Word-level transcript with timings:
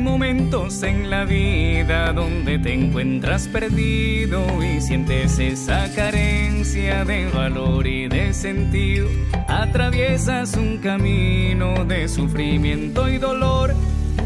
Momentos 0.00 0.82
en 0.82 1.10
la 1.10 1.26
vida 1.26 2.14
donde 2.14 2.58
te 2.58 2.72
encuentras 2.72 3.46
perdido 3.48 4.42
y 4.62 4.80
sientes 4.80 5.38
esa 5.38 5.92
carencia 5.94 7.04
de 7.04 7.26
valor 7.26 7.86
y 7.86 8.08
de 8.08 8.32
sentido. 8.32 9.08
Atraviesas 9.46 10.56
un 10.56 10.78
camino 10.78 11.84
de 11.84 12.08
sufrimiento 12.08 13.10
y 13.10 13.18
dolor 13.18 13.74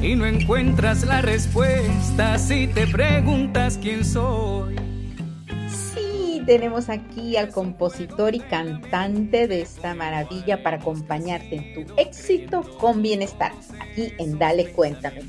y 0.00 0.14
no 0.14 0.26
encuentras 0.26 1.04
la 1.04 1.22
respuesta 1.22 2.38
si 2.38 2.68
te 2.68 2.86
preguntas 2.86 3.76
quién 3.82 4.04
soy. 4.04 4.76
Sí, 5.68 6.40
tenemos 6.46 6.88
aquí 6.88 7.36
al 7.36 7.50
compositor 7.50 8.34
y 8.34 8.40
cantante 8.40 9.48
de 9.48 9.62
esta 9.62 9.94
maravilla 9.94 10.62
para 10.62 10.76
acompañarte 10.76 11.56
en 11.56 11.74
tu 11.74 11.94
éxito 11.96 12.62
con 12.78 13.02
bienestar, 13.02 13.52
aquí 13.80 14.12
en 14.18 14.38
Dale 14.38 14.70
Cuéntame. 14.70 15.22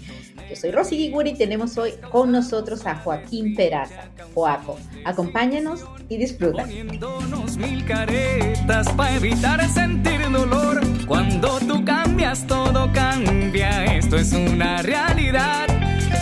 Yo 0.49 0.55
soy 0.55 0.71
Rosy 0.71 0.97
Giguri 0.97 1.31
y 1.31 1.35
tenemos 1.35 1.77
hoy 1.77 1.93
con 2.11 2.31
nosotros 2.31 2.85
a 2.85 2.95
Joaquín 2.95 3.55
Peraza. 3.55 4.09
Joaco, 4.33 4.77
acompáñanos 5.03 5.83
y 6.07 6.17
disfruta. 6.17 6.63
Poniéndonos 6.63 7.57
mil 7.57 7.83
caretas 7.85 8.87
para 8.93 9.15
evitar 9.15 9.67
sentir 9.69 10.15
dolor. 10.31 10.81
Cuando 11.07 11.59
tú 11.59 11.83
cambias, 11.85 12.45
todo 12.45 12.91
cambia. 12.93 13.95
Esto 13.95 14.17
es 14.17 14.33
una 14.33 14.81
realidad. 14.81 15.67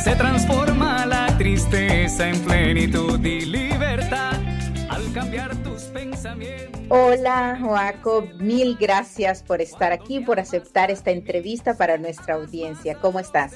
Se 0.03 0.15
transforma 0.15 1.05
la 1.05 1.37
tristeza 1.37 2.29
en 2.29 2.39
plenitud 2.41 3.23
y 3.25 3.45
libertad. 3.45 4.33
Al 4.89 5.11
cambiar 5.13 5.55
tus 5.63 5.83
pensamientos. 5.83 6.81
Hola, 6.89 7.57
Joaco, 7.59 8.27
mil 8.39 8.77
gracias 8.79 9.41
por 9.41 9.61
estar 9.61 9.91
aquí, 9.91 10.19
por 10.19 10.39
aceptar 10.39 10.91
esta 10.91 11.11
entrevista 11.11 11.75
para 11.75 11.97
nuestra 11.97 12.35
audiencia. 12.35 12.95
¿Cómo 12.95 13.19
estás? 13.19 13.53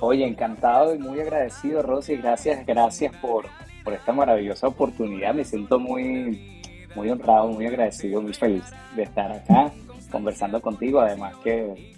Oye, 0.00 0.26
encantado 0.26 0.94
y 0.94 0.98
muy 0.98 1.20
agradecido, 1.20 1.82
Rosy. 1.82 2.16
Gracias, 2.16 2.64
gracias 2.64 3.14
por, 3.16 3.46
por 3.82 3.94
esta 3.94 4.12
maravillosa 4.12 4.68
oportunidad. 4.68 5.34
Me 5.34 5.44
siento 5.44 5.78
muy, 5.78 6.62
muy 6.94 7.10
honrado, 7.10 7.48
muy 7.48 7.66
agradecido, 7.66 8.22
muy 8.22 8.32
feliz 8.32 8.64
de 8.94 9.02
estar 9.02 9.32
acá 9.32 9.72
conversando 10.10 10.60
contigo. 10.60 11.00
Además 11.00 11.34
que, 11.42 11.96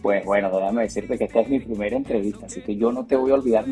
pues 0.00 0.24
bueno, 0.24 0.50
déjame 0.50 0.82
decirte 0.82 1.18
que 1.18 1.24
esta 1.24 1.40
es 1.40 1.48
mi 1.48 1.60
primera 1.60 1.96
entrevista, 1.96 2.46
así 2.46 2.62
que 2.62 2.76
yo 2.76 2.90
no 2.90 3.04
te 3.04 3.16
voy 3.16 3.32
a 3.32 3.34
olvidar. 3.34 3.66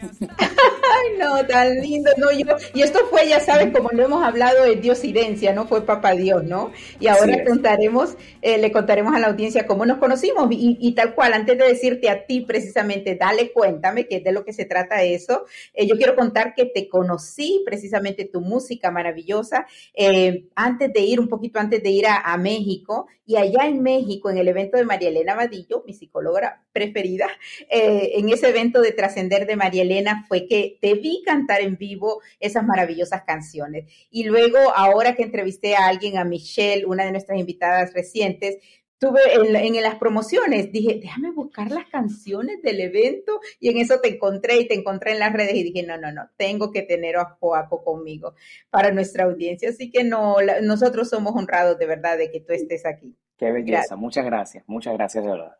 Ay, 0.00 1.18
no, 1.18 1.44
tan 1.46 1.80
lindo, 1.80 2.10
no, 2.16 2.30
yo, 2.32 2.46
y 2.74 2.82
esto 2.82 3.00
fue, 3.10 3.28
ya 3.28 3.40
sabes, 3.40 3.72
como 3.72 3.90
lo 3.90 4.04
hemos 4.04 4.24
hablado 4.24 4.64
de 4.64 4.76
Diosidencia, 4.76 5.52
¿no? 5.52 5.66
Fue 5.66 5.84
Papá 5.84 6.12
Dios, 6.12 6.44
¿no? 6.44 6.72
Y 7.00 7.08
ahora 7.08 7.44
contaremos, 7.44 8.16
eh, 8.42 8.58
le 8.58 8.72
contaremos 8.72 9.14
a 9.14 9.18
la 9.18 9.28
audiencia 9.28 9.66
cómo 9.66 9.84
nos 9.86 9.98
conocimos 9.98 10.48
y, 10.50 10.92
tal 10.94 11.14
cual, 11.14 11.32
antes 11.32 11.58
de 11.58 11.66
decirte 11.66 12.08
a 12.10 12.26
ti 12.26 12.42
precisamente, 12.42 13.16
dale, 13.16 13.52
cuéntame, 13.52 14.06
que 14.06 14.16
es 14.16 14.24
de 14.24 14.32
lo 14.32 14.44
que 14.44 14.52
se 14.52 14.64
trata 14.64 15.02
eso, 15.02 15.44
eh, 15.74 15.86
yo 15.86 15.96
quiero 15.96 16.14
contar 16.14 16.54
que 16.54 16.66
te 16.66 16.88
conocí 16.88 17.62
precisamente 17.64 18.24
tu 18.24 18.40
música 18.40 18.90
maravillosa, 18.90 19.66
eh, 19.94 20.46
antes 20.54 20.92
de 20.92 21.00
ir, 21.00 21.20
un 21.20 21.28
poquito 21.28 21.58
antes 21.58 21.82
de 21.82 21.90
ir 21.90 22.06
a, 22.06 22.20
a 22.20 22.36
México, 22.36 23.06
y 23.26 23.36
allá 23.36 23.66
en 23.66 23.82
México, 23.82 24.30
en 24.30 24.38
el 24.38 24.48
evento 24.48 24.76
de 24.76 24.84
María 24.84 25.08
Elena 25.08 25.34
Vadillo, 25.34 25.82
mi 25.84 25.92
psicóloga 25.92 26.62
preferida, 26.76 27.26
en 27.70 28.28
ese 28.28 28.50
evento 28.50 28.82
de 28.82 28.92
Trascender 28.92 29.46
de 29.46 29.56
María 29.56 29.80
Elena 29.80 30.26
fue 30.28 30.46
que 30.46 30.76
te 30.82 30.92
vi 30.92 31.22
cantar 31.24 31.62
en 31.62 31.78
vivo 31.78 32.20
esas 32.38 32.64
maravillosas 32.64 33.22
canciones. 33.26 33.90
Y 34.10 34.24
luego, 34.24 34.58
ahora 34.76 35.14
que 35.14 35.22
entrevisté 35.22 35.74
a 35.74 35.86
alguien, 35.86 36.18
a 36.18 36.24
Michelle, 36.24 36.84
una 36.84 37.06
de 37.06 37.12
nuestras 37.12 37.38
invitadas 37.38 37.94
recientes, 37.94 38.58
tuve 38.98 39.20
en, 39.34 39.82
las 39.82 39.96
promociones, 39.96 40.72
dije, 40.72 40.98
déjame 41.00 41.30
buscar 41.30 41.70
las 41.70 41.86
canciones 41.88 42.62
del 42.62 42.80
evento 42.80 43.40
y 43.60 43.68
en 43.68 43.78
eso 43.78 44.00
te 44.00 44.08
encontré 44.14 44.58
y 44.58 44.68
te 44.68 44.74
encontré 44.74 45.12
en 45.12 45.18
las 45.18 45.32
redes 45.32 45.54
y 45.54 45.62
dije, 45.62 45.82
no, 45.86 45.98
no, 45.98 46.12
no, 46.12 46.28
tengo 46.36 46.72
que 46.72 46.82
tener 46.82 47.16
a 47.16 47.36
Joaco 47.38 47.82
conmigo 47.84 48.34
para 48.70 48.90
nuestra 48.92 49.24
audiencia. 49.24 49.70
Así 49.70 49.90
que 49.90 50.04
no, 50.04 50.36
nosotros 50.62 51.08
somos 51.08 51.34
honrados 51.34 51.78
de 51.78 51.86
verdad 51.86 52.18
de 52.18 52.30
que 52.30 52.40
tú 52.40 52.52
estés 52.52 52.86
aquí. 52.86 53.16
Qué 53.36 53.52
belleza, 53.52 53.96
muchas 53.96 54.24
gracias, 54.24 54.64
muchas 54.66 54.94
gracias 54.94 55.24
de 55.24 55.30
verdad. 55.30 55.56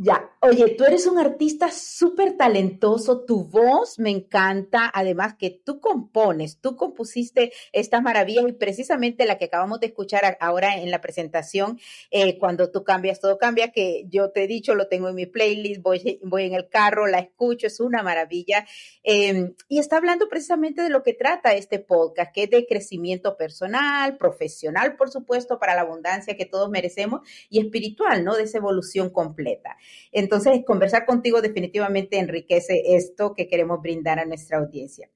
Ya, 0.00 0.30
oye, 0.42 0.76
tú 0.78 0.84
eres 0.84 1.08
un 1.08 1.18
artista 1.18 1.72
súper 1.72 2.36
talentoso, 2.36 3.24
tu 3.24 3.42
voz 3.42 3.98
me 3.98 4.10
encanta, 4.10 4.88
además 4.94 5.34
que 5.36 5.50
tú 5.50 5.80
compones, 5.80 6.60
tú 6.60 6.76
compusiste 6.76 7.50
estas 7.72 8.00
maravillas 8.00 8.44
y 8.46 8.52
precisamente 8.52 9.26
la 9.26 9.38
que 9.38 9.46
acabamos 9.46 9.80
de 9.80 9.88
escuchar 9.88 10.38
ahora 10.38 10.76
en 10.76 10.92
la 10.92 11.00
presentación, 11.00 11.80
eh, 12.12 12.38
cuando 12.38 12.70
tú 12.70 12.84
cambias, 12.84 13.18
todo 13.18 13.38
cambia, 13.38 13.72
que 13.72 14.04
yo 14.08 14.30
te 14.30 14.44
he 14.44 14.46
dicho, 14.46 14.76
lo 14.76 14.86
tengo 14.86 15.08
en 15.08 15.16
mi 15.16 15.26
playlist, 15.26 15.82
voy, 15.82 16.20
voy 16.22 16.44
en 16.44 16.54
el 16.54 16.68
carro, 16.68 17.08
la 17.08 17.18
escucho, 17.18 17.66
es 17.66 17.80
una 17.80 18.04
maravilla. 18.04 18.64
Em, 19.02 19.56
y 19.68 19.80
está 19.80 19.96
hablando 19.96 20.28
precisamente 20.28 20.80
de 20.80 20.90
lo 20.90 21.02
que 21.02 21.14
trata 21.14 21.54
este 21.54 21.80
podcast, 21.80 22.32
que 22.32 22.44
es 22.44 22.50
de 22.50 22.68
crecimiento 22.68 23.36
personal, 23.36 24.16
profesional, 24.16 24.94
por 24.94 25.10
supuesto, 25.10 25.58
para 25.58 25.74
la 25.74 25.80
abundancia 25.80 26.36
que 26.36 26.46
todos 26.46 26.70
merecemos 26.70 27.22
y 27.50 27.58
espiritual, 27.58 28.22
¿no? 28.22 28.36
De 28.36 28.44
esa 28.44 28.58
evolución 28.58 29.10
completa. 29.10 29.76
Entonces, 30.12 30.62
conversar 30.66 31.06
contigo 31.06 31.40
definitivamente 31.40 32.18
enriquece 32.18 32.96
esto 32.96 33.34
que 33.34 33.46
queremos 33.48 33.80
brindar 33.80 34.18
a 34.18 34.24
nuestra 34.24 34.58
audiencia. 34.58 35.08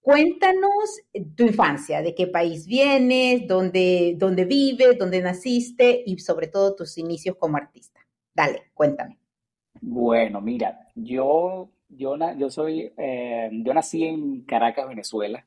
Cuéntanos 0.00 1.00
tu 1.34 1.44
infancia, 1.44 2.00
de 2.00 2.14
qué 2.14 2.28
país 2.28 2.66
vienes, 2.68 3.48
dónde, 3.48 4.14
dónde 4.16 4.44
vives, 4.44 4.96
dónde 4.98 5.20
naciste 5.20 6.04
y 6.06 6.16
sobre 6.18 6.46
todo 6.46 6.76
tus 6.76 6.96
inicios 6.96 7.34
como 7.36 7.56
artista. 7.56 8.06
Dale, 8.32 8.70
cuéntame. 8.72 9.18
Bueno, 9.80 10.40
mira, 10.40 10.78
yo, 10.94 11.70
yo, 11.88 12.16
yo 12.38 12.50
soy, 12.50 12.92
eh, 12.96 13.50
yo 13.52 13.74
nací 13.74 14.04
en 14.04 14.42
Caracas, 14.42 14.86
Venezuela. 14.88 15.44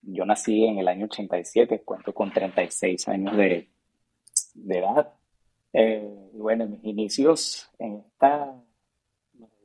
Yo 0.00 0.24
nací 0.24 0.64
en 0.64 0.78
el 0.78 0.88
año 0.88 1.04
87, 1.04 1.82
cuento 1.82 2.14
con 2.14 2.32
36 2.32 3.08
años 3.08 3.36
de, 3.36 3.68
de 4.54 4.78
edad. 4.78 5.12
Eh, 5.72 6.30
bueno, 6.34 6.66
mis 6.66 6.84
inicios 6.84 7.70
en 7.78 7.96
esta 8.06 8.62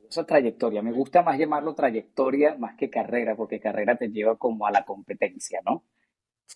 esa 0.08 0.24
trayectoria, 0.24 0.82
me 0.82 0.92
gusta 0.92 1.22
más 1.22 1.38
llamarlo 1.38 1.74
trayectoria 1.74 2.56
más 2.56 2.76
que 2.76 2.90
carrera, 2.90 3.36
porque 3.36 3.60
carrera 3.60 3.96
te 3.96 4.08
lleva 4.08 4.36
como 4.36 4.66
a 4.66 4.70
la 4.70 4.84
competencia, 4.84 5.60
¿no? 5.64 5.84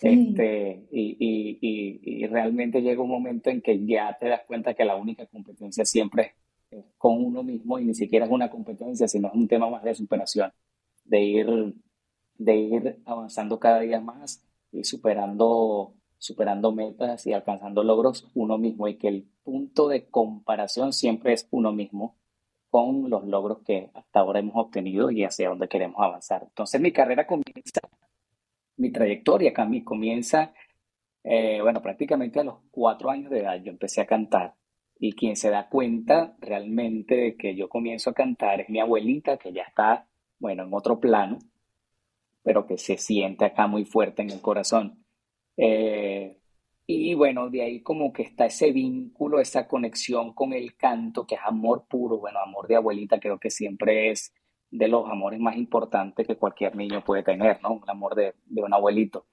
Este, 0.00 0.86
y, 0.90 1.16
y, 1.20 2.00
y, 2.02 2.26
realmente 2.26 2.80
llega 2.80 3.02
un 3.02 3.10
momento 3.10 3.50
en 3.50 3.60
que 3.60 3.84
ya 3.84 4.16
te 4.18 4.28
das 4.28 4.40
cuenta 4.46 4.72
que 4.72 4.86
la 4.86 4.96
única 4.96 5.26
competencia 5.26 5.84
siempre 5.84 6.34
es 6.70 6.84
con 6.96 7.22
uno 7.22 7.42
mismo 7.42 7.78
y 7.78 7.84
ni 7.84 7.94
siquiera 7.94 8.24
es 8.24 8.32
una 8.32 8.48
competencia, 8.48 9.06
sino 9.06 9.28
es 9.28 9.34
un 9.34 9.46
tema 9.46 9.68
más 9.68 9.82
de 9.82 9.94
superación, 9.94 10.50
de 11.04 11.20
ir, 11.20 11.74
de 12.38 12.56
ir 12.56 13.02
avanzando 13.04 13.60
cada 13.60 13.80
día 13.80 14.00
más 14.00 14.42
y 14.72 14.82
superando 14.82 15.94
superando 16.22 16.70
metas 16.70 17.26
y 17.26 17.32
alcanzando 17.32 17.82
logros 17.82 18.30
uno 18.34 18.56
mismo 18.56 18.86
y 18.86 18.96
que 18.96 19.08
el 19.08 19.28
punto 19.42 19.88
de 19.88 20.08
comparación 20.08 20.92
siempre 20.92 21.32
es 21.32 21.48
uno 21.50 21.72
mismo 21.72 22.16
con 22.70 23.10
los 23.10 23.24
logros 23.24 23.58
que 23.66 23.90
hasta 23.92 24.20
ahora 24.20 24.38
hemos 24.38 24.54
obtenido 24.54 25.10
y 25.10 25.24
hacia 25.24 25.48
dónde 25.48 25.66
queremos 25.66 26.00
avanzar. 26.00 26.44
Entonces 26.44 26.80
mi 26.80 26.92
carrera 26.92 27.26
comienza, 27.26 27.80
mi 28.76 28.92
trayectoria 28.92 29.52
comienza, 29.84 30.54
eh, 31.24 31.58
bueno, 31.60 31.82
prácticamente 31.82 32.38
a 32.38 32.44
los 32.44 32.58
cuatro 32.70 33.10
años 33.10 33.28
de 33.32 33.40
edad 33.40 33.60
yo 33.60 33.72
empecé 33.72 34.00
a 34.00 34.06
cantar 34.06 34.54
y 35.00 35.14
quien 35.14 35.34
se 35.34 35.50
da 35.50 35.68
cuenta 35.68 36.36
realmente 36.38 37.16
de 37.16 37.36
que 37.36 37.56
yo 37.56 37.68
comienzo 37.68 38.10
a 38.10 38.14
cantar 38.14 38.60
es 38.60 38.68
mi 38.68 38.78
abuelita 38.78 39.38
que 39.38 39.52
ya 39.52 39.62
está, 39.62 40.06
bueno, 40.38 40.62
en 40.62 40.72
otro 40.72 41.00
plano, 41.00 41.40
pero 42.44 42.64
que 42.64 42.78
se 42.78 42.96
siente 42.96 43.44
acá 43.44 43.66
muy 43.66 43.84
fuerte 43.84 44.22
en 44.22 44.30
el 44.30 44.40
corazón. 44.40 45.01
Eh, 45.56 46.38
y 46.86 47.14
bueno, 47.14 47.48
de 47.48 47.62
ahí 47.62 47.80
como 47.80 48.12
que 48.12 48.22
está 48.22 48.46
ese 48.46 48.72
vínculo, 48.72 49.40
esa 49.40 49.66
conexión 49.68 50.34
con 50.34 50.52
el 50.52 50.76
canto, 50.76 51.26
que 51.26 51.36
es 51.36 51.40
amor 51.44 51.86
puro, 51.88 52.18
bueno, 52.18 52.40
amor 52.40 52.66
de 52.68 52.76
abuelita, 52.76 53.20
creo 53.20 53.38
que 53.38 53.50
siempre 53.50 54.10
es 54.10 54.34
de 54.70 54.88
los 54.88 55.08
amores 55.08 55.38
más 55.38 55.56
importantes 55.56 56.26
que 56.26 56.36
cualquier 56.36 56.74
niño 56.76 57.04
puede 57.04 57.22
tener, 57.22 57.62
¿no? 57.62 57.74
Un 57.74 57.90
amor 57.90 58.14
de, 58.14 58.34
un 58.56 58.74
abuelito. 58.74 59.26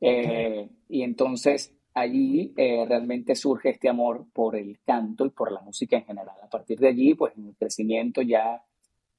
Eh, 0.00 0.68
y 0.88 1.02
entonces 1.02 1.74
allí 1.94 2.52
eh, 2.56 2.84
realmente 2.86 3.34
surge 3.34 3.70
este 3.70 3.88
amor 3.88 4.26
por 4.32 4.56
el 4.56 4.80
canto 4.84 5.26
y 5.26 5.30
por 5.30 5.52
la 5.52 5.60
música 5.60 5.96
en 5.96 6.04
general. 6.04 6.36
A 6.42 6.48
partir 6.48 6.78
de 6.78 6.88
allí, 6.88 7.14
pues 7.14 7.36
en 7.36 7.48
el 7.48 7.56
crecimiento 7.56 8.22
ya 8.22 8.62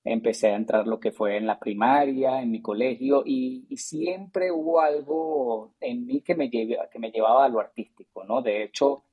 empecé 0.03 0.49
a 0.49 0.55
entrar 0.55 0.87
lo 0.87 0.99
que 0.99 1.11
fue 1.11 1.37
en 1.37 1.47
la 1.47 1.59
primaria, 1.59 2.41
en 2.41 2.51
mi 2.51 2.61
colegio, 2.61 3.23
y, 3.25 3.65
siempre 3.77 4.51
hubo 4.51 4.79
algo 4.81 5.73
en 5.79 6.05
mí 6.05 6.21
que 6.21 6.35
me, 6.35 6.49
que 6.49 6.99
me 6.99 7.11
llevaba 7.11 7.45
a 7.45 7.49
lo 7.49 7.59
artístico, 7.59 8.23
¿no? 8.23 8.41
De 8.41 8.63
hecho, 8.63 9.03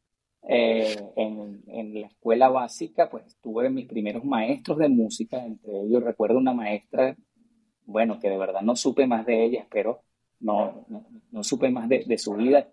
eh, 0.48 0.96
en, 1.16 1.62
en, 1.68 2.00
la 2.00 2.06
escuela 2.06 2.48
básica, 2.48 3.10
pues 3.10 3.36
tuve 3.42 3.70
mis 3.70 3.86
primeros 3.86 4.24
maestros 4.24 4.78
de 4.78 4.88
música, 4.88 5.44
entre 5.44 5.80
ellos 5.82 6.02
recuerdo 6.02 6.38
una 6.38 6.54
maestra, 6.54 7.16
bueno, 7.86 8.18
que 8.18 8.30
de 8.30 8.38
verdad 8.38 8.62
no 8.62 8.76
supe 8.76 9.06
más 9.06 9.26
de 9.26 9.44
ella, 9.44 9.60
espero, 9.60 10.02
no, 10.40 10.86
no, 11.30 11.44
supe 11.44 11.70
más 11.70 11.88
de, 11.88 12.04
de 12.06 12.18
su 12.18 12.34
vida, 12.34 12.68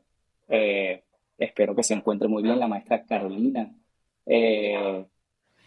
eh, 0.48 1.04
espero 1.38 1.76
que 1.76 1.84
se 1.84 1.94
encuentre 1.94 2.28
muy 2.28 2.44
bien 2.44 2.60
la 2.60 2.68
maestra 2.68 3.04
Carolina. 3.04 3.74
Eh, 4.26 5.06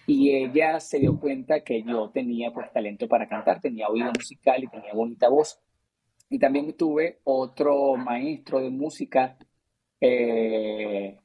y 0.06 0.31
ella 0.31 0.81
se 0.81 0.99
dio 0.99 1.19
cuenta 1.19 1.62
que 1.62 1.82
yo 1.82 2.11
tenía 2.11 2.52
pues 2.52 2.73
talento 2.73 3.08
para 3.08 3.29
cantar, 3.29 3.61
tenía 3.61 3.88
oído 3.88 4.11
musical 4.12 4.62
y 4.64 4.69
tenía 4.69 4.93
bonita 4.93 5.29
voz. 5.29 5.61
Y 6.29 6.38
también 6.38 6.76
tuve 6.76 7.20
otro 7.25 7.97
maestro 7.97 8.61
de 8.61 8.70
música 8.70 9.37
eh, 10.00 11.19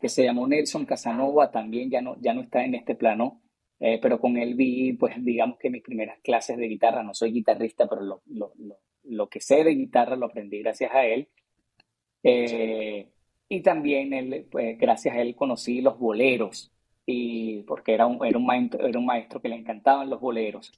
que 0.00 0.08
se 0.08 0.24
llamó 0.24 0.46
Nelson 0.46 0.84
Casanova, 0.84 1.50
también 1.50 1.90
ya 1.90 2.02
no, 2.02 2.16
ya 2.20 2.34
no 2.34 2.42
está 2.42 2.64
en 2.64 2.74
este 2.74 2.94
plano, 2.96 3.40
eh, 3.78 3.98
pero 4.02 4.20
con 4.20 4.36
él 4.36 4.54
vi, 4.54 4.94
pues 4.94 5.14
digamos 5.18 5.58
que 5.58 5.70
mis 5.70 5.82
primeras 5.82 6.18
clases 6.20 6.56
de 6.58 6.66
guitarra, 6.66 7.02
no 7.02 7.14
soy 7.14 7.32
guitarrista, 7.32 7.88
pero 7.88 8.02
lo, 8.02 8.22
lo, 8.26 8.52
lo, 9.04 9.28
que 9.28 9.40
sé 9.40 9.64
de 9.64 9.74
guitarra 9.74 10.16
lo 10.16 10.26
aprendí 10.26 10.58
gracias 10.58 10.92
a 10.92 11.04
él. 11.06 11.28
Eh, 12.24 13.08
y 13.48 13.60
también 13.62 14.12
él, 14.12 14.46
pues, 14.50 14.78
gracias 14.78 15.14
a 15.14 15.20
él 15.20 15.34
conocí 15.36 15.80
los 15.80 15.98
boleros, 15.98 16.72
y 17.06 17.62
porque 17.62 17.94
era 17.94 18.06
un, 18.06 18.24
era 18.24 18.38
un, 18.38 18.46
maestro, 18.46 18.86
era 18.86 18.98
un 18.98 19.06
maestro 19.06 19.40
que 19.40 19.48
le 19.48 19.56
encantaban 19.56 20.10
los 20.10 20.20
boleros. 20.20 20.72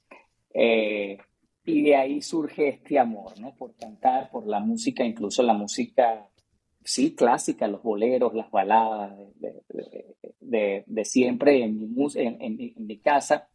Eh, 0.53 1.17
y 1.65 1.81
de 1.83 1.95
ahí 1.95 2.21
surge 2.21 2.69
este 2.69 2.99
amor, 2.99 3.39
¿no? 3.39 3.55
Por 3.55 3.75
cantar, 3.75 4.29
por 4.31 4.45
la 4.45 4.59
música, 4.59 5.03
incluso 5.03 5.41
la 5.43 5.53
música, 5.53 6.29
sí, 6.83 7.15
clásica, 7.15 7.67
los 7.67 7.81
boleros, 7.81 8.33
las 8.33 8.51
baladas 8.51 9.17
de, 9.35 10.83
de, 10.85 11.05
siempre 11.05 11.63
en 11.63 11.79
mi, 11.79 12.07
en, 12.15 12.37
en, 12.41 12.85
mi 12.85 12.99
casa. 12.99 13.49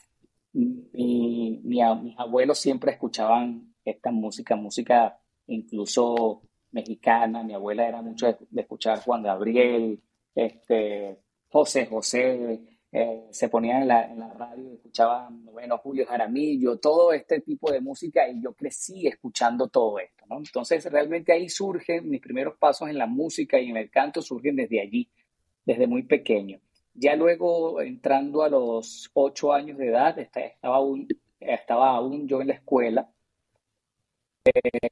Mi, 0.52 1.60
mis 1.62 2.18
abuelos 2.18 2.58
siempre 2.58 2.92
escuchaban 2.92 3.74
esta 3.84 4.10
música, 4.10 4.56
música 4.56 5.20
incluso 5.46 6.42
mexicana. 6.72 7.42
Mi 7.44 7.54
abuela 7.54 7.86
era 7.86 8.02
mucho 8.02 8.26
de, 8.26 8.60
escuchar 8.60 9.00
Juan 9.00 9.22
Gabriel, 9.22 10.00
este, 10.34 11.18
José 11.50 11.86
José, 11.86 12.60
eh, 12.92 13.26
se 13.30 13.48
ponían 13.48 13.82
en 13.82 13.88
la, 13.88 14.04
en 14.04 14.20
la 14.20 14.32
radio 14.34 14.70
y 14.70 14.74
escuchaban, 14.74 15.44
bueno, 15.44 15.78
Julio 15.78 16.06
Jaramillo, 16.06 16.78
todo 16.78 17.12
este 17.12 17.40
tipo 17.40 17.70
de 17.72 17.80
música 17.80 18.28
y 18.28 18.40
yo 18.40 18.52
crecí 18.54 19.06
escuchando 19.06 19.68
todo 19.68 19.98
esto, 19.98 20.24
¿no? 20.28 20.38
Entonces 20.38 20.84
realmente 20.84 21.32
ahí 21.32 21.48
surgen 21.48 22.08
mis 22.08 22.20
primeros 22.20 22.56
pasos 22.56 22.88
en 22.88 22.98
la 22.98 23.06
música 23.06 23.60
y 23.60 23.70
en 23.70 23.76
el 23.76 23.90
canto, 23.90 24.22
surgen 24.22 24.56
desde 24.56 24.80
allí, 24.80 25.08
desde 25.64 25.86
muy 25.86 26.04
pequeño. 26.04 26.60
Ya 26.94 27.16
luego, 27.16 27.80
entrando 27.80 28.42
a 28.42 28.48
los 28.48 29.10
ocho 29.14 29.52
años 29.52 29.78
de 29.78 29.88
edad, 29.88 30.18
estaba 30.18 30.76
aún, 30.76 31.08
estaba 31.40 31.90
aún 31.90 32.28
yo 32.28 32.40
en 32.40 32.48
la 32.48 32.54
escuela, 32.54 33.10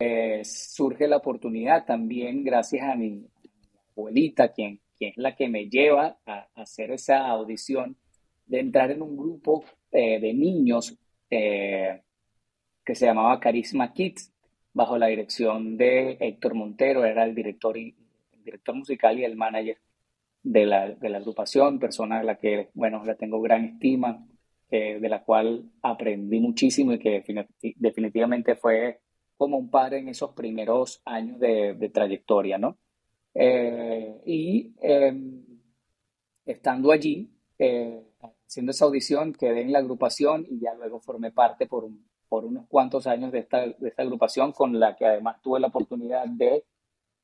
eh, 0.00 0.44
surge 0.44 1.08
la 1.08 1.16
oportunidad 1.16 1.84
también 1.84 2.44
gracias 2.44 2.88
a 2.88 2.96
mi 2.96 3.26
abuelita, 3.96 4.52
quien 4.52 4.80
que 4.98 5.08
es 5.08 5.16
la 5.16 5.36
que 5.36 5.48
me 5.48 5.68
lleva 5.68 6.18
a, 6.26 6.48
hacer 6.54 6.90
esa 6.90 7.26
audición, 7.28 7.96
de 8.46 8.60
entrar 8.60 8.90
en 8.90 9.02
un 9.02 9.16
grupo 9.16 9.64
eh, 9.92 10.18
de 10.20 10.32
niños 10.34 10.96
eh, 11.30 12.02
que 12.84 12.94
se 12.94 13.06
llamaba 13.06 13.40
Carisma 13.40 13.92
Kids, 13.92 14.32
bajo 14.72 14.96
la 14.96 15.08
dirección 15.08 15.76
de 15.76 16.16
Héctor 16.20 16.54
Montero, 16.54 17.04
era 17.04 17.24
el 17.24 17.34
director, 17.34 17.76
director 18.44 18.74
musical 18.74 19.18
y 19.18 19.24
el 19.24 19.36
manager 19.36 19.78
de 20.42 20.66
la, 20.66 20.88
de 20.90 21.08
la 21.08 21.18
agrupación, 21.18 21.78
persona 21.78 22.20
a 22.20 22.22
la 22.22 22.36
que, 22.36 22.70
bueno, 22.74 23.04
la 23.04 23.16
tengo 23.16 23.40
gran 23.40 23.64
estima, 23.64 24.26
eh, 24.70 24.98
de 25.00 25.08
la 25.08 25.24
cual 25.24 25.70
aprendí 25.82 26.40
muchísimo 26.40 26.92
y 26.92 26.98
que 26.98 27.24
definitivamente 27.76 28.54
fue 28.54 29.00
como 29.36 29.56
un 29.56 29.70
padre 29.70 29.98
en 29.98 30.08
esos 30.08 30.32
primeros 30.34 31.00
años 31.04 31.38
de, 31.38 31.74
de 31.74 31.88
trayectoria, 31.88 32.58
¿no? 32.58 32.78
Eh, 33.34 34.20
y 34.26 34.74
em, 34.80 35.44
estando 36.44 36.92
allí, 36.92 37.30
eh, 37.58 38.02
haciendo 38.46 38.72
esa 38.72 38.86
audición, 38.86 39.32
quedé 39.32 39.62
en 39.62 39.72
la 39.72 39.78
agrupación 39.80 40.46
y 40.48 40.60
ya 40.60 40.74
luego 40.74 41.00
formé 41.00 41.30
parte 41.32 41.66
por, 41.66 41.88
por 42.28 42.44
unos 42.44 42.66
cuantos 42.68 43.06
años 43.06 43.32
de 43.32 43.40
esta, 43.40 43.66
de 43.66 43.88
esta 43.88 44.02
agrupación 44.02 44.52
con 44.52 44.78
la 44.78 44.96
que 44.96 45.06
además 45.06 45.40
tuve 45.42 45.60
la 45.60 45.68
oportunidad 45.68 46.26
de 46.26 46.64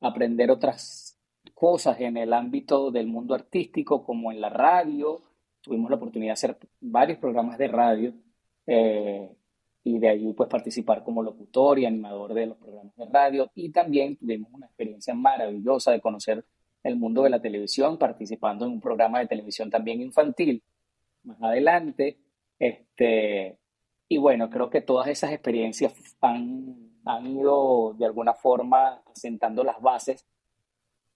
aprender 0.01 0.51
otras 0.51 1.19
cosas 1.55 2.01
en 2.01 2.17
el 2.17 2.33
ámbito 2.33 2.91
del 2.91 3.06
mundo 3.06 3.35
artístico, 3.35 4.05
como 4.05 4.33
en 4.33 4.41
la 4.41 4.51
radio. 4.51 5.21
Tuvimos 5.61 5.91
la 5.91 5.97
oportunidad 5.97 6.31
de 6.31 6.35
hacer 6.35 6.59
varios 6.81 7.19
programas 7.19 7.59
de 7.59 7.69
radio 7.69 8.15
eh, 8.67 9.37
y 9.84 9.98
de 9.98 10.08
allí 10.08 10.32
pues 10.32 10.48
participar 10.48 11.04
como 11.04 11.22
locutor 11.22 11.78
y 11.78 11.84
animador 11.84 12.32
de 12.32 12.46
los 12.46 12.56
programas 12.56 12.96
de 12.96 13.04
radio. 13.06 13.50
Y 13.54 13.70
también 13.70 14.16
tuvimos 14.16 14.50
una 14.52 14.66
experiencia 14.66 15.14
maravillosa 15.14 15.92
de 15.92 16.00
conocer 16.00 16.44
el 16.82 16.96
mundo 16.96 17.22
de 17.22 17.31
la 17.31 17.40
televisión 17.40 17.98
participando 17.98 18.64
en 18.64 18.72
un 18.72 18.81
programa 18.81 19.20
de 19.20 19.26
televisión 19.26 19.70
también 19.70 20.00
infantil 20.00 20.62
más 21.22 21.40
adelante. 21.42 22.19
Este 22.58 23.58
y 24.08 24.19
bueno 24.19 24.48
creo 24.48 24.70
que 24.70 24.81
todas 24.81 25.08
esas 25.08 25.32
experiencias 25.32 26.16
han, 26.20 26.92
han 27.04 27.26
ido 27.26 27.94
de 27.98 28.06
alguna 28.06 28.32
forma 28.34 29.02
asentando 29.06 29.64
las 29.64 29.81
bases 29.81 30.26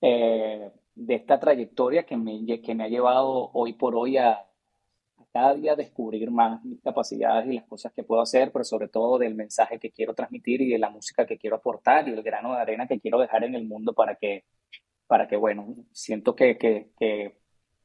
eh, 0.02 0.70
de 0.94 1.14
esta 1.14 1.40
trayectoria 1.40 2.04
que 2.04 2.16
me, 2.16 2.60
que 2.60 2.74
me 2.74 2.84
ha 2.84 2.88
llevado 2.88 3.50
hoy 3.54 3.72
por 3.74 3.94
hoy 3.96 4.18
a, 4.18 4.47
cada 5.32 5.54
día 5.54 5.76
descubrir 5.76 6.30
más 6.30 6.64
mis 6.64 6.80
capacidades 6.80 7.50
y 7.50 7.54
las 7.56 7.66
cosas 7.66 7.92
que 7.92 8.02
puedo 8.02 8.22
hacer, 8.22 8.50
pero 8.52 8.64
sobre 8.64 8.88
todo 8.88 9.18
del 9.18 9.34
mensaje 9.34 9.78
que 9.78 9.90
quiero 9.90 10.14
transmitir 10.14 10.62
y 10.62 10.70
de 10.70 10.78
la 10.78 10.90
música 10.90 11.26
que 11.26 11.38
quiero 11.38 11.56
aportar 11.56 12.08
y 12.08 12.12
el 12.12 12.22
grano 12.22 12.54
de 12.54 12.60
arena 12.60 12.86
que 12.86 13.00
quiero 13.00 13.18
dejar 13.18 13.44
en 13.44 13.54
el 13.54 13.66
mundo 13.66 13.92
para 13.92 14.16
que, 14.16 14.44
para 15.06 15.28
que 15.28 15.36
bueno, 15.36 15.74
siento 15.92 16.34
que, 16.34 16.56
que, 16.58 16.90
que, 16.98 17.36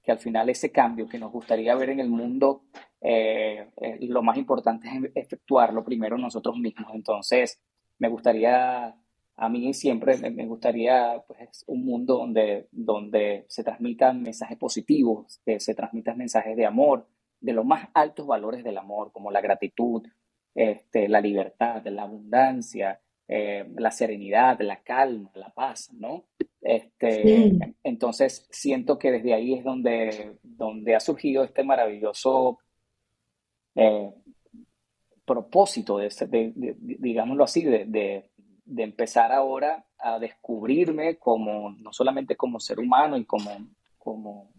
que 0.01 0.11
al 0.11 0.19
final 0.19 0.49
ese 0.49 0.71
cambio 0.71 1.07
que 1.07 1.19
nos 1.19 1.31
gustaría 1.31 1.75
ver 1.75 1.89
en 1.89 1.99
el 1.99 2.09
mundo, 2.09 2.63
eh, 3.01 3.67
eh, 3.77 3.97
lo 4.01 4.23
más 4.23 4.37
importante 4.37 4.87
es 4.87 5.11
efectuarlo 5.15 5.83
primero 5.83 6.17
nosotros 6.17 6.57
mismos. 6.57 6.91
Entonces, 6.93 7.61
me 7.99 8.09
gustaría 8.09 8.95
a 9.35 9.49
mí 9.49 9.73
siempre 9.73 10.17
me 10.29 10.45
gustaría 10.45 11.23
pues, 11.27 11.63
un 11.67 11.85
mundo 11.85 12.17
donde, 12.17 12.67
donde 12.71 13.45
se 13.47 13.63
transmitan 13.63 14.21
mensajes 14.21 14.57
positivos, 14.57 15.41
que 15.45 15.59
se 15.59 15.73
transmitan 15.73 16.17
mensajes 16.17 16.55
de 16.55 16.65
amor, 16.65 17.07
de 17.43 17.51
los 17.53 17.65
más 17.65 17.89
altos 17.93 18.25
valores 18.25 18.63
del 18.63 18.77
amor, 18.77 19.11
como 19.11 19.29
la 19.29 19.41
gratitud, 19.41 20.01
este, 20.55 21.09
la 21.09 21.19
libertad, 21.19 21.85
la 21.87 22.03
abundancia, 22.03 23.01
eh, 23.27 23.65
la 23.75 23.91
serenidad, 23.91 24.59
la 24.61 24.81
calma, 24.81 25.29
la 25.35 25.49
paz, 25.49 25.91
¿no? 25.91 26.23
Este, 26.61 27.51
Entonces, 27.83 28.47
siento 28.49 28.97
que 28.97 29.11
desde 29.11 29.33
ahí 29.33 29.55
es 29.55 29.63
donde, 29.65 30.37
donde 30.41 30.95
ha 30.95 31.01
surgido 31.01 31.43
este 31.43 31.63
maravilloso 31.63 32.59
eh, 33.75 34.09
propósito, 35.25 35.97
de, 35.97 36.53
digámoslo 36.79 37.43
así, 37.43 37.63
de, 37.65 38.29
empezar 38.77 39.33
ahora 39.33 39.85
a 39.97 40.17
descubrirme 40.17 41.17
como, 41.17 41.71
no 41.71 41.91
solamente 41.91 42.37
como 42.37 42.61
ser 42.61 42.79
humano 42.79 43.17
y 43.17 43.25
como, 43.25 43.51
como, 43.97 44.49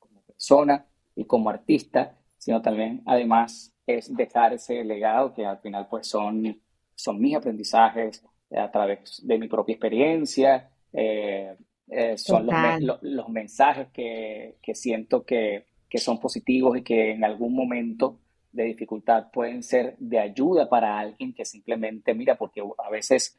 como 0.00 0.22
persona, 0.22 0.84
y 1.16 1.24
como 1.24 1.50
artista, 1.50 2.16
sino 2.38 2.60
también 2.62 3.02
además 3.06 3.74
es 3.86 4.14
dejar 4.14 4.52
ese 4.52 4.84
legado 4.84 5.32
que 5.34 5.44
al 5.44 5.58
final 5.58 5.86
pues 5.88 6.08
son, 6.08 6.60
son 6.94 7.20
mis 7.20 7.36
aprendizajes 7.36 8.24
eh, 8.50 8.58
a 8.58 8.70
través 8.70 9.20
de 9.24 9.38
mi 9.38 9.48
propia 9.48 9.74
experiencia, 9.74 10.70
eh, 10.92 11.56
eh, 11.88 12.16
son 12.16 12.46
los, 12.46 13.02
los, 13.02 13.28
mensajes 13.28 13.88
que, 13.92 14.56
que 14.62 14.74
siento 14.74 15.24
que, 15.24 15.66
que, 15.88 15.98
son 15.98 16.18
positivos 16.18 16.78
y 16.78 16.82
que 16.82 17.10
en 17.10 17.24
algún 17.24 17.54
momento 17.54 18.20
de 18.52 18.64
dificultad 18.64 19.30
pueden 19.30 19.62
ser 19.62 19.96
de 19.98 20.18
ayuda 20.18 20.68
para 20.68 20.98
alguien 20.98 21.34
que 21.34 21.44
simplemente 21.44 22.14
mira, 22.14 22.36
porque 22.36 22.62
a 22.78 22.90
veces 22.90 23.38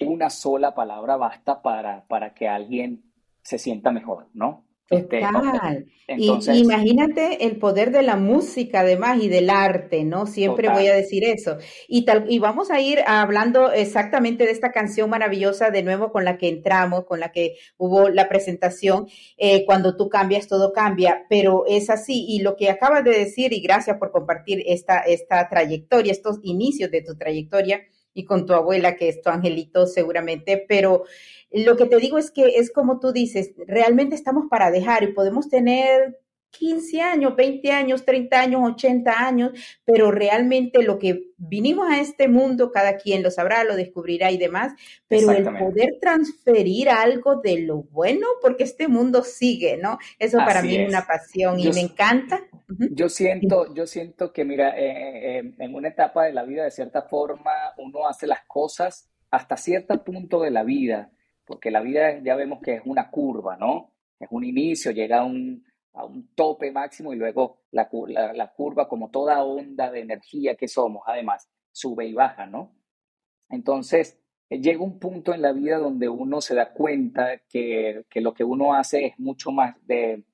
una 0.00 0.30
sola 0.30 0.74
palabra 0.74 1.16
basta 1.16 1.62
para, 1.62 2.06
para 2.06 2.34
que 2.34 2.48
alguien 2.48 3.02
se 3.42 3.58
sienta 3.58 3.90
mejor, 3.90 4.28
¿no? 4.34 4.65
Este, 4.88 5.20
Total. 5.20 5.86
imagínate 6.54 7.44
el 7.44 7.56
poder 7.58 7.90
de 7.90 8.02
la 8.02 8.14
música 8.14 8.80
además 8.80 9.20
y 9.20 9.28
del 9.28 9.50
arte, 9.50 10.04
¿no? 10.04 10.26
Siempre 10.26 10.68
voy 10.68 10.86
a 10.86 10.94
decir 10.94 11.24
eso. 11.24 11.58
Y, 11.88 12.04
tal, 12.04 12.26
y 12.28 12.38
vamos 12.38 12.70
a 12.70 12.80
ir 12.80 13.00
hablando 13.04 13.72
exactamente 13.72 14.44
de 14.44 14.52
esta 14.52 14.70
canción 14.70 15.10
maravillosa 15.10 15.70
de 15.70 15.82
nuevo 15.82 16.12
con 16.12 16.24
la 16.24 16.38
que 16.38 16.48
entramos, 16.48 17.04
con 17.04 17.18
la 17.18 17.32
que 17.32 17.56
hubo 17.78 18.08
la 18.10 18.28
presentación, 18.28 19.08
eh, 19.36 19.64
cuando 19.66 19.96
tú 19.96 20.08
cambias, 20.08 20.46
todo 20.46 20.72
cambia, 20.72 21.26
pero 21.28 21.64
es 21.66 21.90
así. 21.90 22.24
Y 22.28 22.42
lo 22.42 22.54
que 22.54 22.70
acabas 22.70 23.02
de 23.02 23.10
decir, 23.10 23.52
y 23.52 23.60
gracias 23.60 23.98
por 23.98 24.12
compartir 24.12 24.62
esta, 24.66 25.00
esta 25.00 25.48
trayectoria, 25.48 26.12
estos 26.12 26.38
inicios 26.44 26.92
de 26.92 27.02
tu 27.02 27.16
trayectoria 27.16 27.80
y 28.16 28.24
con 28.24 28.46
tu 28.46 28.54
abuela, 28.54 28.96
que 28.96 29.10
es 29.10 29.20
tu 29.20 29.28
angelito 29.28 29.86
seguramente, 29.86 30.64
pero 30.66 31.04
lo 31.52 31.76
que 31.76 31.84
te 31.84 31.98
digo 31.98 32.16
es 32.16 32.30
que 32.30 32.56
es 32.56 32.72
como 32.72 32.98
tú 32.98 33.12
dices, 33.12 33.52
realmente 33.66 34.14
estamos 34.14 34.46
para 34.48 34.70
dejar 34.70 35.04
y 35.04 35.12
podemos 35.12 35.50
tener 35.50 36.18
15 36.58 37.00
años, 37.00 37.36
20 37.36 37.70
años, 37.70 38.04
30 38.04 38.40
años, 38.40 38.60
80 38.64 39.26
años, 39.26 39.50
pero 39.84 40.10
realmente 40.10 40.82
lo 40.82 40.98
que 40.98 41.32
vinimos 41.36 41.88
a 41.90 42.00
este 42.00 42.28
mundo, 42.28 42.70
cada 42.72 42.96
quien 42.96 43.22
lo 43.22 43.30
sabrá, 43.30 43.64
lo 43.64 43.76
descubrirá 43.76 44.30
y 44.30 44.38
demás, 44.38 44.72
pero 45.08 45.30
el 45.32 45.44
poder 45.44 45.98
transferir 46.00 46.88
algo 46.88 47.36
de 47.36 47.60
lo 47.60 47.82
bueno, 47.82 48.26
porque 48.40 48.64
este 48.64 48.88
mundo 48.88 49.22
sigue, 49.22 49.76
¿no? 49.76 49.98
Eso 50.18 50.38
para 50.38 50.62
mí 50.62 50.76
es 50.76 50.88
una 50.88 51.06
pasión 51.06 51.58
y 51.60 51.70
me 51.70 51.80
encanta. 51.80 52.40
Yo 52.68 53.08
siento, 53.08 53.72
yo 53.74 53.86
siento 53.86 54.32
que, 54.32 54.44
mira, 54.44 54.76
eh, 54.78 55.38
eh, 55.38 55.54
en 55.58 55.74
una 55.74 55.88
etapa 55.88 56.24
de 56.24 56.32
la 56.32 56.44
vida, 56.44 56.64
de 56.64 56.70
cierta 56.70 57.02
forma, 57.02 57.50
uno 57.78 58.08
hace 58.08 58.26
las 58.26 58.44
cosas 58.46 59.10
hasta 59.30 59.56
cierto 59.56 60.02
punto 60.02 60.40
de 60.40 60.50
la 60.50 60.64
vida, 60.64 61.10
porque 61.44 61.70
la 61.70 61.80
vida 61.80 62.20
ya 62.22 62.34
vemos 62.34 62.60
que 62.62 62.74
es 62.74 62.82
una 62.84 63.10
curva, 63.10 63.56
¿no? 63.56 63.92
Es 64.18 64.28
un 64.30 64.44
inicio, 64.44 64.92
llega 64.92 65.20
a 65.20 65.24
un, 65.24 65.64
a 65.96 66.04
un 66.04 66.28
tope 66.34 66.70
máximo 66.70 67.12
y 67.12 67.16
luego 67.16 67.58
la, 67.70 67.88
curva, 67.88 68.88
como 68.88 69.10
toda 69.10 69.42
onda 69.42 69.90
de 69.90 70.00
energía 70.00 70.54
que 70.54 70.68
somos, 70.68 71.02
además, 71.06 71.48
sube 71.72 72.06
y 72.06 72.12
baja, 72.12 72.46
¿no? 72.46 72.72
Entonces, 73.48 74.18
eh, 74.50 74.60
llega 74.60 74.82
un 74.82 74.98
punto 74.98 75.32
en 75.34 75.42
la 75.42 75.52
vida 75.52 75.78
donde 75.78 76.08
uno 76.08 76.40
se 76.40 76.54
da 76.54 76.72
cuenta 76.72 77.38
que, 77.48 78.04
que 78.10 78.20
lo 78.20 78.34
que 78.34 78.44
uno 78.44 78.74
hace 78.74 79.06
es 79.06 79.18
mucho 79.18 79.50
más 79.52 79.74
de, 79.86 80.24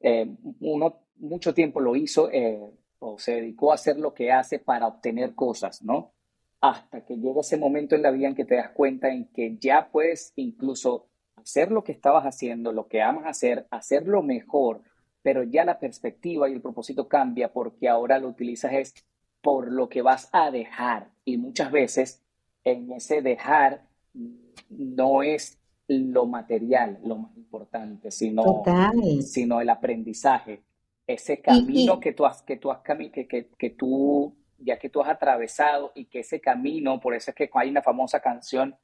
eh, 0.00 0.28
uno 0.60 1.02
mucho 1.16 1.54
tiempo 1.54 1.80
lo 1.80 1.96
hizo 1.96 2.30
eh, 2.30 2.60
o 2.98 3.18
se 3.18 3.36
dedicó 3.36 3.72
a 3.72 3.76
hacer 3.76 3.98
lo 3.98 4.12
que 4.12 4.32
hace 4.32 4.58
para 4.58 4.86
obtener 4.86 5.34
cosas, 5.34 5.82
¿no? 5.82 6.12
Hasta 6.60 7.04
que 7.04 7.16
llega 7.16 7.40
ese 7.40 7.56
momento 7.56 7.94
en 7.94 8.02
la 8.02 8.10
vida 8.10 8.28
en 8.28 8.34
que 8.34 8.44
te 8.44 8.56
das 8.56 8.70
cuenta 8.70 9.08
en 9.08 9.26
que 9.28 9.56
ya 9.58 9.88
puedes 9.90 10.32
incluso 10.36 11.08
hacer 11.36 11.70
lo 11.70 11.84
que 11.84 11.92
estabas 11.92 12.24
haciendo, 12.24 12.72
lo 12.72 12.88
que 12.88 13.02
amas 13.02 13.26
hacer, 13.26 13.66
hacerlo 13.70 14.22
mejor, 14.22 14.82
pero 15.26 15.42
ya 15.42 15.64
la 15.64 15.80
perspectiva 15.80 16.48
y 16.48 16.52
el 16.52 16.60
propósito 16.60 17.08
cambia 17.08 17.52
porque 17.52 17.88
ahora 17.88 18.20
lo 18.20 18.28
utilizas 18.28 18.72
es 18.74 18.94
por 19.42 19.72
lo 19.72 19.88
que 19.88 20.00
vas 20.00 20.28
a 20.30 20.52
dejar. 20.52 21.10
Y 21.24 21.36
muchas 21.36 21.72
veces 21.72 22.22
en 22.62 22.92
ese 22.92 23.22
dejar 23.22 23.82
no 24.68 25.24
es 25.24 25.58
lo 25.88 26.26
material 26.26 27.00
lo 27.02 27.16
más 27.16 27.36
importante, 27.36 28.12
sino, 28.12 28.62
sino 29.20 29.60
el 29.60 29.68
aprendizaje, 29.68 30.62
ese 31.08 31.40
camino 31.40 31.98
que 31.98 32.12
tú 32.12 32.24
has, 32.24 32.42
que 32.42 32.58
tú 32.58 32.70
has 32.70 32.82
que, 32.84 33.26
que, 33.26 33.48
que, 33.58 33.70
tú, 33.70 34.32
ya 34.60 34.78
que 34.78 34.90
tú 34.90 35.02
has 35.02 35.08
atravesado 35.08 35.90
y 35.96 36.04
que 36.04 36.20
ese 36.20 36.40
camino, 36.40 37.00
por 37.00 37.16
eso 37.16 37.32
es 37.32 37.34
que 37.34 37.50
hay 37.52 37.68
una 37.68 37.82
famosa 37.82 38.20
canción 38.20 38.76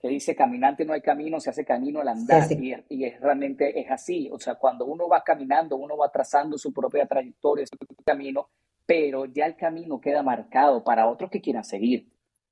que 0.00 0.08
dice 0.08 0.36
caminante 0.36 0.84
no 0.84 0.92
hay 0.92 1.00
camino, 1.00 1.40
se 1.40 1.50
hace 1.50 1.64
camino 1.64 2.00
al 2.00 2.08
andar 2.08 2.50
Y, 2.52 2.74
y, 2.88 3.04
es 3.04 3.20
realmente 3.20 3.80
es 3.80 3.90
así, 3.90 4.28
o 4.32 4.38
sea, 4.38 4.54
cuando 4.54 4.86
uno 4.86 5.08
va 5.08 5.22
caminando, 5.24 5.76
uno 5.76 5.96
va 5.96 6.10
trazando 6.10 6.56
su 6.56 6.72
propia 6.72 7.06
trayectoria, 7.06 7.66
su 7.66 7.76
camino, 8.04 8.48
pero 8.86 9.26
ya 9.26 9.46
el 9.46 9.56
camino 9.56 10.00
queda 10.00 10.22
marcado 10.22 10.84
para 10.84 11.08
otros 11.08 11.30
que 11.30 11.40
quieran 11.40 11.64
seguir. 11.64 12.08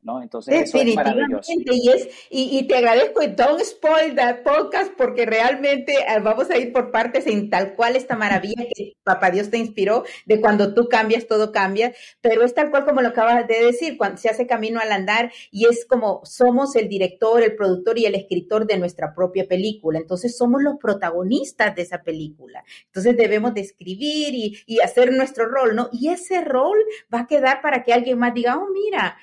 ¿No? 0.07 0.23
Entonces, 0.23 0.55
eso 0.63 0.79
es. 0.79 2.09
Y, 2.31 2.59
y, 2.59 2.69
te 2.69 2.77
agradezco, 2.77 3.27
don't 3.27 3.61
spoil 3.61 4.15
that 4.15 4.43
podcast, 4.45 4.93
porque 4.97 5.27
realmente 5.27 5.93
eh, 5.95 6.21
vamos 6.23 6.49
a 6.49 6.57
ir 6.57 6.73
por 6.73 6.93
partes 6.93 7.27
en 7.27 7.51
tal 7.51 7.75
cual 7.75 7.97
esta 7.97 8.15
maravilla 8.15 8.67
que 8.73 8.93
Papá 9.03 9.31
Dios 9.31 9.51
te 9.51 9.59
inspiró, 9.59 10.05
de 10.25 10.41
cuando 10.41 10.75
tú 10.75 10.89
cambias, 10.89 11.27
todo 11.27 11.51
cambia, 11.51 11.93
pero 12.21 12.45
es 12.45 12.55
tal 12.55 12.71
cual 12.71 12.85
como 12.85 13.03
lo 13.03 13.09
acabas 13.09 13.49
de 13.49 13.65
decir, 13.65 13.97
cuando 13.99 14.19
se 14.19 14.29
hace 14.29 14.47
camino 14.47 14.79
al 14.81 14.93
andar 14.93 15.33
y 15.51 15.67
es 15.67 15.85
como 15.85 16.21
somos 16.25 16.77
el 16.77 16.89
director, 16.89 17.43
el 17.43 17.57
productor 17.57 17.99
y 17.99 18.07
el 18.07 18.15
escritor 18.15 18.67
de 18.67 18.79
nuestra 18.79 19.13
propia 19.13 19.47
película, 19.49 19.99
entonces 19.99 20.37
somos 20.37 20.63
los 20.63 20.77
protagonistas 20.81 21.75
de 21.75 21.83
esa 21.83 22.03
película, 22.03 22.63
entonces 22.87 23.17
debemos 23.17 23.55
de 23.55 23.63
escribir 23.63 24.35
y, 24.35 24.59
y 24.67 24.79
hacer 24.79 25.13
nuestro 25.13 25.47
rol, 25.47 25.75
¿no? 25.75 25.89
Y 25.93 26.11
ese 26.11 26.43
rol 26.43 26.79
va 27.13 27.21
a 27.21 27.27
quedar 27.27 27.61
para 27.61 27.83
que 27.83 27.93
alguien 27.93 28.19
más 28.21 28.35
diga, 28.35 28.57
oh, 28.57 28.69
mira, 28.73 29.17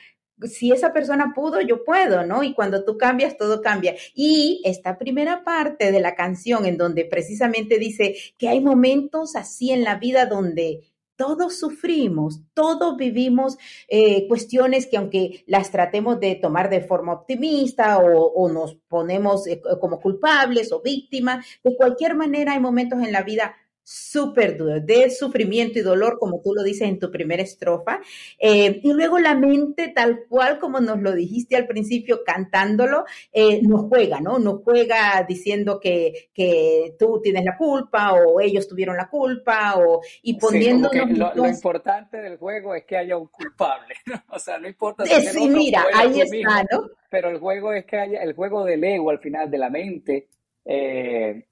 si 0.47 0.71
esa 0.71 0.93
persona 0.93 1.33
pudo, 1.35 1.61
yo 1.61 1.83
puedo, 1.83 2.25
¿no? 2.25 2.43
Y 2.43 2.53
cuando 2.53 2.83
tú 2.83 2.97
cambias, 2.97 3.37
todo 3.37 3.61
cambia. 3.61 3.95
Y 4.13 4.61
esta 4.65 4.97
primera 4.97 5.43
parte 5.43 5.91
de 5.91 5.99
la 5.99 6.15
canción 6.15 6.65
en 6.65 6.77
donde 6.77 7.05
precisamente 7.05 7.79
dice 7.79 8.15
que 8.37 8.49
hay 8.49 8.61
momentos 8.61 9.35
así 9.35 9.71
en 9.71 9.83
la 9.83 9.95
vida 9.95 10.25
donde 10.25 10.81
todos 11.15 11.59
sufrimos, 11.59 12.41
todos 12.53 12.97
vivimos 12.97 13.57
eh, 13.87 14.27
cuestiones 14.27 14.87
que 14.87 14.97
aunque 14.97 15.43
las 15.47 15.71
tratemos 15.71 16.19
de 16.19 16.35
tomar 16.35 16.69
de 16.69 16.81
forma 16.81 17.13
optimista 17.13 17.99
o, 17.99 18.49
nos 18.49 18.75
ponemos 18.87 19.47
eh, 19.47 19.61
como 19.79 19.99
culpables 19.99 20.71
o 20.71 20.81
víctimas, 20.81 21.45
de 21.63 21.75
cualquier 21.75 22.15
manera 22.15 22.53
hay 22.53 22.59
momentos 22.59 23.01
en 23.01 23.11
la 23.11 23.21
vida 23.21 23.55
súper 23.83 24.57
duro, 24.57 24.79
de 24.79 25.09
sufrimiento 25.09 25.77
y 25.77 25.81
dolor, 25.81 26.17
como 26.17 26.41
tú 26.41 26.53
lo 26.53 26.63
dices 26.63 26.87
en 26.87 26.99
tu 26.99 27.11
primera 27.11 27.43
estrofa. 27.43 27.99
Eh, 28.39 28.79
y 28.81 28.93
luego 28.93 29.19
la 29.19 29.35
mente, 29.35 29.89
tal 29.89 30.25
cual 30.29 30.59
como 30.59 30.79
nos 30.79 31.01
lo 31.01 31.13
dijiste 31.13 31.55
al 31.55 31.67
principio 31.67 32.23
cantándolo, 32.25 33.05
eh, 33.31 33.61
nos 33.61 33.87
juega, 33.87 34.19
¿no? 34.19 34.39
Nos 34.39 34.63
juega 34.63 35.23
diciendo 35.27 35.79
que, 35.79 36.29
que, 36.33 36.95
tú 36.97 37.19
tienes 37.21 37.43
la 37.43 37.57
culpa 37.57 38.13
o 38.13 38.39
ellos 38.39 38.67
tuvieron 38.67 38.95
la 38.95 39.09
culpa 39.09 39.75
o, 39.77 40.01
y 40.21 40.37
poniendo 40.37 40.89
lo, 41.35 41.47
importante 41.47 42.17
del 42.17 42.37
juego 42.37 42.75
es 42.75 42.85
que 42.85 42.97
haya 42.97 43.17
un 43.17 43.27
culpable, 43.27 43.95
¿no? 44.05 44.23
O 44.29 44.39
sea, 44.39 44.57
no 44.57 44.67
importa. 44.67 45.05
Si 45.05 45.21
sí, 45.27 45.49
mira, 45.49 45.85
ahí 45.93 46.21
está, 46.21 46.63
¿no? 46.71 46.89
Pero 47.09 47.29
el 47.29 47.39
juego 47.39 47.73
es 47.73 47.85
que 47.85 47.97
haya, 47.97 48.21
el 48.23 48.33
juego 48.33 48.63
del 48.63 48.83
ego 48.83 49.09
al 49.09 49.19
final, 49.19 49.51
de 49.51 49.57
la 49.57 49.69
mente, 49.69 50.29
eh, 50.65 51.45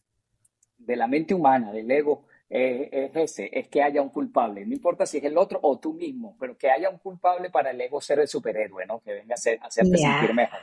de 0.86 0.96
la 0.96 1.08
mente 1.08 1.34
humana, 1.34 1.72
del 1.72 1.90
ego, 1.90 2.26
eh, 2.54 2.90
es 2.92 3.16
ese, 3.16 3.50
es 3.54 3.70
que 3.70 3.82
haya 3.82 4.02
un 4.02 4.10
culpable. 4.10 4.66
No 4.66 4.74
importa 4.74 5.06
si 5.06 5.20
es 5.20 5.24
el 5.24 5.38
otro 5.38 5.60
o 5.62 5.80
tú 5.80 5.94
mismo, 5.94 6.36
pero 6.38 6.58
que 6.58 6.70
haya 6.70 6.90
un 6.90 6.98
culpable 6.98 7.50
para 7.50 7.72
el 7.72 7.80
ego 7.80 8.02
ser 8.02 8.20
el 8.20 8.28
superhéroe, 8.28 8.86
¿no? 8.86 9.00
Que 9.00 9.14
venga 9.14 9.36
a, 9.36 9.38
ser, 9.38 9.58
hacerte 9.62 9.98
sentir 9.98 10.34
mejor. 10.34 10.60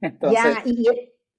ya, 0.32 0.62
y 0.64 0.84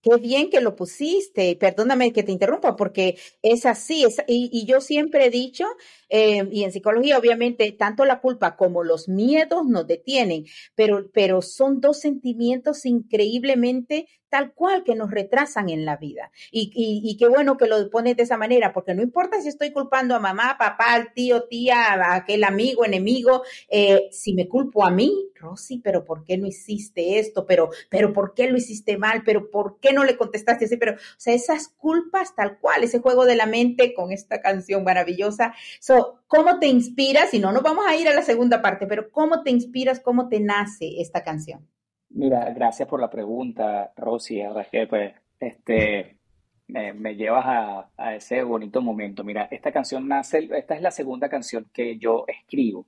qué 0.02 0.16
bien 0.22 0.50
que 0.50 0.62
lo 0.62 0.76
pusiste. 0.78 1.58
Perdóname 1.58 2.14
que 2.14 2.24
te 2.24 2.32
interrumpa, 2.32 2.78
porque 2.78 3.18
es 3.42 3.66
así. 3.66 4.06
Es, 4.06 4.24
y, 4.26 4.66
yo 4.66 4.80
siempre 4.80 5.26
he 5.26 5.30
dicho, 5.30 5.66
eh, 6.08 6.48
y 6.50 6.64
en 6.64 6.72
psicología, 6.72 7.18
obviamente, 7.18 7.70
tanto 7.74 8.06
la 8.06 8.22
culpa 8.22 8.56
como 8.56 8.84
los 8.84 9.10
miedos 9.10 9.66
nos 9.66 9.86
detienen, 9.86 10.46
pero, 10.76 11.10
pero 11.12 11.42
son 11.42 11.82
dos 11.82 12.00
sentimientos 12.00 12.86
increíblemente 12.86 14.08
tal 14.34 14.52
cual 14.54 14.84
que 14.84 14.96
nos 14.96 15.12
retrasan 15.12 15.70
en 15.70 15.86
la 15.86 15.98
vida. 15.98 16.32
Y, 16.52 16.72
y, 16.74 17.16
qué 17.18 17.28
bueno 17.28 17.56
que 17.56 17.68
lo 17.68 17.88
pones 17.92 18.18
de 18.18 18.24
esa 18.24 18.36
manera, 18.36 18.74
porque 18.74 18.96
no 18.96 19.04
importa 19.04 19.40
si 19.40 19.48
estoy 19.48 19.72
culpando 19.72 20.16
a 20.16 20.20
mamá, 20.20 20.56
papá, 20.58 20.96
al 20.96 21.14
tío, 21.14 21.44
tía, 21.44 21.94
a 21.94 22.16
aquel 22.16 22.44
amigo, 22.44 22.84
enemigo, 22.84 23.44
eh, 23.70 24.10
si 24.12 24.34
me 24.34 24.48
culpo 24.48 24.84
a 24.84 24.90
mí, 24.90 25.30
Rosy, 25.36 25.82
pero 25.84 26.04
¿por 26.04 26.24
qué 26.24 26.40
no 26.40 26.48
hiciste 26.48 27.20
esto? 27.20 27.46
Pero, 27.46 27.70
pero 27.92 28.12
¿por 28.12 28.34
qué 28.34 28.50
lo 28.50 28.58
hiciste 28.58 28.98
mal? 28.98 29.22
Pero 29.24 29.52
¿por 29.52 29.80
qué 29.80 29.94
no 29.94 30.04
le 30.04 30.18
contestaste 30.18 30.66
así? 30.66 30.78
Pero, 30.78 30.94
o 30.94 31.20
sea, 31.20 31.36
esas 31.36 31.68
culpas 31.68 32.34
tal 32.34 32.58
cual, 32.58 32.84
ese 32.84 33.02
juego 33.02 33.26
de 33.26 33.36
la 33.36 33.46
mente 33.46 33.94
con 33.94 34.12
esta 34.12 34.42
canción 34.42 34.84
maravillosa. 34.84 35.54
So, 35.80 36.24
¿Cómo 36.26 36.58
te 36.58 36.66
inspiras? 36.66 37.30
Si 37.30 37.38
no, 37.38 37.52
nos 37.52 37.62
vamos 37.62 37.86
a 37.88 37.96
ir 37.96 38.08
a 38.08 38.16
la 38.16 38.24
segunda 38.24 38.64
parte, 38.64 38.88
pero 38.88 39.12
¿cómo 39.12 39.44
te 39.44 39.52
inspiras? 39.52 40.00
¿Cómo 40.00 40.28
te 40.28 40.40
nace 40.40 41.00
esta 41.00 41.24
canción? 41.24 41.70
Mira, 42.14 42.52
gracias 42.54 42.88
por 42.88 43.02
la 43.02 43.10
pregunta, 43.10 43.92
Rosy. 43.98 44.42
Ahora 44.42 44.66
que 44.70 44.86
pues, 44.88 45.14
este, 45.40 46.20
me, 46.68 47.16
llevas 47.16 47.90
a, 47.98 48.16
ese 48.16 48.44
bonito 48.44 48.82
momento. 48.82 49.24
Mira, 49.24 49.48
esta 49.52 49.72
canción 49.72 50.08
nace, 50.08 50.48
esta 50.54 50.76
es 50.76 50.82
la 50.82 50.92
segunda 50.92 51.28
canción 51.30 51.70
que 51.74 51.98
yo 51.98 52.26
escribo. 52.28 52.88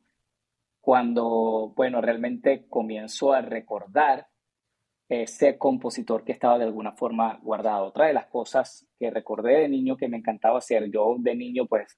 Cuando, 0.80 1.74
bueno, 1.76 2.02
realmente 2.02 2.68
comienzo 2.70 3.34
a 3.34 3.42
recordar 3.42 4.28
ese 5.10 5.58
compositor 5.58 6.24
que 6.24 6.32
estaba 6.34 6.60
de 6.60 6.66
alguna 6.66 6.94
forma 6.94 7.40
guardado. 7.42 7.88
Otra 7.88 8.08
de 8.08 8.14
las 8.14 8.28
cosas 8.28 8.88
que 9.00 9.10
recordé 9.12 9.62
de 9.62 9.70
niño 9.70 9.98
que 9.98 10.08
me 10.08 10.18
encantaba 10.18 10.60
hacer, 10.60 10.92
yo 10.92 11.16
de 11.20 11.36
niño, 11.36 11.66
pues, 11.68 11.98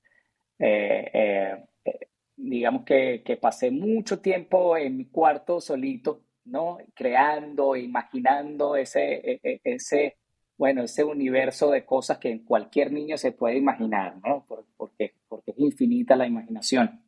eh, 0.60 1.10
eh, 1.14 1.66
eh, 1.86 2.08
digamos 2.38 2.84
que, 2.86 3.22
que 3.26 3.38
pasé 3.38 3.72
mucho 3.72 4.22
tiempo 4.22 4.78
en 4.78 4.98
mi 4.98 5.06
cuarto 5.10 5.60
solito 5.60 6.27
¿no? 6.48 6.78
Creando, 6.96 7.76
imaginando 7.76 8.76
ese, 8.76 9.14
e, 9.16 9.40
e, 9.44 9.62
ese, 9.64 10.18
bueno, 10.58 10.84
ese 10.84 11.04
universo 11.04 11.70
de 11.72 11.86
cosas 11.86 12.18
que 12.18 12.44
cualquier 12.44 12.92
niño 12.92 13.18
se 13.18 13.32
puede 13.32 13.58
imaginar, 13.58 14.18
¿no? 14.26 14.46
Porque, 14.78 15.14
porque 15.28 15.52
es 15.52 15.60
infinita 15.60 16.16
la 16.16 16.28
imaginación. 16.28 17.04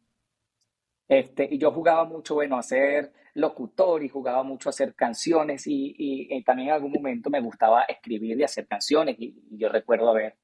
Este, 1.08 1.48
y 1.52 1.58
yo 1.58 1.72
jugaba 1.72 2.06
mucho, 2.06 2.36
bueno, 2.36 2.58
a 2.58 2.64
ser 2.64 3.12
locutor 3.34 4.04
y 4.04 4.10
jugaba 4.10 4.44
mucho 4.44 4.70
a 4.70 4.72
hacer 4.72 4.94
canciones 4.96 5.66
y, 5.66 5.96
y, 5.98 6.44
también 6.44 6.70
en 6.70 6.76
algún 6.76 6.92
momento 6.92 7.30
me 7.30 7.42
gustaba 7.42 7.84
escribir 7.84 8.40
y 8.40 8.44
hacer 8.44 8.68
canciones 8.68 9.16
y, 9.20 9.36
yo 9.52 9.70
recuerdo 9.70 10.10
haber 10.10 10.36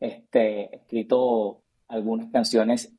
este, 0.00 0.76
escrito 0.76 1.62
algunas 1.88 2.30
canciones 2.30 2.92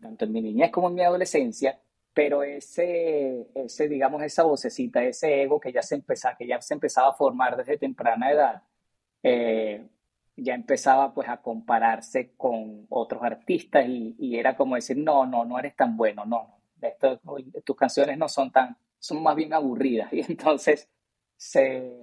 tanto 0.00 0.24
en 0.24 0.32
mi 0.32 0.40
niñez 0.40 0.70
como 0.70 0.88
en 0.88 0.94
mi 0.94 1.02
adolescencia 1.02 1.80
pero 2.14 2.44
ese, 2.44 3.48
ese, 3.54 3.88
digamos, 3.88 4.22
esa 4.22 4.44
vocecita, 4.44 5.02
ese 5.02 5.42
ego 5.42 5.60
que 5.60 5.72
ya 5.72 5.82
se 5.82 5.96
empezaba, 5.96 6.36
que 6.36 6.46
ya 6.46 6.60
se 6.60 6.74
empezaba 6.74 7.08
a 7.10 7.14
formar 7.14 7.56
desde 7.56 7.76
temprana 7.76 8.30
edad, 8.30 8.62
eh, 9.22 9.86
ya 10.36 10.54
empezaba 10.54 11.12
pues 11.14 11.28
a 11.28 11.38
compararse 11.42 12.32
con 12.36 12.86
otros 12.88 13.22
artistas 13.22 13.86
y, 13.88 14.14
y, 14.18 14.36
era 14.36 14.56
como 14.56 14.76
decir, 14.76 14.96
no, 14.96 15.26
no, 15.26 15.44
no 15.44 15.58
eres 15.58 15.76
tan 15.76 15.96
bueno, 15.96 16.24
no, 16.24 16.60
no, 17.24 17.36
tus 17.64 17.76
canciones 17.76 18.18
no 18.18 18.28
son 18.28 18.50
tan, 18.52 18.76
son 18.98 19.22
más 19.22 19.36
bien 19.36 19.52
aburridas. 19.52 20.12
Y 20.12 20.20
entonces 20.20 20.88
se 21.36 21.98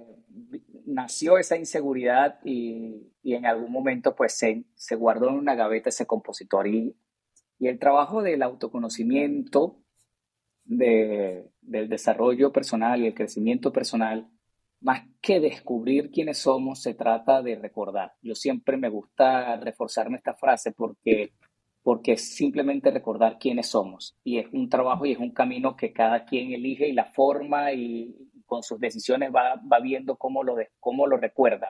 nació 0.86 1.38
esa 1.38 1.56
inseguridad 1.56 2.38
y, 2.44 3.12
y 3.22 3.34
en 3.34 3.46
algún 3.46 3.72
momento 3.72 4.14
pues 4.14 4.34
se, 4.34 4.64
se 4.74 4.94
guardó 4.96 5.28
en 5.28 5.36
una 5.36 5.54
gaveta 5.54 5.88
ese 5.90 6.06
compositor 6.06 6.66
y 6.66 6.96
Y 7.58 7.68
el 7.68 7.78
trabajo 7.78 8.22
del 8.22 8.42
autoconocimiento, 8.42 9.81
del 10.78 11.88
desarrollo 11.88 12.52
personal 12.52 13.00
y 13.00 13.06
el 13.06 13.14
crecimiento 13.14 13.72
personal, 13.72 14.28
más 14.80 15.02
que 15.20 15.40
descubrir 15.40 16.10
quiénes 16.10 16.38
somos, 16.38 16.82
se 16.82 16.94
trata 16.94 17.42
de 17.42 17.56
recordar. 17.56 18.12
Yo 18.20 18.34
siempre 18.34 18.76
me 18.76 18.88
gusta 18.88 19.56
reforzarme 19.56 20.16
esta 20.16 20.34
frase 20.34 20.72
porque, 20.72 21.32
porque 21.82 22.12
es 22.12 22.34
simplemente 22.34 22.90
recordar 22.90 23.38
quiénes 23.38 23.68
somos. 23.68 24.16
Y 24.24 24.38
es 24.38 24.46
un 24.52 24.68
trabajo 24.68 25.06
y 25.06 25.12
es 25.12 25.18
un 25.18 25.30
camino 25.30 25.76
que 25.76 25.92
cada 25.92 26.24
quien 26.24 26.52
elige 26.52 26.88
y 26.88 26.92
la 26.92 27.06
forma 27.06 27.72
y 27.72 28.14
con 28.44 28.62
sus 28.62 28.78
decisiones 28.80 29.32
va, 29.34 29.60
va 29.72 29.80
viendo 29.80 30.16
cómo 30.16 30.42
lo, 30.42 30.56
cómo 30.80 31.06
lo 31.06 31.16
recuerda. 31.16 31.68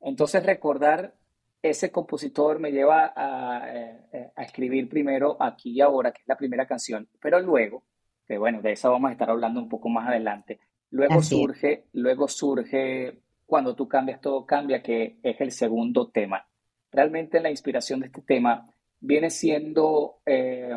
Entonces 0.00 0.44
recordar 0.44 1.14
ese 1.62 1.92
compositor 1.92 2.58
me 2.58 2.72
lleva 2.72 3.12
a, 3.14 3.68
eh, 3.72 4.32
a, 4.34 4.42
escribir 4.42 4.88
primero 4.88 5.36
aquí 5.40 5.70
y 5.70 5.80
ahora, 5.80 6.12
que 6.12 6.22
es 6.22 6.28
la 6.28 6.36
primera 6.36 6.66
canción, 6.66 7.08
pero 7.20 7.38
luego, 7.40 7.84
que 8.32 8.38
bueno, 8.38 8.62
de 8.62 8.72
eso 8.72 8.90
vamos 8.90 9.10
a 9.10 9.12
estar 9.12 9.28
hablando 9.28 9.60
un 9.60 9.68
poco 9.68 9.90
más 9.90 10.08
adelante, 10.08 10.58
Luego 10.92 11.22
surge, 11.22 11.84
luego 11.92 12.28
surge 12.28 13.18
cuando 13.44 13.74
tú 13.74 13.88
cambias, 13.88 14.22
todo 14.22 14.46
cambia, 14.46 14.82
que 14.82 15.18
es 15.22 15.40
el 15.40 15.50
segundo 15.50 16.08
tema. 16.08 16.46
Realmente 16.90 17.40
la 17.40 17.50
inspiración 17.50 18.00
de 18.00 18.06
este 18.06 18.22
tema 18.22 18.70
viene 19.00 19.30
siendo 19.30 20.20
eh, 20.24 20.74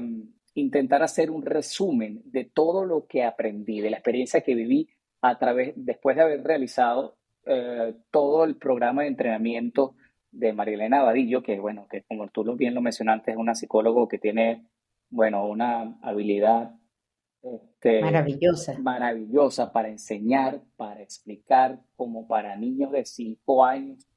intentar 0.54 1.02
hacer 1.02 1.32
un 1.32 1.46
resumen 1.46 2.22
de 2.26 2.46
todo 2.46 2.86
lo 2.86 3.08
que 3.08 3.24
aprendí, 3.24 3.82
de 3.82 3.90
la 3.90 3.98
experiencia 3.98 4.42
que 4.42 4.56
viví 4.56 4.90
a 5.22 5.38
través, 5.38 5.74
después 5.76 6.16
de 6.18 6.24
haber 6.24 6.44
realizado 6.44 7.18
eh, 7.46 7.94
todo 8.12 8.46
el 8.46 8.56
programa 8.56 9.04
de 9.04 9.10
entrenamiento 9.10 9.96
de 10.32 10.54
Marilena 10.54 11.00
Abadillo, 11.00 11.44
que 11.44 11.60
bueno, 11.60 11.88
que 11.90 12.04
como 12.04 12.28
tú 12.28 12.56
bien 12.56 12.74
lo 12.74 12.82
mencionaste, 12.82 13.32
es 13.32 13.38
una 13.38 13.56
psicólogo 13.56 14.10
que 14.10 14.18
tiene, 14.18 14.66
bueno, 15.10 15.46
una 15.46 15.98
habilidad 16.02 16.72
este, 17.54 18.02
maravillosa. 18.02 18.78
Maravillosa 18.80 19.72
para 19.72 19.90
enseñar, 19.90 20.62
para 20.76 21.02
explicar, 21.02 21.80
como 21.96 22.28
para 22.28 22.56
niños 22.56 22.92
de 22.92 23.06
5 23.06 23.66
años, 23.66 24.08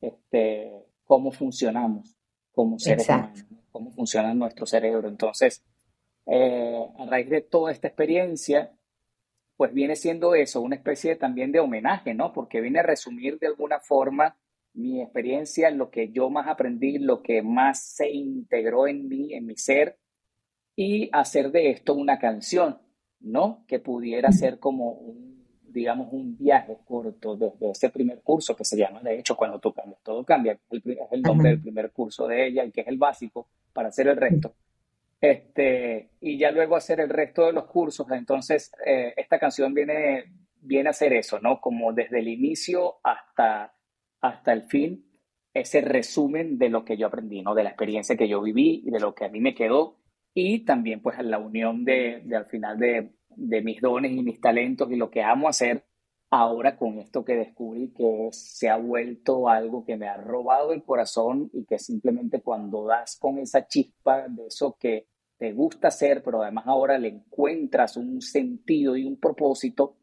este, 0.00 0.72
cómo 1.04 1.32
funcionamos 1.32 2.16
como 2.52 2.78
seres 2.78 3.08
humanos, 3.08 3.44
cómo 3.70 3.90
funciona 3.90 4.34
nuestro 4.34 4.66
cerebro. 4.66 5.08
Entonces, 5.08 5.64
eh, 6.26 6.84
a 6.98 7.06
raíz 7.06 7.30
de 7.30 7.40
toda 7.40 7.72
esta 7.72 7.88
experiencia, 7.88 8.72
pues 9.56 9.72
viene 9.72 9.96
siendo 9.96 10.34
eso, 10.34 10.60
una 10.60 10.76
especie 10.76 11.16
también 11.16 11.50
de 11.50 11.60
homenaje, 11.60 12.14
¿no? 12.14 12.32
Porque 12.32 12.60
viene 12.60 12.80
a 12.80 12.84
resumir 12.84 13.38
de 13.38 13.48
alguna 13.48 13.80
forma 13.80 14.36
mi 14.72 15.00
experiencia, 15.02 15.70
lo 15.70 15.90
que 15.90 16.10
yo 16.10 16.30
más 16.30 16.46
aprendí, 16.46 16.98
lo 16.98 17.22
que 17.22 17.42
más 17.42 17.82
se 17.82 18.10
integró 18.10 18.86
en 18.86 19.08
mí, 19.08 19.34
en 19.34 19.46
mi 19.46 19.56
ser, 19.56 19.98
y 20.80 21.10
hacer 21.12 21.50
de 21.50 21.70
esto 21.70 21.92
una 21.92 22.20
canción, 22.20 22.78
¿no? 23.18 23.64
Que 23.66 23.80
pudiera 23.80 24.30
ser 24.30 24.60
como 24.60 24.92
un, 24.92 25.44
digamos, 25.64 26.12
un 26.12 26.38
viaje 26.38 26.78
corto 26.84 27.36
desde 27.36 27.72
ese 27.72 27.90
primer 27.90 28.22
curso 28.22 28.54
que 28.54 28.64
se 28.64 28.76
llama, 28.76 29.00
de 29.00 29.18
hecho, 29.18 29.34
cuando 29.34 29.58
tú 29.58 29.72
cambias, 29.72 30.00
todo 30.04 30.24
cambia, 30.24 30.56
es 30.70 30.82
el 31.10 31.22
nombre 31.22 31.48
del 31.48 31.60
primer 31.60 31.90
curso 31.90 32.28
de 32.28 32.46
ella 32.46 32.64
y 32.64 32.70
que 32.70 32.82
es 32.82 32.86
el 32.86 32.96
básico 32.96 33.48
para 33.72 33.88
hacer 33.88 34.06
el 34.06 34.16
resto. 34.16 34.54
Este, 35.20 36.10
y 36.20 36.38
ya 36.38 36.52
luego 36.52 36.76
hacer 36.76 37.00
el 37.00 37.08
resto 37.08 37.46
de 37.46 37.54
los 37.54 37.64
cursos, 37.64 38.06
entonces 38.12 38.70
eh, 38.86 39.14
esta 39.16 39.40
canción 39.40 39.74
viene, 39.74 40.32
viene 40.60 40.90
a 40.90 40.92
hacer 40.92 41.12
eso, 41.12 41.40
¿no? 41.40 41.60
Como 41.60 41.92
desde 41.92 42.20
el 42.20 42.28
inicio 42.28 42.98
hasta, 43.02 43.74
hasta 44.20 44.52
el 44.52 44.62
fin, 44.62 45.04
ese 45.52 45.80
resumen 45.80 46.56
de 46.56 46.68
lo 46.68 46.84
que 46.84 46.96
yo 46.96 47.08
aprendí, 47.08 47.42
¿no? 47.42 47.56
De 47.56 47.64
la 47.64 47.70
experiencia 47.70 48.16
que 48.16 48.28
yo 48.28 48.40
viví 48.40 48.84
y 48.86 48.92
de 48.92 49.00
lo 49.00 49.16
que 49.16 49.24
a 49.24 49.28
mí 49.28 49.40
me 49.40 49.56
quedó 49.56 49.98
y 50.40 50.60
también 50.60 51.00
pues 51.00 51.18
la 51.18 51.38
unión 51.38 51.84
de, 51.84 52.22
al 52.32 52.46
final 52.46 52.78
de, 52.78 53.10
de, 53.30 53.60
mis 53.60 53.80
dones 53.80 54.12
y 54.12 54.22
mis 54.22 54.40
talentos 54.40 54.90
y 54.92 54.96
lo 54.96 55.10
que 55.10 55.22
amo 55.22 55.48
hacer 55.48 55.84
ahora 56.30 56.76
con 56.76 56.98
esto 56.98 57.24
que 57.24 57.34
descubrí 57.34 57.92
que 57.92 58.28
se 58.30 58.68
ha 58.68 58.76
vuelto 58.76 59.48
algo 59.48 59.84
que 59.84 59.96
me 59.96 60.06
ha 60.06 60.16
robado 60.16 60.72
el 60.72 60.84
corazón 60.84 61.50
y 61.52 61.64
que 61.64 61.80
simplemente 61.80 62.40
cuando 62.40 62.86
das 62.86 63.16
con 63.18 63.38
esa 63.38 63.66
chispa 63.66 64.28
de 64.28 64.46
eso 64.46 64.76
que 64.78 65.08
te 65.38 65.52
gusta 65.52 65.88
hacer, 65.88 66.22
pero 66.22 66.42
además 66.42 66.68
ahora 66.68 66.98
le 66.98 67.08
encuentras 67.08 67.96
un 67.96 68.20
sentido 68.20 68.96
y 68.96 69.04
un 69.04 69.18
propósito, 69.18 69.96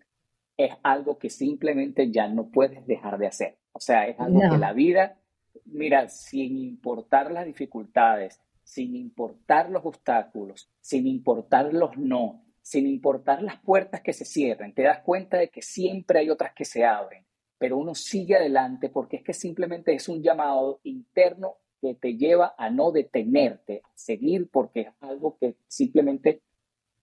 es 0.58 0.74
algo 0.84 1.17
que 1.17 1.30
simplemente 1.30 2.12
ya 2.12 2.28
no 2.28 2.50
puedes 2.50 2.86
dejar 2.88 3.17
de 3.17 3.28
hacer. 3.28 3.58
O 3.71 3.80
sea, 3.80 4.08
es 4.08 4.19
algo 4.19 4.39
que 4.50 4.58
la 4.58 4.74
vida, 4.74 5.17
mira, 5.65 6.08
sin 6.10 6.58
importar 6.58 7.32
las 7.32 7.45
dificultades, 7.45 8.41
sin 8.65 8.95
importar 8.95 9.69
los 9.69 9.86
obstáculos, 9.86 10.69
sin 10.82 11.08
importar 11.08 11.71
los 11.71 11.97
no, 11.97 12.43
sin 12.62 12.88
importar 12.88 13.43
las 13.43 13.62
puertas 13.62 14.01
que 14.01 14.12
se 14.12 14.25
cierren, 14.25 14.73
te 14.73 14.82
das 14.82 14.99
cuenta 15.01 15.38
de 15.38 15.49
que 15.49 15.62
siempre 15.62 16.19
hay 16.19 16.32
otras 16.32 16.54
que 16.54 16.65
se 16.65 16.84
abren, 16.84 17.25
pero 17.60 17.78
uno 17.78 17.93
sigue 17.93 18.36
adelante 18.36 18.89
porque 18.89 19.17
es 19.17 19.23
que 19.23 19.34
simplemente 19.34 19.93
es 19.93 20.10
un 20.10 20.23
llamado 20.23 20.80
interno 20.84 21.58
que 21.80 21.93
te 21.93 22.17
lleva 22.17 22.56
a 22.58 22.71
no 22.71 22.91
detenerte, 22.91 23.82
a 23.84 23.91
seguir 23.93 24.49
porque 24.49 24.82
es 24.82 24.88
algo 24.99 25.38
que 25.38 25.56
simplemente 25.67 26.41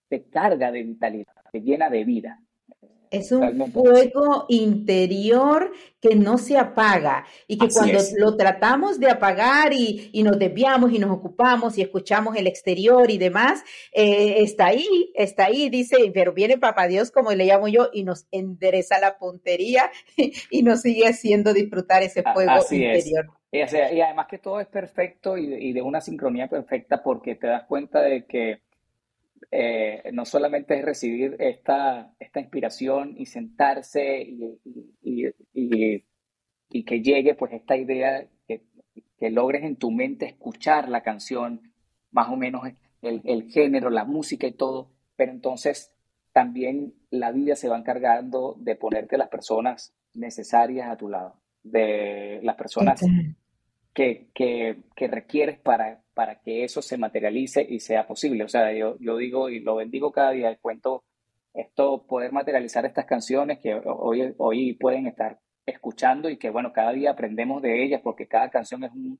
te 0.09 0.25
carga 0.25 0.69
de 0.69 0.83
vitalidad, 0.83 1.33
te 1.49 1.61
llena 1.61 1.89
de 1.89 2.03
vida. 2.03 2.43
Es 3.13 3.31
un 3.31 3.71
fuego 3.71 4.45
interior 4.49 5.71
que 6.01 6.15
no 6.15 6.39
se 6.39 6.57
apaga 6.57 7.25
y 7.47 7.59
que 7.59 7.67
cuando 7.69 7.99
lo 8.17 8.35
tratamos 8.35 8.99
de 8.99 9.11
apagar 9.11 9.71
y, 9.71 10.11
nos 10.23 10.39
desviamos 10.39 10.91
y 10.91 10.97
nos 10.97 11.11
ocupamos 11.11 11.77
y 11.77 11.83
escuchamos 11.83 12.35
el 12.35 12.47
exterior 12.47 13.11
y 13.11 13.19
demás, 13.19 13.63
eh, 13.91 14.41
está 14.41 14.65
ahí, 14.65 15.11
está 15.13 15.45
ahí, 15.45 15.69
dice, 15.69 15.95
pero 16.11 16.33
viene 16.33 16.57
Papá 16.57 16.87
Dios, 16.87 17.11
como 17.11 17.31
le 17.31 17.45
llamo 17.45 17.67
yo, 17.67 17.89
y 17.93 18.03
nos 18.03 18.25
endereza 18.31 18.99
la 18.99 19.19
puntería 19.19 19.91
y 20.49 20.63
nos 20.63 20.81
sigue 20.81 21.07
haciendo 21.07 21.53
disfrutar 21.53 22.01
ese 22.01 22.23
fuego 22.23 22.51
interior. 22.71 23.27
Y, 23.51 23.61
además 23.61 24.25
que 24.27 24.39
todo 24.39 24.59
es 24.59 24.67
perfecto 24.67 25.37
y 25.37 25.71
de 25.71 25.81
una 25.83 26.01
sincronía 26.01 26.47
perfecta 26.47 27.03
porque 27.03 27.35
te 27.35 27.45
das 27.45 27.65
cuenta 27.65 28.01
de 28.01 28.25
que 28.25 28.61
eh, 29.51 30.09
no 30.13 30.25
solamente 30.25 30.77
es 30.77 30.85
recibir 30.85 31.35
esta, 31.39 32.13
esta 32.19 32.39
inspiración 32.39 33.15
y 33.17 33.25
sentarse 33.25 34.21
y, 34.21 34.59
y, 35.51 36.83
que 36.85 37.01
llegue 37.01 37.35
pues 37.35 37.53
esta 37.53 37.77
idea, 37.77 38.27
que, 38.47 38.63
que, 39.17 39.29
logres 39.29 39.63
en 39.63 39.75
tu 39.75 39.91
mente 39.91 40.25
escuchar 40.25 40.89
la 40.89 41.01
canción, 41.01 41.71
más 42.11 42.29
o 42.29 42.35
menos 42.35 42.63
el, 43.01 43.21
el, 43.23 43.49
género, 43.51 43.89
la 43.89 44.05
música 44.05 44.47
y 44.47 44.53
todo, 44.53 44.91
pero 45.15 45.31
entonces 45.31 45.93
también 46.31 46.95
la 47.09 47.31
vida 47.31 47.55
se 47.55 47.69
va 47.69 47.77
encargando 47.77 48.55
de 48.59 48.75
ponerte 48.75 49.17
las 49.17 49.29
personas 49.29 49.95
necesarias 50.13 50.89
a 50.89 50.97
tu 50.97 51.09
lado, 51.09 51.39
de 51.61 52.39
las 52.43 52.55
personas 52.55 53.01
que, 53.93 54.29
que, 54.33 54.83
que 54.95 55.07
requieres 55.07 55.59
para, 55.59 56.02
para 56.13 56.39
que 56.39 56.63
eso 56.63 56.81
se 56.81 56.97
materialice 56.97 57.65
y 57.67 57.79
sea 57.79 58.07
posible. 58.07 58.43
O 58.43 58.47
sea, 58.47 58.71
yo, 58.73 58.97
yo 58.99 59.17
digo 59.17 59.49
y 59.49 59.59
lo 59.59 59.75
bendigo 59.75 60.11
cada 60.11 60.31
día, 60.31 60.57
cuento 60.57 61.03
esto, 61.53 62.05
poder 62.07 62.31
materializar 62.31 62.85
estas 62.85 63.05
canciones 63.05 63.59
que 63.59 63.75
hoy, 63.85 64.33
hoy 64.37 64.73
pueden 64.73 65.07
estar 65.07 65.39
escuchando 65.65 66.29
y 66.29 66.37
que, 66.37 66.49
bueno, 66.49 66.73
cada 66.73 66.91
día 66.91 67.11
aprendemos 67.11 67.61
de 67.61 67.83
ellas 67.83 68.01
porque 68.03 68.27
cada 68.27 68.49
canción 68.49 68.83
es 68.83 68.91
un, 68.91 69.19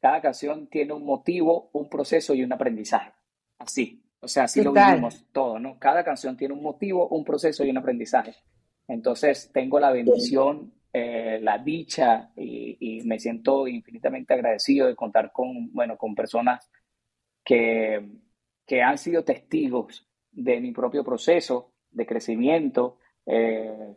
cada 0.00 0.20
canción 0.20 0.66
tiene 0.68 0.92
un 0.92 1.04
motivo, 1.04 1.70
un 1.72 1.88
proceso 1.88 2.34
y 2.34 2.42
un 2.42 2.52
aprendizaje. 2.52 3.12
Así. 3.58 4.02
O 4.22 4.28
sea, 4.28 4.44
así 4.44 4.62
lo 4.62 4.72
vivimos 4.72 5.24
todo, 5.32 5.58
¿no? 5.58 5.78
Cada 5.78 6.04
canción 6.04 6.36
tiene 6.36 6.52
un 6.52 6.62
motivo, 6.62 7.08
un 7.08 7.24
proceso 7.24 7.64
y 7.64 7.70
un 7.70 7.78
aprendizaje. 7.78 8.34
Entonces, 8.86 9.50
tengo 9.52 9.80
la 9.80 9.92
bendición 9.92 10.74
eh, 10.92 11.38
la 11.40 11.58
dicha 11.58 12.32
y, 12.36 13.02
me 13.04 13.18
siento 13.18 13.68
infinitamente 13.68 14.34
agradecido 14.34 14.86
de 14.88 14.96
contar 14.96 15.32
con, 15.32 15.72
bueno, 15.72 15.96
con 15.96 16.14
personas 16.14 16.68
que, 17.44 18.08
que 18.66 18.82
han 18.82 18.98
sido 18.98 19.24
testigos 19.24 20.08
de 20.32 20.60
mi 20.60 20.72
propio 20.72 21.04
proceso 21.04 21.72
de 21.90 22.06
crecimiento, 22.06 22.98
eh, 23.26 23.94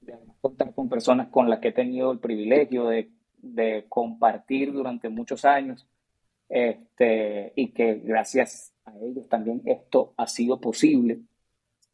de 0.00 0.14
contar 0.40 0.74
con 0.74 0.88
personas 0.88 1.28
con 1.28 1.50
las 1.50 1.60
que 1.60 1.68
he 1.68 1.72
tenido 1.72 2.12
el 2.12 2.20
privilegio 2.20 2.86
de, 2.88 3.10
de 3.38 3.84
compartir 3.88 4.72
durante 4.72 5.08
muchos 5.08 5.44
años 5.44 5.86
este, 6.48 7.52
y 7.54 7.72
que 7.72 7.96
gracias 7.96 8.74
a 8.84 8.96
ellos 8.98 9.28
también 9.28 9.62
esto 9.66 10.14
ha 10.16 10.26
sido 10.26 10.60
posible. 10.60 11.20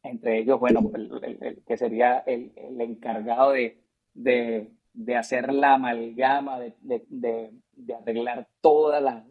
Entre 0.03 0.41
ellos, 0.41 0.61
bueno, 0.61 0.91
el, 0.95 1.63
que 1.67 1.77
sería 1.77 2.19
el, 2.19 2.53
el 2.57 2.81
encargado 2.81 3.53
de, 3.53 3.84
de, 4.15 4.71
hacer 5.17 5.53
la 5.53 5.75
amalgama, 5.75 6.59
de, 6.61 7.51
arreglar 8.01 8.49
toda 8.61 9.01
la, 9.01 9.25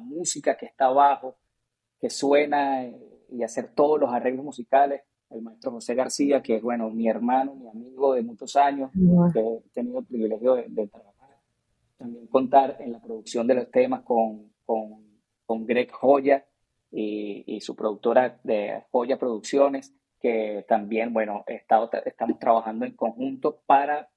música 0.00 0.56
que 0.56 0.66
está 0.66 0.86
abajo, 0.86 1.36
que 2.00 2.10
suena 2.10 2.86
y 3.30 3.42
hacer 3.42 3.72
todos 3.74 4.00
los 4.00 4.12
arreglos 4.12 4.44
musicales. 4.44 5.02
El 5.28 5.42
maestro 5.42 5.72
José 5.72 5.94
García, 5.94 6.40
que 6.40 6.56
es, 6.56 6.62
bueno, 6.62 6.88
mi 6.90 7.08
hermano, 7.08 7.54
mi 7.54 7.68
amigo 7.68 8.14
de 8.14 8.22
muchos 8.22 8.54
años, 8.54 8.90
que 9.32 9.40
he 9.40 9.70
tenido 9.72 9.98
el 9.98 10.06
privilegio 10.06 10.54
de, 10.54 10.86
trabajar. 10.86 11.36
También 11.96 12.26
contar 12.28 12.76
en 12.80 12.92
la 12.92 13.00
producción 13.00 13.46
de 13.46 13.54
los 13.54 13.70
temas 13.70 14.02
con, 14.02 14.52
con 14.64 15.06
con 15.46 15.64
Greg 15.64 15.90
Joya 15.90 16.44
y, 16.90 17.60
su 17.60 17.74
productora 17.74 18.40
de 18.42 18.82
Joya 18.90 19.18
Producciones, 19.18 19.94
que 20.20 20.64
también, 20.68 21.12
bueno, 21.12 21.44
estamos 21.46 22.38
trabajando 22.38 22.84
en 22.84 22.96
conjunto 22.96 23.60
para, 23.66 24.08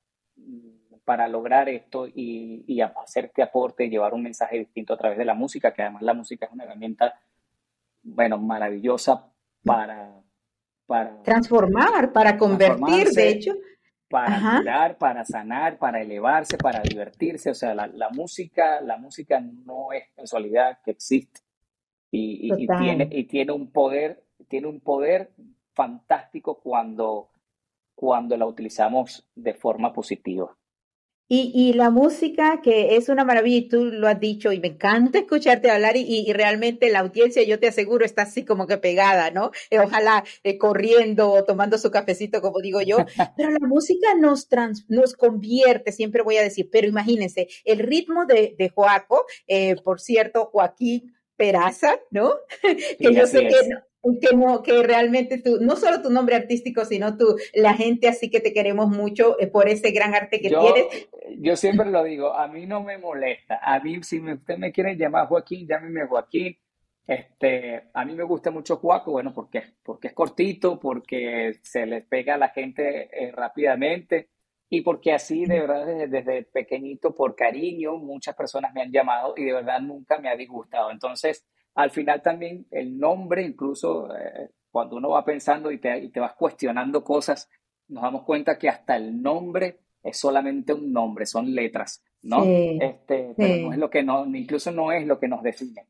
para 1.06 1.28
lograr 1.28 1.70
esto 1.70 2.08
y, 2.08 2.64
y 2.68 2.82
hacer 2.82 3.26
este 3.26 3.44
aporte, 3.44 3.90
llevar 3.90 4.14
un 4.14 4.24
mensaje 4.24 4.60
distinto 4.60 4.94
a 4.94 4.98
través 4.98 5.18
de 5.18 5.26
la 5.26 5.34
música, 5.34 5.74
que 5.74 5.82
además 5.82 6.02
la 6.04 6.14
música 6.14 6.46
es 6.46 6.52
una 6.52 6.64
herramienta, 6.64 7.20
bueno, 8.04 8.38
maravillosa 8.38 9.26
para... 9.64 10.14
para 10.86 11.22
transformar, 11.24 12.14
para 12.14 12.38
convertir, 12.38 13.10
de 13.10 13.30
hecho. 13.30 13.54
Para 14.10 14.58
curar, 14.58 14.98
para 14.98 15.24
sanar, 15.24 15.78
para 15.78 16.02
elevarse, 16.02 16.58
para 16.58 16.82
divertirse. 16.82 17.52
O 17.52 17.54
sea, 17.54 17.76
la, 17.76 17.86
la 17.86 18.10
música, 18.10 18.82
la 18.82 18.98
música 18.98 19.40
no 19.40 19.92
es 19.92 20.06
casualidad 20.16 20.80
que 20.84 20.90
existe 20.90 21.42
y, 22.10 22.66
tiene, 22.66 23.08
y 23.12 23.26
tiene 23.26 23.52
un 23.52 23.72
poder, 23.72 24.24
tiene 24.48 24.66
un 24.66 24.80
poder 24.80 25.30
fantástico 25.80 26.60
cuando, 26.62 27.30
cuando 27.96 28.36
la 28.36 28.46
utilizamos 28.46 29.26
de 29.34 29.54
forma 29.54 29.94
positiva. 29.94 30.54
Y, 31.32 31.54
y, 31.54 31.74
la 31.74 31.90
música, 31.90 32.60
que 32.62 32.98
es 32.98 33.08
una 33.08 33.24
maravilla, 33.24 33.58
y 33.58 33.70
tú 33.70 33.86
lo 33.86 34.08
has 34.08 34.20
dicho, 34.20 34.52
y 34.52 34.60
me 34.60 34.70
encanta 34.70 35.20
escucharte 35.20 35.72
hablar, 35.72 35.96
y, 35.96 36.02
y 36.28 36.34
realmente 36.34 36.90
la 36.90 37.00
audiencia, 37.00 37.44
yo 37.44 37.60
te 37.60 37.68
aseguro, 37.68 38.04
está 38.04 38.24
así 38.24 38.44
como 38.44 38.68
que 38.68 38.78
pegada, 38.78 39.32
¿no? 39.32 39.52
Eh, 39.70 39.80
ojalá 39.80 40.26
eh, 40.44 40.58
corriendo 40.58 41.32
o 41.32 41.46
tomando 41.46 41.78
su 41.78 41.92
cafecito, 41.92 42.42
como 42.42 42.60
digo 42.60 42.82
yo, 42.82 42.98
pero 43.38 43.52
la 43.52 43.66
música 43.66 44.16
nos, 44.20 44.50
trans, 44.50 44.86
nos 44.90 45.14
convierte, 45.14 45.94
siempre 45.94 46.24
voy 46.24 46.38
a 46.38 46.44
decir, 46.44 46.68
pero 46.70 46.88
imagínense, 46.88 47.48
el 47.64 47.80
ritmo 47.80 48.26
de, 48.26 48.56
de 48.58 48.70
Joaco, 48.70 49.24
eh, 49.48 49.76
por 49.82 50.02
cierto, 50.02 50.50
Joaquín 50.52 51.14
Peraza, 51.40 51.98
¿no? 52.12 52.34
que 53.00 53.14
yo 53.16 53.26
sé 53.26 53.48
que 53.48 54.36
no, 54.36 54.62
que 54.62 54.84
realmente 54.84 55.42
tú, 55.42 55.60
no 55.62 55.78
solo 55.78 56.02
tu 56.02 56.10
nombre 56.10 56.36
artístico, 56.36 56.84
sino 56.84 57.16
tú, 57.18 57.38
la 57.54 57.74
gente 57.74 58.10
así 58.10 58.30
que 58.30 58.42
te 58.42 58.52
queremos 58.52 58.90
mucho 58.90 59.40
eh, 59.40 59.48
por 59.48 59.70
ese 59.70 59.92
gran 59.92 60.14
arte 60.14 60.42
que 60.42 60.50
tienes. 60.50 61.08
Yo 61.38 61.56
siempre 61.56 61.90
lo 61.90 62.04
digo, 62.04 62.34
a 62.34 62.50
mí 62.50 62.66
no 62.66 62.84
me 62.84 62.98
molesta. 62.98 63.60
A 63.64 63.80
mí, 63.80 64.04
si 64.04 64.20
usted 64.20 64.58
me 64.58 64.74
quiere 64.74 64.98
llamar 64.98 65.28
Joaquín, 65.28 65.66
llámeme 65.66 66.06
Joaquín. 66.06 66.58
Este, 67.08 67.86
a 67.94 68.04
mí 68.04 68.14
me 68.16 68.24
gusta 68.24 68.52
mucho 68.52 68.76
Juaco, 68.76 69.12
bueno, 69.14 69.34
porque, 69.34 69.64
porque 69.82 70.10
es 70.10 70.14
cortito, 70.14 70.78
porque 70.78 71.56
se 71.64 71.86
les 71.86 72.04
pega 72.04 72.36
a 72.36 72.38
la 72.38 72.50
gente 72.50 73.10
eh, 73.12 73.32
rápidamente 73.32 74.28
y 74.70 74.82
porque 74.82 75.14
así 75.14 75.46
de 75.46 75.60
verdad 75.60 75.86
desde, 76.08 76.44
pequeñito 76.44 77.16
por 77.16 77.36
cariño 77.36 77.98
muchas 77.98 78.36
personas 78.36 78.74
me 78.74 78.84
han 78.84 78.92
llamado 78.92 79.34
y 79.36 79.46
de 79.46 79.54
verdad 79.54 79.82
nunca 79.82 80.20
me 80.20 80.30
ha 80.30 80.36
disgustado. 80.36 80.92
Entonces, 80.92 81.46
al 81.74 81.90
final 81.90 82.22
también 82.22 82.68
el 82.70 82.98
nombre, 82.98 83.44
incluso 83.44 84.16
eh, 84.16 84.52
cuando 84.72 84.98
uno 84.98 85.10
va 85.10 85.26
pensando 85.26 85.72
y 85.72 85.80
te, 85.80 85.98
y 85.98 86.10
te 86.10 86.20
vas 86.20 86.34
cuestionando 86.34 87.04
cosas, 87.04 87.50
nos 87.88 88.04
damos 88.04 88.24
cuenta 88.24 88.60
que 88.60 88.70
hasta 88.70 88.96
el 88.96 89.22
nombre 89.22 89.80
es 90.04 90.18
solamente 90.18 90.74
un 90.74 90.94
nombre, 90.94 91.26
son 91.26 91.54
letras, 91.54 92.04
¿no? 92.22 92.44
este, 92.46 93.34
pero 93.36 93.68
no 93.68 93.74
es 93.74 93.80
lo 93.80 93.90
que 93.90 94.04
no, 94.04 94.26
incluso 94.26 94.72
no 94.72 94.92
es 94.92 95.06
lo 95.06 95.20
que 95.20 95.28
nos 95.28 95.42
define. 95.42 95.88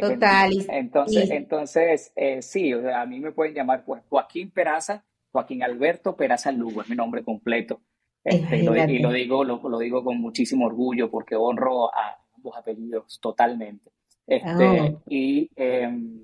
Total. 0.00 0.52
Entonces, 0.68 1.30
entonces 1.30 2.12
eh, 2.16 2.42
sí, 2.42 2.72
a 2.72 3.06
mí 3.06 3.20
me 3.20 3.32
pueden 3.32 3.54
llamar 3.54 3.84
pues, 3.84 4.02
Joaquín 4.08 4.50
Peraza, 4.50 5.04
Joaquín 5.30 5.62
Alberto 5.62 6.16
Peraza 6.16 6.50
Lugo, 6.50 6.82
es 6.82 6.88
mi 6.88 6.96
nombre 6.96 7.22
completo. 7.22 7.80
Este, 8.26 8.58
y, 8.58 8.62
lo, 8.98 9.12
digo, 9.12 9.44
lo, 9.44 9.78
digo 9.78 10.02
con 10.02 10.20
muchísimo 10.20 10.66
orgullo 10.66 11.08
porque 11.08 11.36
honro 11.36 11.94
a 11.94 12.18
ambos 12.34 12.56
apellidos 12.56 13.20
totalmente. 13.20 13.92
Este, 14.26 14.80
oh. 14.80 15.02
y, 15.08 15.48
em, 15.54 16.22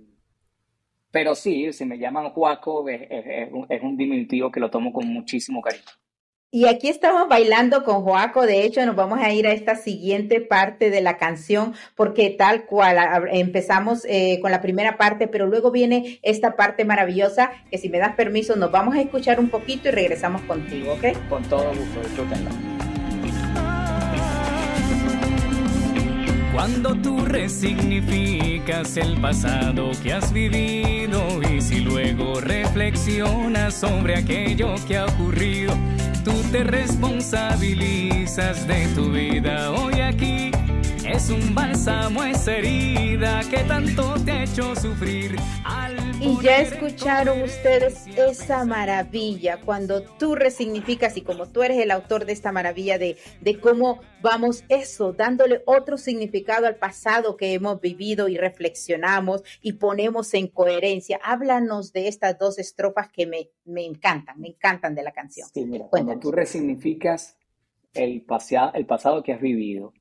pero 1.12 1.37
sí, 1.37 1.73
si 1.73 1.85
me 1.85 1.99
llaman 1.99 2.31
Juaco, 2.31 2.88
es, 2.88 3.03
es, 3.09 3.83
un 3.83 3.97
diminutivo 3.97 4.51
que 4.51 4.59
lo 4.59 4.69
tomo 4.69 4.93
con 4.93 5.07
muchísimo 5.07 5.62
cariño. 5.62 5.85
Y 6.55 6.67
aquí 6.67 6.88
estamos 6.91 7.31
bailando 7.31 7.83
con 7.83 8.03
Joaco, 8.03 8.43
de 8.43 8.65
hecho 8.65 8.85
nos 8.85 8.95
vamos 8.95 9.21
a 9.23 9.33
ir 9.33 9.47
a 9.47 9.53
esta 9.53 9.75
siguiente 9.75 10.43
parte 10.43 10.91
de 10.91 11.01
la 11.01 11.17
canción, 11.17 11.73
porque 11.97 12.29
tal 12.29 12.67
cual 12.67 12.99
empezamos 13.33 14.05
eh, 14.05 14.38
con 14.43 14.51
la 14.51 14.61
primera 14.61 14.99
parte, 14.99 15.29
pero 15.29 15.47
luego 15.47 15.71
viene 15.71 16.21
esta 16.21 16.55
parte 16.55 16.85
maravillosa, 16.85 17.53
que 17.71 17.79
si 17.79 17.88
me 17.88 17.99
das 17.99 18.17
permiso 18.17 18.55
nos 18.55 18.71
vamos 18.71 18.95
a 18.95 19.01
escuchar 19.01 19.41
un 19.41 19.49
poquito 19.49 19.88
y 19.88 19.93
regresamos 19.93 20.43
contigo, 20.43 20.93
¿ok? 20.93 21.29
Con 21.31 21.43
todo 21.45 21.71
gusto. 21.71 22.03
Cuando 26.53 26.95
tú 26.95 27.25
resignificas 27.25 28.99
el 28.99 29.19
pasado 29.19 29.91
que 30.03 30.12
has 30.12 30.31
vivido 30.33 31.41
y 31.51 31.62
si 31.62 31.81
luego 31.81 32.43
reflexionas 32.43 33.75
sobre 33.75 34.17
aquello 34.17 34.75
que 34.87 34.99
ha 34.99 35.07
ocurrido, 35.07 35.73
tú 36.25 36.33
te 36.53 36.62
responsabilizas 36.62 38.69
de 38.69 38.87
tu 38.88 39.11
vida 39.11 39.71
hoy 39.71 40.03
aquí. 40.03 40.51
Es 41.12 41.29
un 41.29 41.55
bálsamo 41.55 42.25
esa 42.25 42.57
herida 42.57 43.42
que 43.51 43.59
tanto 43.64 44.14
te 44.25 44.31
ha 44.31 44.44
hecho 44.44 44.75
sufrir. 44.75 45.37
y 46.18 46.42
ya 46.42 46.62
escucharon 46.62 47.42
ustedes 47.42 48.07
esa 48.16 48.64
maravilla 48.64 49.61
cuando 49.61 50.03
tú 50.03 50.35
resignificas 50.35 51.18
y 51.18 51.20
como 51.20 51.48
tú 51.48 51.62
eres 51.62 51.81
el 51.81 51.90
autor 51.90 52.25
de 52.25 52.33
esta 52.33 52.51
maravilla 52.51 52.96
de, 52.96 53.18
de 53.42 53.61
cómo 53.61 54.01
vamos 54.22 54.64
eso, 54.70 55.12
dándole 55.12 55.62
otro 55.66 55.98
significado 55.98 56.66
al 56.66 56.77
pasado 56.77 57.37
que 57.37 57.53
hemos 57.53 57.79
vivido 57.79 58.29
y 58.29 58.38
reflexionamos 58.38 59.42
y 59.61 59.75
ponemos 59.75 60.33
en 60.33 60.48
coherencia. 60.48 61.20
Háblanos 61.22 61.92
de 61.92 62.09
estas 62.09 62.38
dos 62.38 62.59
estrofas 62.59 63.11
que 63.12 63.27
me, 63.27 63.51
me 63.66 63.85
encantan, 63.85 64.40
me 64.40 64.48
encantan 64.48 64.94
de 64.94 65.03
la 65.03 65.12
canción. 65.12 65.46
Sí, 65.53 65.66
mira, 65.66 65.88
cuando 65.90 66.18
tú 66.18 66.33
resignificas 66.33 67.37
el, 67.92 68.25
el 68.75 68.87
pasado 68.87 69.22
que 69.22 69.35
has 69.35 69.40
vivido 69.42 69.92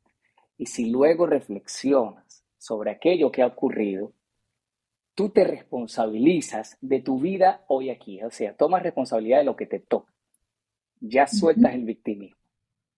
y 0.61 0.67
si 0.67 0.91
luego 0.91 1.25
reflexionas 1.25 2.45
sobre 2.59 2.91
aquello 2.91 3.31
que 3.31 3.41
ha 3.41 3.47
ocurrido, 3.47 4.13
tú 5.15 5.29
te 5.29 5.43
responsabilizas 5.43 6.77
de 6.81 7.01
tu 7.01 7.19
vida 7.19 7.65
hoy 7.67 7.89
aquí, 7.89 8.21
o 8.21 8.29
sea, 8.29 8.55
tomas 8.55 8.83
responsabilidad 8.83 9.39
de 9.39 9.45
lo 9.45 9.55
que 9.55 9.65
te 9.65 9.79
toca. 9.79 10.13
Ya 10.99 11.25
sueltas 11.25 11.73
el 11.73 11.83
victimismo 11.83 12.37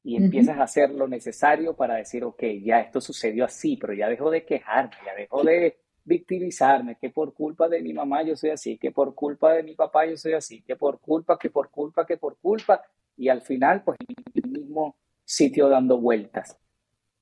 y 0.04 0.18
empiezas 0.18 0.58
a 0.58 0.64
hacer 0.64 0.90
lo 0.90 1.08
necesario 1.08 1.74
para 1.74 1.96
decir, 1.96 2.26
ok, 2.26 2.44
ya 2.62 2.82
esto 2.82 3.00
sucedió 3.00 3.46
así, 3.46 3.78
pero 3.78 3.94
ya 3.94 4.10
dejo 4.10 4.30
de 4.30 4.44
quejarme, 4.44 4.98
ya 5.06 5.16
dejo 5.16 5.42
de 5.42 5.78
victimizarme, 6.04 6.98
que 6.98 7.12
por 7.12 7.34
culpa 7.34 7.70
de 7.70 7.82
mi 7.82 7.94
mamá 7.94 8.24
yo 8.24 8.36
soy 8.36 8.50
así, 8.50 8.78
que 8.78 8.92
por 8.92 9.16
culpa 9.16 9.54
de 9.54 9.64
mi 9.64 9.74
papá 9.74 10.06
yo 10.06 10.18
soy 10.18 10.34
así, 10.34 10.62
que 10.64 10.76
por 10.76 11.00
culpa, 11.00 11.40
que 11.40 11.50
por 11.50 11.70
culpa, 11.70 12.06
que 12.06 12.18
por 12.18 12.38
culpa, 12.40 12.82
y 13.16 13.30
al 13.30 13.42
final, 13.42 13.86
pues, 13.86 13.98
en 14.34 14.44
el 14.44 14.52
mismo 14.52 14.98
sitio 15.24 15.70
dando 15.70 15.98
vueltas. 15.98 16.60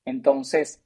Entonces, 0.06 0.84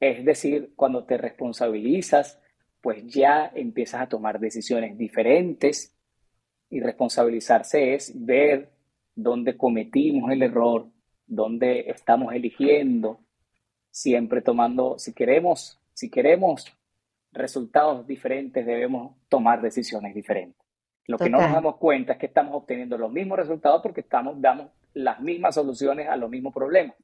es 0.00 0.24
decir, 0.24 0.72
cuando 0.76 1.04
te 1.04 1.16
responsabilizas, 1.16 2.40
pues 2.80 3.06
ya 3.06 3.50
empiezas 3.54 4.02
a 4.02 4.08
tomar 4.08 4.40
decisiones 4.40 4.98
diferentes 4.98 5.96
y 6.68 6.80
responsabilizarse 6.80 7.94
es 7.94 8.12
ver 8.14 8.72
dónde 9.14 9.56
cometimos 9.56 10.32
el 10.32 10.42
error, 10.42 10.86
dónde 11.26 11.90
estamos 11.90 12.34
eligiendo, 12.34 13.20
siempre 13.90 14.42
tomando, 14.42 14.98
si 14.98 15.12
queremos, 15.12 15.80
si 15.92 16.10
queremos 16.10 16.66
resultados 17.30 18.06
diferentes, 18.06 18.66
debemos 18.66 19.16
tomar 19.28 19.62
decisiones 19.62 20.14
diferentes. 20.14 20.60
Lo 21.06 21.18
que 21.18 21.30
no 21.30 21.40
nos 21.40 21.52
damos 21.52 21.76
cuenta 21.76 22.14
es 22.14 22.18
que 22.18 22.26
estamos 22.26 22.54
obteniendo 22.54 22.96
los 22.96 23.10
mismos 23.10 23.38
resultados 23.38 23.82
porque 23.82 24.00
estamos, 24.00 24.40
damos 24.40 24.70
las 24.94 25.20
mismas 25.20 25.54
soluciones 25.54 26.08
a 26.08 26.16
los 26.16 26.30
mismos 26.30 26.54
problemas. 26.54 26.96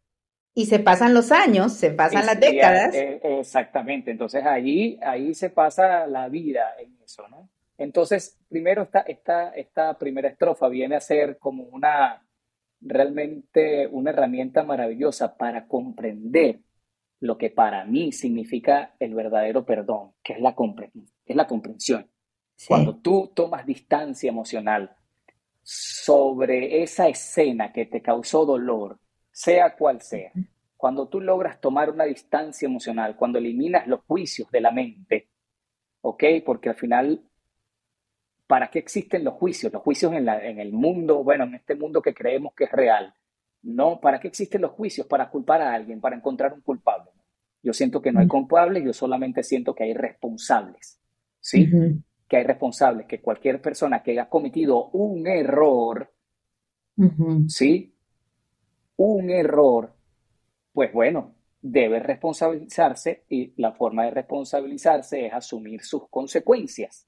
Y 0.58 0.66
se 0.66 0.80
pasan 0.80 1.14
los 1.14 1.30
años, 1.30 1.72
se 1.72 1.92
pasan 1.92 2.26
las 2.26 2.40
décadas. 2.40 2.92
Eh, 2.92 3.20
exactamente, 3.38 4.10
entonces 4.10 4.44
ahí, 4.44 4.98
ahí 5.02 5.32
se 5.32 5.50
pasa 5.50 6.04
la 6.08 6.28
vida 6.28 6.74
en 6.80 6.98
eso, 7.00 7.28
¿no? 7.28 7.48
Entonces, 7.78 8.36
primero 8.48 8.82
esta, 8.82 9.02
esta, 9.02 9.50
esta 9.50 9.96
primera 9.96 10.28
estrofa 10.28 10.66
viene 10.68 10.96
a 10.96 11.00
ser 11.00 11.38
como 11.38 11.62
una, 11.62 12.26
realmente 12.80 13.86
una 13.86 14.10
herramienta 14.10 14.64
maravillosa 14.64 15.36
para 15.36 15.68
comprender 15.68 16.58
lo 17.20 17.38
que 17.38 17.50
para 17.50 17.84
mí 17.84 18.10
significa 18.10 18.96
el 18.98 19.14
verdadero 19.14 19.64
perdón, 19.64 20.14
que 20.24 20.32
es 20.32 20.40
la, 20.40 20.56
es 21.24 21.36
la 21.36 21.46
comprensión. 21.46 22.10
Cuando 22.66 22.96
tú 22.96 23.30
tomas 23.32 23.64
distancia 23.64 24.28
emocional 24.28 24.90
sobre 25.62 26.82
esa 26.82 27.06
escena 27.06 27.72
que 27.72 27.86
te 27.86 28.02
causó 28.02 28.44
dolor, 28.44 28.98
sea 29.38 29.76
cual 29.76 30.00
sea, 30.00 30.32
cuando 30.76 31.08
tú 31.08 31.20
logras 31.20 31.60
tomar 31.60 31.90
una 31.90 32.04
distancia 32.04 32.66
emocional, 32.66 33.14
cuando 33.16 33.38
eliminas 33.38 33.86
los 33.86 34.00
juicios 34.00 34.50
de 34.50 34.60
la 34.60 34.72
mente, 34.72 35.28
¿ok? 36.00 36.24
Porque 36.44 36.70
al 36.70 36.74
final 36.74 37.22
¿Para 38.48 38.70
qué 38.70 38.78
existen 38.78 39.24
los 39.24 39.34
juicios? 39.34 39.70
Los 39.70 39.82
juicios 39.82 40.10
en, 40.14 40.24
la, 40.24 40.42
en 40.42 40.58
el 40.58 40.72
mundo, 40.72 41.22
bueno, 41.22 41.44
en 41.44 41.54
este 41.54 41.74
mundo 41.74 42.00
que 42.00 42.14
creemos 42.14 42.54
que 42.54 42.64
es 42.64 42.72
real. 42.72 43.12
No, 43.60 44.00
¿para 44.00 44.18
qué 44.18 44.28
existen 44.28 44.62
los 44.62 44.70
juicios? 44.70 45.06
Para 45.06 45.28
culpar 45.28 45.60
a 45.60 45.74
alguien, 45.74 46.00
para 46.00 46.16
encontrar 46.16 46.54
un 46.54 46.62
culpable. 46.62 47.10
Yo 47.62 47.74
siento 47.74 48.00
que 48.00 48.10
no 48.10 48.20
hay 48.20 48.26
culpables, 48.26 48.82
yo 48.82 48.94
solamente 48.94 49.42
siento 49.42 49.74
que 49.74 49.84
hay 49.84 49.92
responsables, 49.92 50.98
¿sí? 51.40 51.70
Que 52.26 52.38
hay 52.38 52.44
responsables, 52.44 53.06
que 53.06 53.20
cualquier 53.20 53.60
persona 53.60 54.02
que 54.02 54.12
haya 54.12 54.30
cometido 54.30 54.86
un 54.92 55.26
error, 55.26 56.10
¿sí? 57.48 57.97
Un 58.98 59.30
error, 59.30 59.92
pues 60.72 60.92
bueno, 60.92 61.34
debe 61.62 62.00
responsabilizarse 62.00 63.24
y 63.28 63.52
la 63.56 63.72
forma 63.72 64.04
de 64.04 64.10
responsabilizarse 64.10 65.26
es 65.26 65.32
asumir 65.32 65.82
sus 65.82 66.08
consecuencias. 66.08 67.06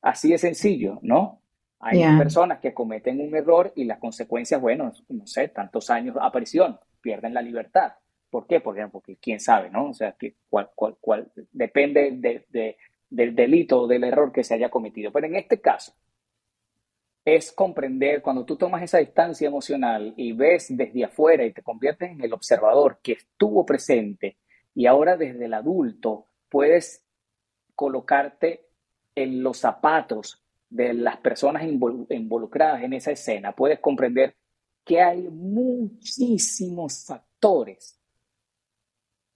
Así 0.00 0.30
de 0.30 0.38
sencillo, 0.38 0.98
¿no? 1.02 1.40
Hay 1.80 2.00
personas 2.16 2.60
que 2.60 2.72
cometen 2.72 3.20
un 3.20 3.34
error 3.34 3.72
y 3.74 3.84
las 3.84 3.98
consecuencias, 3.98 4.60
bueno, 4.60 4.92
no 5.08 5.26
sé, 5.26 5.48
tantos 5.48 5.90
años 5.90 6.16
a 6.20 6.30
prisión, 6.30 6.78
pierden 7.00 7.34
la 7.34 7.42
libertad. 7.42 7.94
¿Por 8.30 8.46
qué? 8.46 8.60
Porque, 8.60 8.86
porque 8.86 9.16
quién 9.16 9.40
sabe, 9.40 9.68
¿no? 9.68 9.90
O 9.90 9.94
sea, 9.94 10.12
que 10.12 10.36
cuál, 10.48 10.70
cuál, 10.76 10.96
cuál, 11.00 11.32
depende 11.50 12.12
de, 12.12 12.76
del 13.10 13.34
delito 13.34 13.82
o 13.82 13.86
del 13.88 14.04
error 14.04 14.30
que 14.30 14.44
se 14.44 14.54
haya 14.54 14.70
cometido. 14.70 15.10
Pero 15.10 15.26
en 15.26 15.34
este 15.34 15.60
caso, 15.60 15.92
es 17.24 17.52
comprender 17.52 18.20
cuando 18.22 18.44
tú 18.44 18.56
tomas 18.56 18.82
esa 18.82 18.98
distancia 18.98 19.46
emocional 19.46 20.12
y 20.16 20.32
ves 20.32 20.66
desde 20.76 21.04
afuera 21.04 21.44
y 21.44 21.52
te 21.52 21.62
conviertes 21.62 22.10
en 22.10 22.20
el 22.20 22.32
observador 22.32 22.98
que 23.02 23.12
estuvo 23.12 23.64
presente 23.64 24.38
y 24.74 24.86
ahora 24.86 25.16
desde 25.16 25.44
el 25.44 25.54
adulto 25.54 26.26
puedes 26.48 27.04
colocarte 27.74 28.66
en 29.14 29.42
los 29.42 29.58
zapatos 29.58 30.42
de 30.68 30.94
las 30.94 31.18
personas 31.18 31.64
involucradas 31.64 32.82
en 32.82 32.94
esa 32.94 33.12
escena, 33.12 33.52
puedes 33.52 33.78
comprender 33.78 34.36
que 34.84 35.00
hay 35.00 35.28
muchísimos 35.28 37.04
factores 37.06 38.00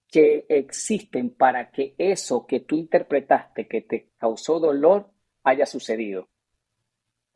que 0.08 0.46
existen 0.48 1.30
para 1.30 1.70
que 1.70 1.94
eso 1.98 2.46
que 2.46 2.60
tú 2.60 2.76
interpretaste 2.76 3.68
que 3.68 3.82
te 3.82 4.12
causó 4.16 4.58
dolor 4.58 5.10
haya 5.44 5.66
sucedido. 5.66 6.28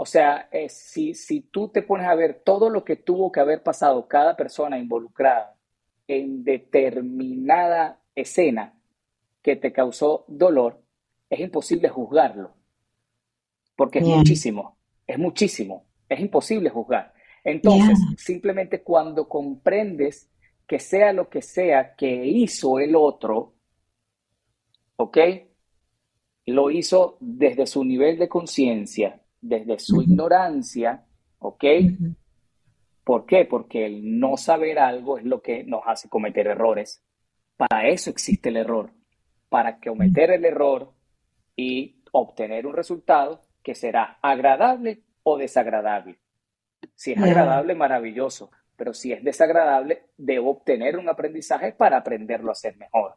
O 0.03 0.07
sea, 0.07 0.49
si, 0.71 1.13
si 1.13 1.43
tú 1.43 1.69
te 1.69 1.83
pones 1.83 2.07
a 2.07 2.15
ver 2.15 2.41
todo 2.43 2.71
lo 2.71 2.87
que 2.87 2.97
tuvo 2.97 3.31
que 3.31 3.41
haber 3.41 3.63
pasado 3.63 4.09
cada 4.09 4.35
persona 4.35 4.79
involucrada 4.79 5.55
en 6.09 6.43
determinada 6.43 8.01
escena 8.15 8.81
que 9.43 9.57
te 9.57 9.75
causó 9.75 10.25
dolor, 10.27 10.81
es 11.29 11.41
imposible 11.41 11.91
juzgarlo. 11.91 12.55
Porque 13.77 13.99
es 13.99 14.07
muchísimo, 14.07 14.79
es 15.07 15.19
muchísimo, 15.19 15.85
es 16.09 16.19
imposible 16.19 16.71
juzgar. 16.71 17.13
Entonces, 17.45 17.99
simplemente 18.17 18.83
cuando 18.83 19.29
comprendes 19.29 20.31
que 20.67 20.79
sea 20.79 21.13
lo 21.13 21.29
que 21.29 21.43
sea 21.43 21.95
que 21.95 22.25
hizo 22.25 22.79
el 22.79 22.97
otro, 22.97 23.53
¿ok? 24.97 25.19
Lo 26.47 26.71
hizo 26.71 27.19
desde 27.21 27.67
su 27.67 27.85
nivel 27.85 28.19
de 28.19 28.31
conciencia, 28.31 29.21
desde 29.41 29.79
su 29.79 30.03
ignorancia, 30.03 31.05
¿ok? 31.39 31.65
¿Por 33.05 33.27
qué? 33.27 33.45
Porque 33.45 33.87
el 33.87 34.19
no 34.19 34.37
saber 34.37 34.79
algo 34.79 35.19
es 35.19 35.25
lo 35.25 35.43
que 35.43 35.65
nos 35.65 35.83
hace 35.87 36.09
cometer 36.09 36.47
errores. 36.47 37.03
Para 37.57 37.89
eso 37.89 38.11
existe 38.11 38.49
el 38.49 38.57
error, 38.57 38.91
para 39.49 39.79
cometer 39.81 40.31
el 40.31 40.45
error 40.45 40.93
y 41.57 42.03
obtener 42.13 42.67
un 42.67 42.75
resultado 42.75 43.43
que 43.63 43.75
será 43.75 44.19
agradable 44.23 45.03
o 45.23 45.37
desagradable. 45.37 46.19
Si 46.95 47.13
es 47.13 47.19
agradable, 47.23 47.75
maravilloso 47.75 48.51
pero 48.81 48.95
si 48.95 49.13
es 49.13 49.23
desagradable, 49.23 50.07
debo 50.17 50.53
obtener 50.53 50.97
un 50.97 51.07
aprendizaje 51.07 51.73
para 51.73 51.99
aprenderlo 51.99 52.49
a 52.49 52.53
hacer 52.53 52.79
mejor. 52.79 53.15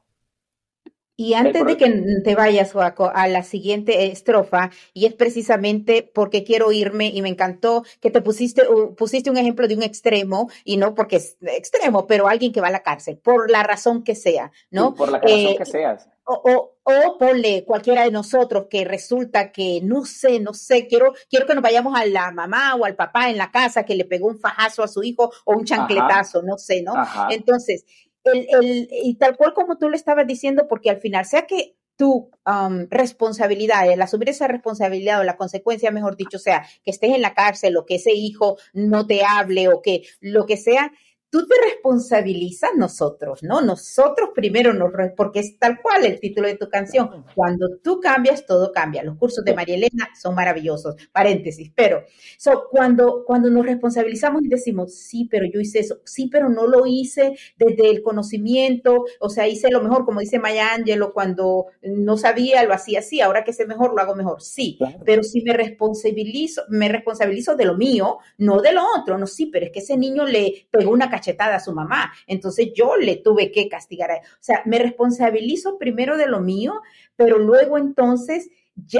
Y 1.15 1.35
antes 1.35 1.63
de 1.65 1.77
que 1.77 2.21
te 2.23 2.35
vayas, 2.35 2.73
Joaco, 2.73 3.11
a 3.13 3.27
la 3.27 3.43
siguiente 3.43 4.07
estrofa, 4.11 4.71
y 4.93 5.05
es 5.05 5.13
precisamente 5.13 6.09
porque 6.13 6.43
quiero 6.43 6.71
irme 6.71 7.07
y 7.13 7.21
me 7.21 7.29
encantó 7.29 7.83
que 8.01 8.09
te 8.09 8.21
pusiste, 8.21 8.63
pusiste 8.97 9.29
un 9.29 9.37
ejemplo 9.37 9.67
de 9.67 9.75
un 9.75 9.83
extremo, 9.83 10.49
y 10.63 10.77
no 10.77 10.95
porque 10.95 11.17
es 11.17 11.37
extremo, 11.41 12.07
pero 12.07 12.27
alguien 12.27 12.51
que 12.51 12.61
va 12.61 12.69
a 12.69 12.71
la 12.71 12.81
cárcel, 12.81 13.17
por 13.17 13.51
la 13.51 13.61
razón 13.61 14.03
que 14.03 14.15
sea, 14.15 14.51
¿no? 14.71 14.95
por 14.95 15.11
la 15.11 15.19
razón 15.19 15.37
eh, 15.37 15.55
que 15.57 15.65
seas. 15.65 16.09
O, 16.25 16.33
o, 16.33 16.77
o, 16.83 17.17
ponle 17.17 17.65
cualquiera 17.65 18.05
de 18.05 18.11
nosotros 18.11 18.67
que 18.69 18.85
resulta 18.85 19.51
que 19.51 19.81
no 19.83 20.05
sé, 20.05 20.39
no 20.39 20.53
sé, 20.53 20.87
quiero, 20.87 21.13
quiero 21.29 21.45
que 21.45 21.53
nos 21.53 21.61
vayamos 21.61 21.99
a 21.99 22.05
la 22.05 22.31
mamá 22.31 22.75
o 22.75 22.85
al 22.85 22.95
papá 22.95 23.29
en 23.29 23.37
la 23.37 23.51
casa 23.51 23.83
que 23.83 23.93
le 23.93 24.05
pegó 24.05 24.27
un 24.27 24.39
fajazo 24.39 24.83
a 24.83 24.87
su 24.87 25.03
hijo 25.03 25.31
o 25.43 25.53
un 25.53 25.65
chancletazo, 25.65 26.41
no 26.41 26.57
sé, 26.57 26.81
¿no? 26.81 26.93
Entonces, 27.29 27.83
el, 28.23 28.47
el, 28.49 28.89
y 28.91 29.15
tal 29.15 29.37
cual 29.37 29.53
como 29.53 29.77
tú 29.77 29.89
le 29.89 29.95
estabas 29.95 30.27
diciendo, 30.27 30.67
porque 30.67 30.89
al 30.89 30.99
final, 30.99 31.25
sea 31.25 31.45
que 31.45 31.75
tu 31.95 32.31
um, 32.45 32.87
responsabilidad, 32.89 33.89
el 33.89 34.01
asumir 34.01 34.29
esa 34.29 34.47
responsabilidad 34.47 35.19
o 35.19 35.23
la 35.23 35.37
consecuencia, 35.37 35.91
mejor 35.91 36.17
dicho, 36.17 36.39
sea 36.39 36.65
que 36.83 36.91
estés 36.91 37.13
en 37.13 37.21
la 37.21 37.33
cárcel 37.33 37.77
o 37.77 37.85
que 37.85 37.95
ese 37.95 38.13
hijo 38.13 38.57
no 38.73 39.05
te 39.05 39.23
hable 39.23 39.67
o 39.67 39.81
que 39.81 40.03
lo 40.19 40.45
que 40.45 40.57
sea, 40.57 40.91
tú 41.33 41.47
te 41.47 41.55
responsabilizas 41.67 42.69
nosotros, 42.77 43.41
¿no? 43.41 43.59
Nosotros 43.59 44.29
primero 44.35 44.71
nos, 44.71 44.91
porque 45.17 45.39
es 45.39 45.57
tal 45.57 45.81
cual 45.81 46.05
el 46.05 46.19
título 46.19 46.47
de 46.47 46.57
tu 46.57 46.69
canción. 46.69 47.25
Cuando 47.33 47.77
tú 47.83 47.99
cambias, 47.99 48.45
todo 48.45 48.71
cambia. 48.71 49.01
Los 49.01 49.17
cursos 49.17 49.43
de 49.43 49.55
María 49.55 49.73
Elena 49.73 50.09
son 50.15 50.35
maravillosos. 50.35 50.95
Paréntesis, 51.11 51.71
pero 51.73 52.03
so, 52.37 52.65
cuando, 52.69 53.23
cuando 53.25 53.49
nos 53.49 53.65
responsabilizamos 53.65 54.43
y 54.43 54.47
decimos, 54.47 54.93
sí, 54.93 55.27
pero 55.27 55.47
yo 55.51 55.59
hice 55.59 55.79
eso, 55.79 56.01
sí, 56.05 56.29
pero 56.31 56.49
no 56.49 56.67
lo 56.67 56.85
hice 56.85 57.35
desde 57.57 57.89
el 57.89 58.03
conocimiento, 58.03 59.05
o 59.19 59.29
sea, 59.29 59.47
hice 59.47 59.71
lo 59.71 59.81
mejor, 59.81 60.05
como 60.05 60.19
dice 60.19 60.37
Maya 60.37 60.75
Angelo, 60.75 61.13
cuando 61.13 61.65
no 61.81 62.15
sabía, 62.15 62.63
lo 62.63 62.75
hacía 62.75 62.99
así, 62.99 63.21
ahora 63.21 63.43
que 63.43 63.53
sé 63.53 63.65
mejor, 63.65 63.95
lo 63.95 64.01
hago 64.01 64.13
mejor. 64.13 64.43
Sí, 64.43 64.77
pero 65.03 65.23
si 65.23 65.41
me 65.41 65.53
responsabilizo, 65.53 66.61
me 66.69 66.89
responsabilizo 66.89 67.55
de 67.55 67.65
lo 67.65 67.75
mío, 67.75 68.19
no 68.37 68.61
de 68.61 68.71
lo 68.71 68.83
otro, 68.99 69.17
no, 69.17 69.25
sí, 69.25 69.47
pero 69.47 69.65
es 69.65 69.71
que 69.71 69.79
ese 69.79 69.97
niño 69.97 70.27
le 70.27 70.67
pegó 70.69 70.91
una 70.91 71.09
a 71.31 71.59
su 71.59 71.73
mamá. 71.73 72.13
Entonces 72.27 72.69
yo 72.73 72.97
le 72.97 73.17
tuve 73.17 73.51
que 73.51 73.69
castigar 73.69 74.11
a 74.11 74.15
él. 74.17 74.21
O 74.23 74.37
sea, 74.43 74.61
me 74.65 74.79
responsabilizo 74.79 75.77
primero 75.77 76.17
de 76.17 76.27
lo 76.27 76.39
mío, 76.39 76.81
pero 77.15 77.37
luego 77.37 77.77
entonces 77.77 78.49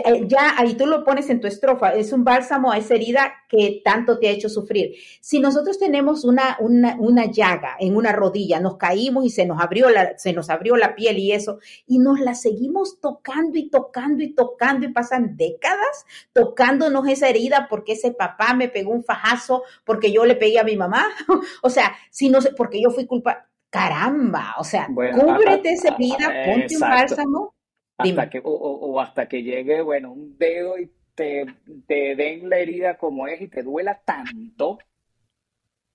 eh, 0.06 0.28
ya, 0.28 0.54
ahí 0.58 0.76
tú 0.76 0.86
lo 0.86 1.04
pones 1.04 1.30
en 1.32 1.40
tu 1.40 1.48
estrofa, 1.48 1.94
es 1.94 2.14
un 2.14 2.24
bálsamo 2.24 2.72
a 2.72 2.78
esa 2.78 2.94
herida 2.94 3.34
que 3.50 3.82
tanto 3.84 4.20
te 4.20 4.28
ha 4.28 4.32
hecho 4.32 4.48
sufrir. 4.48 4.94
Si 5.20 5.40
nosotros 5.40 5.80
tenemos 5.80 6.24
una, 6.24 6.58
una, 6.60 6.96
una, 7.00 7.26
llaga 7.26 7.76
en 7.80 7.96
una 7.96 8.12
rodilla, 8.12 8.60
nos 8.60 8.78
caímos 8.78 9.26
y 9.26 9.30
se 9.32 9.46
nos, 9.46 9.60
abrió 9.60 9.90
la, 9.90 10.18
se 10.18 10.32
nos 10.32 10.52
abrió 10.52 10.76
la 10.76 10.94
piel 10.94 11.18
y 11.18 11.32
eso, 11.32 11.60
y 11.88 11.98
nos 11.98 12.20
la 12.20 12.36
seguimos 12.36 13.00
tocando 13.00 13.58
y 13.58 13.70
tocando 13.70 14.24
y 14.24 14.34
tocando 14.34 14.86
y 14.86 14.94
pasan 14.94 15.36
décadas 15.38 16.06
tocándonos 16.34 17.08
esa 17.08 17.30
herida 17.30 17.68
porque 17.70 17.94
ese 17.94 18.12
papá 18.12 18.54
me 18.54 18.70
pegó 18.70 18.92
un 18.92 19.04
fajazo, 19.04 19.64
porque 19.86 20.12
yo 20.12 20.26
le 20.26 20.36
pegué 20.36 20.60
a 20.60 20.64
mi 20.64 20.78
mamá, 20.78 21.06
o 21.64 21.70
sea, 21.70 21.96
si 22.12 22.30
no 22.30 22.42
sé, 22.42 22.52
porque 22.56 22.82
yo 22.82 22.92
fui 22.92 23.06
culpa, 23.06 23.48
caramba, 23.70 24.56
o 24.60 24.64
sea, 24.64 24.88
cúbrete 24.88 25.72
esa 25.72 25.90
herida, 25.90 26.32
ponte 26.46 26.76
un 26.76 26.82
bálsamo 26.82 27.54
hasta 27.98 28.30
que, 28.30 28.42
o, 28.44 29.00
hasta 29.00 29.28
que 29.28 29.44
llegue, 29.44 29.82
bueno, 29.82 30.12
un 30.12 30.38
dedo 30.38 30.78
y 30.78 30.92
te, 31.16 31.46
te 31.88 32.16
den 32.16 32.50
la 32.50 32.58
herida 32.58 32.98
como 32.98 33.28
es 33.28 33.42
y 33.42 33.48
te 33.48 33.64
duela 33.64 34.02
tanto 34.04 34.80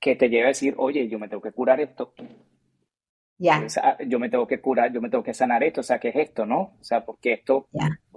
que 0.00 0.16
te 0.16 0.28
lleve 0.28 0.44
a 0.44 0.48
decir, 0.48 0.74
oye, 0.78 1.08
yo 1.08 1.18
me 1.18 1.28
tengo 1.28 1.42
que 1.42 1.52
curar 1.52 1.80
esto. 1.80 2.14
Ya. 3.38 3.64
Yo 4.06 4.18
me 4.18 4.28
tengo 4.28 4.46
que 4.46 4.61
curar, 4.61 4.92
yo 4.92 5.00
me 5.00 5.11
tengo 5.11 5.22
que 5.22 5.34
sanar 5.34 5.62
esto, 5.62 5.80
o 5.80 5.84
sea, 5.84 5.98
¿qué 5.98 6.08
es 6.08 6.16
esto, 6.16 6.44
no? 6.44 6.76
O 6.80 6.84
sea, 6.84 7.04
porque 7.04 7.34
esto, 7.34 7.68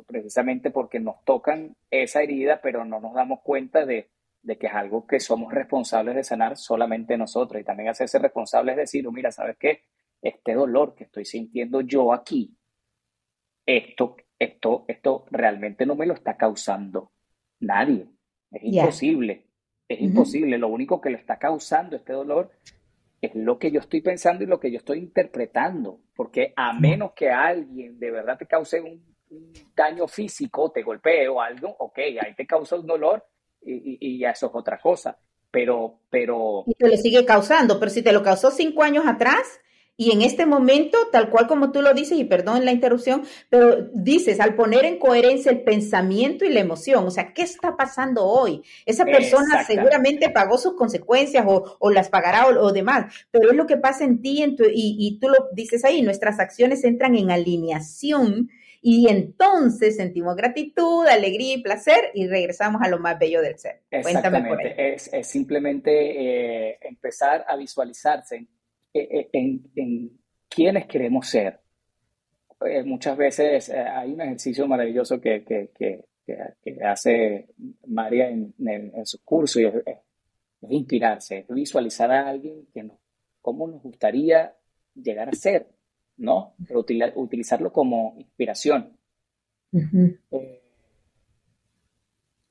precisamente 0.08 0.72
porque 0.72 1.00
nos 1.00 1.24
tocan 1.24 1.76
esa 1.92 2.22
herida, 2.24 2.60
pero 2.62 2.86
no 2.86 3.00
nos 3.00 3.14
damos 3.14 3.42
cuenta 3.42 3.86
de, 3.86 4.10
de, 4.42 4.58
que 4.58 4.68
es 4.68 4.74
algo 4.74 5.06
que 5.06 5.20
somos 5.20 5.54
responsables 5.54 6.16
de 6.16 6.24
sanar 6.24 6.58
solamente 6.58 7.18
nosotros. 7.18 7.62
Y 7.62 7.64
también 7.64 7.90
hacerse 7.90 8.18
responsables 8.18 8.74
es 8.74 8.78
decir, 8.78 9.12
mira, 9.12 9.32
¿sabes 9.32 9.58
qué? 9.60 9.84
Este 10.24 10.54
dolor 10.54 10.96
que 10.96 11.04
estoy 11.04 11.26
sintiendo 11.26 11.82
yo 11.82 12.14
aquí, 12.14 12.56
esto, 13.66 14.18
esto, 14.40 14.86
esto 14.88 15.26
realmente 15.32 15.86
no 15.86 15.96
me 15.96 16.06
lo 16.06 16.14
está 16.14 16.38
causando 16.38 17.12
nadie. 17.60 18.08
Es 18.52 18.64
imposible. 18.64 19.48
Es 19.88 20.02
imposible. 20.02 20.58
Lo 20.58 20.68
único 20.68 21.02
que 21.02 21.10
le 21.10 21.18
está 21.18 21.38
causando 21.38 21.96
este 21.96 22.14
dolor 22.14 22.52
es 23.22 23.36
lo 23.36 23.60
que 23.60 23.72
yo 23.72 23.80
estoy 23.80 24.02
pensando 24.02 24.44
y 24.44 24.48
lo 24.48 24.60
que 24.60 24.72
yo 24.72 24.78
estoy 24.78 25.00
interpretando. 25.00 26.00
Porque 26.16 26.54
a 26.56 26.74
menos 26.74 27.14
que 27.14 27.30
alguien 27.30 28.00
de 28.00 28.12
verdad 28.12 28.38
te 28.38 28.48
cause 28.48 28.82
un, 28.82 29.12
daño 29.74 30.08
físico, 30.08 30.72
te 30.72 30.84
golpee 30.84 31.30
o 31.30 31.40
algo, 31.40 31.74
ok, 31.80 32.00
ahí 32.22 32.36
te 32.36 32.46
causa 32.46 32.76
un 32.76 32.86
dolor 32.86 33.26
y, 33.62 33.98
y, 34.02 34.26
eso 34.26 34.48
es 34.48 34.52
otra 34.54 34.78
cosa. 34.78 35.18
Pero, 35.50 36.02
pero. 36.10 36.64
Y 36.66 36.74
te 36.74 36.90
lo 36.90 36.98
sigue 36.98 37.26
causando, 37.26 37.80
pero 37.80 37.92
si 37.92 38.02
te 38.02 38.12
lo 38.12 38.24
causó 38.24 38.52
cinco 38.52 38.84
años 38.84 39.06
atrás, 39.06 39.61
Y 39.98 40.12
en 40.12 40.22
este 40.22 40.46
momento, 40.46 40.98
tal 41.12 41.30
cual 41.30 41.48
como 41.48 41.72
tú 41.72 41.82
lo 41.82 41.94
dices, 41.94 42.18
y 42.18 42.24
perdón 42.24 42.66
la 42.66 42.72
interrupción, 42.72 43.24
pero 43.50 43.90
dices, 43.94 44.40
al 44.40 44.56
poner 44.56 44.86
en 44.86 44.98
coherencia 44.98 45.52
el 45.52 45.62
pensamiento 45.62 46.44
y 46.44 46.50
la 46.50 46.62
emoción, 46.62 47.06
o 47.06 47.12
sea, 47.12 47.34
¿qué 47.34 47.44
está 47.44 47.78
pasando 47.78 48.26
hoy? 48.26 48.64
Esa 48.86 49.06
persona 49.06 49.64
seguramente 49.64 50.30
pagó 50.30 50.58
sus 50.58 50.74
consecuencias 50.74 51.46
o, 51.48 51.92
las 51.92 52.10
pagará 52.10 52.48
o, 52.48 52.72
demás, 52.72 53.14
pero 53.30 53.52
es 53.52 53.56
lo 53.56 53.68
que 53.68 53.78
pasa 53.78 54.04
en 54.04 54.22
ti 54.22 54.42
en 54.42 54.56
tu, 54.56 54.64
y, 54.64 54.96
y 55.00 55.20
tú 55.20 55.30
lo 55.30 55.50
dices 55.54 55.86
ahí, 55.86 56.02
nuestras 56.02 56.40
acciones 56.40 56.84
entran 56.84 57.16
en 57.16 57.30
alineación 57.30 58.50
y 58.82 59.08
entonces 59.10 59.98
sentimos 59.98 60.36
gratitud, 60.36 61.06
alegría 61.06 61.56
y 61.56 61.62
placer 61.62 62.10
y 62.16 62.28
regresamos 62.28 62.82
a 62.82 62.90
lo 62.90 62.98
más 62.98 63.20
bello 63.20 63.42
del 63.42 63.58
ser. 63.60 63.82
Cuéntame 64.02 64.44
por 64.44 64.60
Es, 64.66 65.10
es, 65.14 65.28
simplemente 65.28 66.72
eh, 66.72 66.80
empezar 66.82 67.46
a 67.48 67.56
visualizarse 67.56 68.48
en, 68.94 69.30
en, 69.32 69.72
en, 69.76 70.12
quiénes 70.50 70.86
queremos 70.86 71.28
ser. 71.28 71.60
Eh, 72.66 72.84
muchas 72.84 73.18
veces 73.18 73.70
eh, 73.70 73.80
hay 73.80 74.14
un 74.14 74.22
ejercicio 74.22 74.68
maravilloso 74.68 75.20
que, 75.20 75.44
que, 75.44 75.72
que, 75.74 76.06
que 76.64 76.84
hace 76.84 77.48
María 77.88 78.30
en, 78.30 78.54
en, 78.60 79.06
sus 79.06 79.22
cursos 79.22 79.62
y 79.62 79.66
es, 79.66 79.74
inspirarse, 80.70 81.40
es 81.40 81.48
visualizar 81.48 82.12
a 82.12 82.30
alguien 82.30 82.68
que 82.74 82.84
nos, 82.84 82.98
cómo 83.42 83.68
nos 83.68 83.82
gustaría 83.82 84.54
llegar 84.94 85.30
a 85.30 85.34
ser 85.34 85.68
¿no? 86.22 86.54
Pero 86.68 86.86
utilizarlo 87.16 87.74
como 87.74 88.16
inspiración. 88.18 88.96
Eh, 89.74 90.61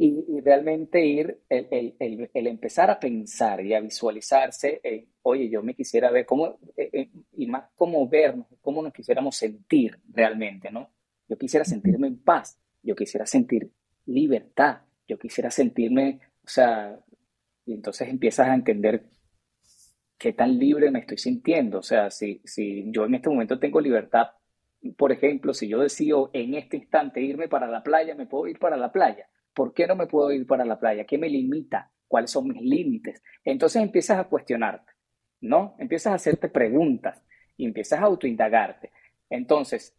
y, 0.02 0.40
realmente 0.40 1.04
ir, 1.04 1.42
el, 1.50 1.94
el, 1.98 2.46
empezar 2.46 2.90
a 2.90 2.98
pensar 2.98 3.62
y 3.62 3.74
a 3.74 3.80
visualizarse, 3.80 4.80
oye, 5.20 5.50
yo 5.50 5.62
me 5.62 5.74
quisiera 5.74 6.10
ver 6.10 6.24
cómo, 6.24 6.58
eh, 6.74 6.88
eh, 6.90 7.10
y 7.36 7.46
más 7.46 7.64
cómo 7.74 8.08
vernos, 8.08 8.46
cómo 8.62 8.82
nos 8.82 8.94
quisiéramos 8.94 9.36
sentir 9.36 9.98
realmente, 10.08 10.70
¿no? 10.70 10.90
Yo 11.28 11.36
quisiera 11.36 11.66
sentirme 11.66 12.06
en 12.06 12.16
paz, 12.16 12.58
yo 12.82 12.96
quisiera 12.96 13.26
sentir 13.26 13.70
libertad, 14.06 14.78
yo 15.06 15.18
quisiera 15.18 15.50
sentirme, 15.50 16.20
o 16.46 16.48
sea, 16.48 16.98
y 17.66 17.74
entonces 17.74 18.08
empiezas 18.08 18.48
a 18.48 18.54
entender 18.54 19.04
qué 20.16 20.32
tan 20.32 20.58
libre 20.58 20.90
me 20.90 21.00
estoy 21.00 21.18
sintiendo. 21.18 21.80
O 21.80 21.82
sea, 21.82 22.10
si, 22.10 22.40
si 22.46 22.90
yo 22.90 23.04
en 23.04 23.16
este 23.16 23.28
momento 23.28 23.58
tengo 23.58 23.82
libertad, 23.82 24.28
por 24.96 25.12
ejemplo, 25.12 25.52
si 25.52 25.68
yo 25.68 25.80
decido 25.80 26.30
en 26.32 26.54
este 26.54 26.78
instante 26.78 27.20
irme 27.20 27.48
para 27.48 27.66
la 27.66 27.82
playa, 27.82 28.14
me 28.14 28.24
puedo 28.24 28.46
ir 28.46 28.58
para 28.58 28.78
la 28.78 28.92
playa. 28.92 29.28
¿Por 29.54 29.74
qué 29.74 29.86
no 29.86 29.96
me 29.96 30.06
puedo 30.06 30.32
ir 30.32 30.46
para 30.46 30.64
la 30.64 30.78
playa? 30.78 31.04
¿Qué 31.04 31.18
me 31.18 31.28
limita? 31.28 31.90
¿Cuáles 32.06 32.30
son 32.30 32.48
mis 32.48 32.62
límites? 32.62 33.22
Entonces 33.44 33.82
empiezas 33.82 34.18
a 34.18 34.24
cuestionarte, 34.24 34.92
¿no? 35.40 35.76
Empiezas 35.78 36.12
a 36.12 36.16
hacerte 36.16 36.48
preguntas 36.48 37.22
y 37.56 37.66
empiezas 37.66 38.00
a 38.00 38.04
autoindagarte. 38.04 38.90
Entonces, 39.28 39.94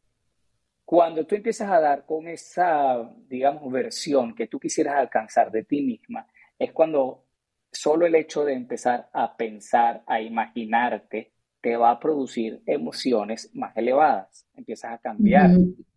cuando 0.84 1.26
tú 1.26 1.36
empiezas 1.36 1.70
a 1.70 1.80
dar 1.80 2.06
con 2.06 2.28
esa, 2.28 3.14
digamos, 3.30 3.72
versión 3.72 4.36
que 4.36 4.48
tú 4.48 4.60
quisieras 4.60 4.96
alcanzar 4.96 5.52
de 5.52 5.64
ti 5.64 5.82
misma, 5.82 6.28
es 6.60 6.72
cuando 6.74 7.24
solo 7.72 8.06
el 8.06 8.16
hecho 8.16 8.44
de 8.44 8.54
empezar 8.54 9.10
a 9.14 9.38
pensar, 9.38 10.04
a 10.06 10.22
imaginarte, 10.22 11.32
te 11.62 11.78
va 11.78 11.92
a 11.92 12.00
producir 12.00 12.62
emociones 12.66 13.50
más 13.54 13.76
elevadas. 13.78 14.48
Empiezas 14.56 14.94
a 14.94 14.98
cambiar 14.98 15.52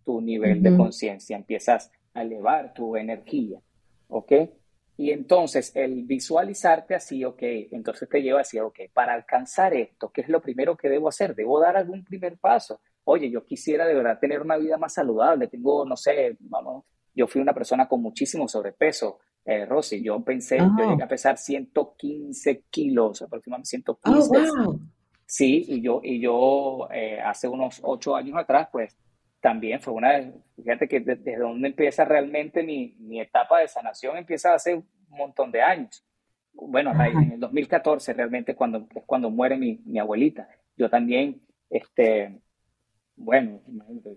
tu 0.05 0.21
nivel 0.21 0.63
de 0.63 0.77
conciencia, 0.77 1.37
empiezas 1.37 1.91
a 2.15 2.23
elevar 2.23 2.73
tu 2.73 2.97
energía, 2.97 3.61
¿ok? 4.09 4.33
Y 4.97 5.11
entonces 5.11 5.73
el 5.75 6.05
visualizarte 6.05 6.95
así, 6.95 7.25
ok, 7.25 7.43
entonces 7.73 8.09
te 8.09 8.23
lleva 8.23 8.41
así, 8.41 8.59
ok, 8.61 8.81
para 8.93 9.13
alcanzar 9.13 9.75
esto, 9.75 10.11
¿qué 10.11 10.21
es 10.21 10.29
lo 10.29 10.41
primero 10.41 10.77
que 10.77 10.89
debo 10.89 11.09
hacer? 11.09 11.35
Debo 11.35 11.61
dar 11.61 11.77
algún 11.77 12.05
primer 12.05 12.39
paso. 12.39 12.81
Oye, 13.03 13.29
yo 13.29 13.45
quisiera 13.45 13.87
de 13.87 13.95
verdad 13.95 14.19
tener 14.21 14.41
una 14.41 14.57
vida 14.57 14.79
más 14.79 14.95
saludable, 14.95 15.49
tengo, 15.49 15.85
no 15.85 15.97
sé, 15.97 16.37
vamos, 16.41 16.85
yo 17.13 17.27
fui 17.27 17.41
una 17.41 17.53
persona 17.53 17.89
con 17.89 18.01
muchísimo 18.01 18.47
sobrepeso, 18.49 19.19
eh, 19.45 19.67
Rosy, 19.67 20.03
yo 20.03 20.23
pensé, 20.25 20.59
yo 20.59 20.91
llegué 20.91 21.03
a 21.03 21.09
pesar 21.09 21.37
115 21.37 22.65
kilos, 22.71 23.21
aproximadamente 23.21 23.69
115. 23.69 24.39
Sí, 25.27 25.65
y 25.69 25.83
yo, 25.83 26.01
y 26.03 26.21
yo 26.21 26.89
eh, 26.93 27.21
hace 27.21 27.49
unos 27.49 27.81
ocho 27.83 28.15
años 28.17 28.39
atrás, 28.39 28.69
pues 28.71 28.97
también 29.45 29.79
fue 29.79 29.93
una, 29.93 30.33
fíjate 30.57 30.89
que 30.89 31.01
desde 31.01 31.37
donde 31.37 31.69
empieza 31.69 32.03
realmente 32.07 32.63
mi, 32.63 32.97
mi, 32.99 33.21
etapa 33.21 33.61
de 33.61 33.69
sanación, 33.69 34.17
empieza 34.17 34.55
hace 34.55 34.75
un 34.75 34.87
montón 35.11 35.53
de 35.53 35.61
años. 35.61 36.03
Bueno, 36.55 36.93
en 36.93 37.33
el 37.33 37.41
2014 37.41 38.15
realmente 38.15 38.55
cuando, 38.55 38.89
es 38.95 39.03
cuando 39.05 39.29
muere 39.29 39.59
mi, 39.59 39.83
mi 39.85 39.99
abuelita. 39.99 40.49
Yo 40.79 40.89
también, 40.89 41.43
este, 41.69 42.41
bueno, 43.17 43.61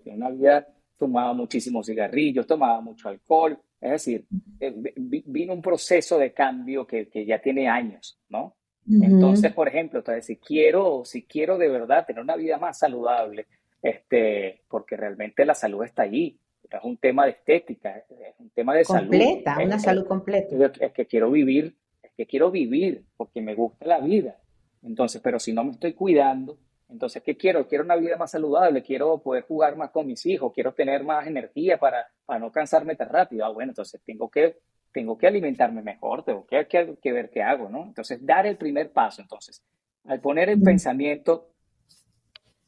una 0.06 0.30
vida 0.30 0.66
tomaba 0.96 1.34
muchísimos 1.34 1.84
cigarrillos, 1.84 2.46
tomaba 2.46 2.80
mucho 2.80 3.10
alcohol, 3.10 3.60
es 3.82 3.90
decir, 3.90 4.26
eh, 4.60 4.74
vino 4.96 5.52
un 5.52 5.60
proceso 5.60 6.16
de 6.16 6.32
cambio 6.32 6.86
que, 6.86 7.10
que 7.10 7.26
ya 7.26 7.38
tiene 7.38 7.68
años, 7.68 8.18
¿no? 8.30 8.56
Entonces, 8.90 9.52
por 9.52 9.68
ejemplo, 9.68 9.98
entonces, 9.98 10.24
si 10.24 10.38
quiero, 10.38 11.02
si 11.04 11.24
quiero 11.26 11.58
de 11.58 11.68
verdad 11.68 12.06
tener 12.06 12.22
una 12.22 12.36
vida 12.36 12.56
más 12.56 12.78
saludable, 12.78 13.46
este, 13.82 14.62
porque 14.68 14.96
realmente 14.96 15.44
la 15.44 15.54
salud 15.54 15.84
está 15.84 16.02
allí, 16.02 16.38
es 16.70 16.84
un 16.84 16.96
tema 16.98 17.24
de 17.24 17.32
estética, 17.32 17.96
es 17.96 18.34
un 18.38 18.50
tema 18.50 18.74
de 18.74 18.84
salud. 18.84 19.08
Completa, 19.08 19.58
una 19.64 19.78
salud 19.78 20.06
completa. 20.06 20.72
Es 20.80 20.92
que 20.92 21.06
quiero 21.06 21.30
vivir, 21.30 21.76
es 22.02 22.12
que 22.16 22.26
quiero 22.26 22.50
vivir 22.50 23.04
porque 23.16 23.40
me 23.40 23.54
gusta 23.54 23.86
la 23.86 24.00
vida. 24.00 24.36
Entonces, 24.82 25.20
pero 25.22 25.38
si 25.38 25.52
no 25.52 25.64
me 25.64 25.72
estoy 25.72 25.94
cuidando, 25.94 26.58
entonces, 26.88 27.22
¿qué 27.22 27.36
quiero? 27.36 27.66
Quiero 27.68 27.84
una 27.84 27.96
vida 27.96 28.16
más 28.16 28.30
saludable, 28.30 28.82
quiero 28.82 29.18
poder 29.18 29.44
jugar 29.44 29.76
más 29.76 29.90
con 29.90 30.06
mis 30.06 30.24
hijos, 30.24 30.52
quiero 30.54 30.72
tener 30.72 31.04
más 31.04 31.26
energía 31.26 31.78
para, 31.78 32.06
para 32.24 32.40
no 32.40 32.50
cansarme 32.50 32.96
tan 32.96 33.10
rápido. 33.10 33.44
Ah, 33.44 33.50
bueno, 33.50 33.72
entonces 33.72 34.00
tengo 34.04 34.30
que, 34.30 34.56
tengo 34.92 35.18
que 35.18 35.26
alimentarme 35.26 35.82
mejor, 35.82 36.24
tengo 36.24 36.46
que, 36.46 36.66
que, 36.66 37.12
ver 37.12 37.30
qué 37.30 37.42
hago, 37.42 37.68
¿no? 37.68 37.84
Entonces, 37.84 38.24
dar 38.24 38.46
el 38.46 38.56
primer 38.56 38.90
paso. 38.90 39.20
Entonces, 39.20 39.62
al 40.04 40.20
poner 40.20 40.48
el 40.48 40.62
pensamiento 40.62 41.50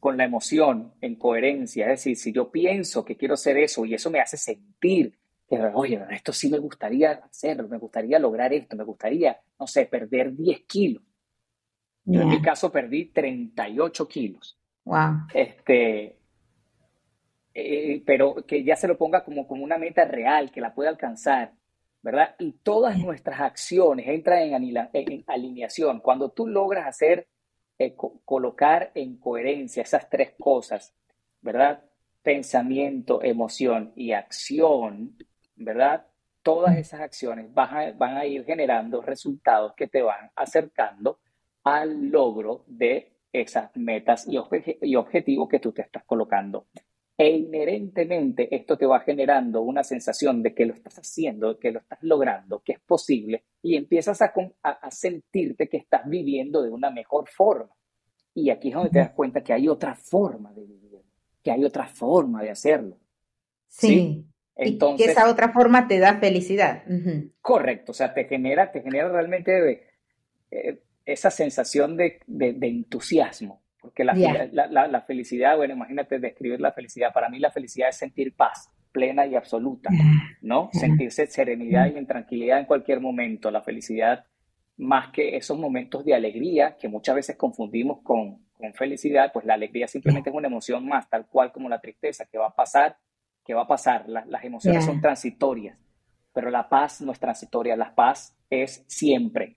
con 0.00 0.16
la 0.16 0.24
emoción 0.24 0.94
en 1.00 1.14
coherencia, 1.14 1.84
es 1.84 1.90
decir, 1.90 2.16
si 2.16 2.32
yo 2.32 2.50
pienso 2.50 3.04
que 3.04 3.16
quiero 3.16 3.34
hacer 3.34 3.58
eso 3.58 3.84
y 3.84 3.94
eso 3.94 4.10
me 4.10 4.20
hace 4.20 4.36
sentir 4.36 5.18
que, 5.48 5.60
oye, 5.74 6.00
esto 6.10 6.32
sí 6.32 6.48
me 6.48 6.58
gustaría 6.58 7.12
hacerlo, 7.12 7.68
me 7.68 7.78
gustaría 7.78 8.18
lograr 8.18 8.52
esto, 8.52 8.76
me 8.76 8.84
gustaría, 8.84 9.38
no 9.58 9.66
sé, 9.66 9.86
perder 9.86 10.34
10 10.34 10.62
kilos 10.66 11.02
yo 12.04 12.22
en 12.22 12.28
mi 12.28 12.42
caso 12.42 12.72
perdí 12.72 13.06
38 13.06 14.08
kilos. 14.08 14.58
Wow. 14.84 15.26
Este, 15.32 16.18
eh, 17.54 18.02
pero 18.04 18.34
que 18.46 18.64
ya 18.64 18.76
se 18.76 18.88
lo 18.88 18.96
ponga 18.96 19.24
como, 19.24 19.46
como 19.46 19.62
una 19.62 19.78
meta 19.78 20.04
real, 20.04 20.50
que 20.50 20.60
la 20.60 20.74
pueda 20.74 20.90
alcanzar, 20.90 21.52
¿verdad? 22.02 22.34
Y 22.38 22.52
todas 22.62 22.98
nuestras 22.98 23.40
acciones 23.40 24.08
entran 24.08 24.40
en, 24.40 25.24
alineación. 25.26 26.00
Cuando 26.00 26.30
tú 26.30 26.46
logras 26.46 26.86
hacer, 26.86 27.28
eh, 27.82 27.96
colocar 27.96 28.90
en 28.94 29.16
coherencia 29.16 29.82
esas 29.82 30.10
tres 30.10 30.34
cosas, 30.38 30.94
¿verdad? 31.40 31.82
Pensamiento, 32.22 33.22
emoción 33.22 33.92
y 33.96 34.12
acción, 34.12 35.16
¿verdad? 35.56 36.06
Todas 36.42 36.76
esas 36.76 37.00
acciones 37.00 37.52
van 37.54 37.96
van 37.96 38.18
a 38.18 38.26
ir 38.26 38.44
generando 38.44 39.00
resultados 39.00 39.72
que 39.74 39.86
te 39.86 40.02
van 40.02 40.30
acercando 40.36 41.20
al 41.64 42.10
logro 42.10 42.64
de 42.66 43.14
esas 43.32 43.74
metas 43.76 44.26
y, 44.28 44.36
objetivos 44.36 45.48
que 45.48 45.58
tú 45.58 45.72
te 45.72 45.80
estás 45.80 46.04
colocando. 46.04 46.66
E 47.22 47.28
inherentemente 47.28 48.48
esto 48.50 48.78
te 48.78 48.86
va 48.86 49.00
generando 49.00 49.60
una 49.60 49.84
sensación 49.84 50.42
de 50.42 50.54
que 50.54 50.64
lo 50.64 50.72
estás 50.72 51.00
haciendo, 51.00 51.58
que 51.58 51.70
lo 51.70 51.80
estás 51.80 51.98
logrando, 52.00 52.62
que 52.62 52.72
es 52.72 52.80
posible 52.80 53.44
y 53.60 53.76
empiezas 53.76 54.22
a, 54.22 54.32
a, 54.62 54.90
sentirte 54.90 55.68
que 55.68 55.76
estás 55.76 56.08
viviendo 56.08 56.62
de 56.62 56.70
una 56.70 56.90
mejor 56.90 57.28
forma. 57.28 57.76
Y 58.32 58.48
aquí 58.48 58.68
es 58.68 58.74
donde 58.74 58.88
te 58.88 59.00
das 59.00 59.10
cuenta 59.10 59.42
que 59.42 59.52
hay 59.52 59.68
otra 59.68 59.94
forma 59.94 60.50
de 60.54 60.64
vivir, 60.64 61.02
que 61.42 61.50
hay 61.50 61.62
otra 61.62 61.86
forma 61.86 62.42
de 62.42 62.52
hacerlo. 62.52 62.96
Sí. 63.68 64.24
Entonces, 64.56 65.04
que 65.04 65.12
esa 65.12 65.28
otra 65.28 65.52
forma 65.52 65.86
te 65.88 65.98
da 65.98 66.18
felicidad. 66.20 66.84
Correcto, 67.42 67.92
o 67.92 67.94
sea, 67.94 68.14
te 68.14 68.24
genera, 68.24 68.72
te 68.72 68.80
genera 68.80 69.10
realmente 69.10 69.90
eh, 70.50 70.82
esa 71.04 71.30
sensación 71.30 71.98
de, 71.98 72.22
entusiasmo, 72.62 73.60
porque 73.80 74.04
la, 74.04 74.12
la, 74.12 75.00
felicidad, 75.02 75.56
bueno, 75.56 75.74
imagínate 75.74 76.18
describir 76.18 76.60
la 76.60 76.72
felicidad, 76.72 77.12
para 77.12 77.28
mí 77.28 77.38
la 77.38 77.50
felicidad 77.50 77.88
es 77.88 77.96
sentir 77.96 78.34
paz 78.34 78.70
plena 78.92 79.26
y 79.26 79.36
absoluta, 79.36 79.90
¿no? 80.42 80.68
Sentirse 80.72 81.26
serenidad 81.26 81.86
y 81.92 81.96
en 81.96 82.06
tranquilidad 82.06 82.58
en 82.58 82.66
cualquier 82.66 83.00
momento, 83.00 83.50
la 83.50 83.62
felicidad 83.62 84.24
más 84.76 85.12
que 85.12 85.36
esos 85.36 85.58
momentos 85.58 86.04
de 86.04 86.14
alegría 86.14 86.76
que 86.78 86.88
muchas 86.88 87.14
veces 87.14 87.36
confundimos 87.36 88.00
con, 88.02 88.38
con 88.54 88.74
felicidad, 88.74 89.30
pues 89.32 89.44
la 89.44 89.54
alegría 89.54 89.86
simplemente 89.86 90.30
es 90.30 90.36
una 90.36 90.48
emoción 90.48 90.86
más, 90.86 91.08
tal 91.08 91.26
cual 91.26 91.52
como 91.52 91.68
la 91.68 91.80
tristeza, 91.80 92.26
que 92.26 92.38
va 92.38 92.48
a 92.48 92.54
pasar, 92.54 92.96
que 93.44 93.54
va 93.54 93.62
a 93.62 93.68
pasar, 93.68 94.08
las 94.08 94.44
emociones 94.44 94.84
son 94.84 95.00
transitorias, 95.00 95.78
pero 96.32 96.50
la 96.50 96.68
paz 96.68 97.00
no 97.00 97.12
es 97.12 97.20
transitoria, 97.20 97.76
la 97.76 97.94
paz 97.94 98.36
es 98.48 98.84
siempre, 98.86 99.56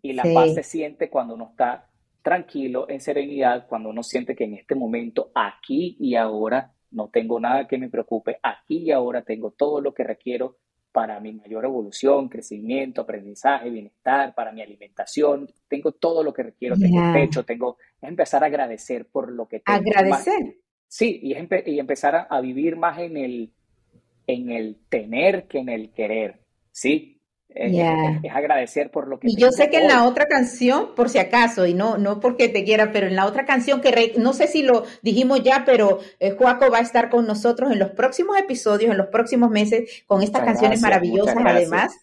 y 0.00 0.12
la 0.12 0.24
paz 0.34 0.54
se 0.54 0.62
siente 0.62 1.08
cuando 1.08 1.34
uno 1.34 1.48
está 1.50 1.88
tranquilo, 2.22 2.88
en 2.88 3.00
serenidad, 3.00 3.66
cuando 3.66 3.90
uno 3.90 4.02
siente 4.02 4.34
que 4.34 4.44
en 4.44 4.54
este 4.54 4.74
momento, 4.74 5.30
aquí 5.34 5.96
y 5.98 6.14
ahora, 6.14 6.72
no 6.90 7.08
tengo 7.08 7.40
nada 7.40 7.66
que 7.66 7.78
me 7.78 7.88
preocupe, 7.88 8.38
aquí 8.42 8.78
y 8.78 8.90
ahora 8.90 9.22
tengo 9.22 9.50
todo 9.50 9.80
lo 9.80 9.92
que 9.94 10.04
requiero 10.04 10.58
para 10.92 11.18
mi 11.20 11.32
mayor 11.32 11.64
evolución, 11.64 12.28
crecimiento, 12.28 13.00
aprendizaje, 13.00 13.70
bienestar, 13.70 14.34
para 14.34 14.52
mi 14.52 14.60
alimentación, 14.60 15.48
tengo 15.66 15.92
todo 15.92 16.22
lo 16.22 16.34
que 16.34 16.42
requiero, 16.42 16.76
tengo 16.76 17.12
techo, 17.14 17.44
tengo, 17.44 17.78
es 18.00 18.08
empezar 18.08 18.44
a 18.44 18.46
agradecer 18.46 19.06
por 19.06 19.32
lo 19.32 19.48
que 19.48 19.60
tengo. 19.60 19.78
Agradecer. 19.78 20.58
sí, 20.86 21.18
y, 21.22 21.34
y 21.34 21.78
empezar 21.80 22.26
a, 22.28 22.40
vivir 22.42 22.76
más 22.76 22.98
en 22.98 23.16
el, 23.16 23.52
en 24.26 24.50
el 24.50 24.76
tener 24.90 25.48
que 25.48 25.60
en 25.60 25.70
el 25.70 25.92
querer, 25.92 26.40
¿sí? 26.70 27.21
Es, 27.54 28.32
agradecer 28.32 28.90
por 28.90 29.08
lo 29.08 29.18
que... 29.18 29.28
Y 29.30 29.36
yo 29.36 29.50
sé 29.50 29.68
que 29.70 29.78
en 29.78 29.88
la 29.88 30.04
otra 30.04 30.26
canción, 30.26 30.94
por 30.94 31.08
si 31.08 31.18
acaso, 31.18 31.66
y 31.66 31.74
no, 31.74 31.98
no 31.98 32.20
porque 32.20 32.48
te 32.48 32.64
quiera, 32.64 32.92
pero 32.92 33.06
en 33.06 33.16
la 33.16 33.26
otra 33.26 33.44
canción 33.44 33.80
que 33.80 34.14
no 34.16 34.32
sé 34.32 34.46
si 34.46 34.62
lo 34.62 34.84
dijimos 35.02 35.42
ya, 35.42 35.64
pero 35.66 36.00
eh, 36.20 36.30
Juaco 36.30 36.70
va 36.70 36.78
a 36.78 36.82
estar 36.82 37.10
con 37.10 37.26
nosotros 37.26 37.70
en 37.70 37.78
los 37.78 37.90
próximos 37.90 38.38
episodios, 38.38 38.90
en 38.90 38.98
los 38.98 39.08
próximos 39.08 39.50
meses, 39.50 40.02
con 40.06 40.22
estas 40.22 40.42
canciones 40.42 40.80
maravillosas 40.80 41.36
además. 41.44 41.94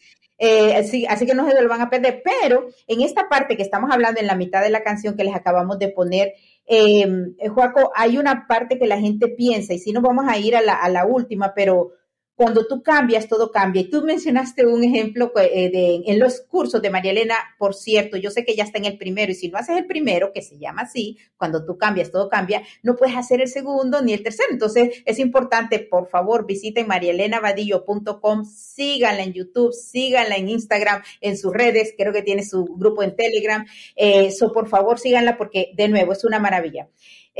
Eh, 0.41 0.75
así, 0.77 1.05
así, 1.05 1.25
que 1.25 1.33
no 1.33 1.49
se 1.49 1.61
lo 1.61 1.67
van 1.67 1.81
a 1.81 1.89
perder, 1.89 2.21
pero 2.23 2.69
en 2.87 3.01
esta 3.01 3.27
parte 3.27 3.57
que 3.57 3.63
estamos 3.63 3.91
hablando 3.91 4.21
en 4.21 4.27
la 4.27 4.35
mitad 4.35 4.61
de 4.61 4.69
la 4.69 4.83
canción 4.83 5.17
que 5.17 5.25
les 5.25 5.35
acabamos 5.35 5.79
de 5.79 5.89
poner, 5.89 6.33
eh, 6.65 7.05
Juaco, 7.53 7.91
hay 7.93 8.17
una 8.17 8.47
parte 8.47 8.79
que 8.79 8.87
la 8.87 8.99
gente 8.99 9.27
piensa, 9.27 9.73
y 9.73 9.79
si 9.79 9.91
nos 9.91 10.01
vamos 10.01 10.25
a 10.29 10.37
ir 10.37 10.55
a 10.55 10.61
la, 10.61 10.75
a 10.75 10.87
la 10.87 11.05
última, 11.05 11.53
pero 11.53 11.91
cuando 12.39 12.65
tú 12.65 12.81
cambias, 12.81 13.27
todo 13.27 13.51
cambia. 13.51 13.81
Y 13.81 13.89
tú 13.89 14.01
mencionaste 14.01 14.65
un 14.65 14.81
ejemplo 14.81 15.33
eh, 15.35 15.69
de, 15.69 16.03
en 16.05 16.19
los 16.19 16.39
cursos 16.39 16.81
de 16.81 16.89
María 16.89 17.11
Elena, 17.11 17.35
por 17.57 17.75
cierto, 17.75 18.15
yo 18.15 18.31
sé 18.31 18.45
que 18.45 18.55
ya 18.55 18.63
está 18.63 18.77
en 18.77 18.85
el 18.85 18.97
primero 18.97 19.33
y 19.33 19.35
si 19.35 19.49
no 19.49 19.57
haces 19.57 19.75
el 19.75 19.85
primero, 19.85 20.31
que 20.31 20.41
se 20.41 20.57
llama 20.57 20.83
así, 20.83 21.17
cuando 21.35 21.65
tú 21.65 21.77
cambias, 21.77 22.11
todo 22.11 22.29
cambia, 22.29 22.61
no 22.81 22.95
puedes 22.95 23.17
hacer 23.17 23.41
el 23.41 23.49
segundo 23.49 24.01
ni 24.01 24.13
el 24.13 24.23
tercero. 24.23 24.47
Entonces 24.53 25.03
es 25.03 25.19
importante, 25.19 25.79
por 25.79 26.07
favor, 26.07 26.45
visiten 26.45 26.87
mariaelenavadillo.com, 26.87 28.45
síganla 28.45 29.23
en 29.23 29.33
YouTube, 29.33 29.73
síganla 29.73 30.37
en 30.37 30.47
Instagram, 30.47 31.03
en 31.19 31.37
sus 31.37 31.51
redes, 31.51 31.93
creo 31.97 32.13
que 32.13 32.21
tiene 32.21 32.45
su 32.45 32.63
grupo 32.63 33.03
en 33.03 33.17
Telegram. 33.17 33.65
Eso, 33.97 34.45
eh, 34.45 34.51
por 34.53 34.69
favor, 34.69 34.97
síganla 34.97 35.37
porque, 35.37 35.73
de 35.75 35.89
nuevo, 35.89 36.13
es 36.13 36.23
una 36.23 36.39
maravilla. 36.39 36.87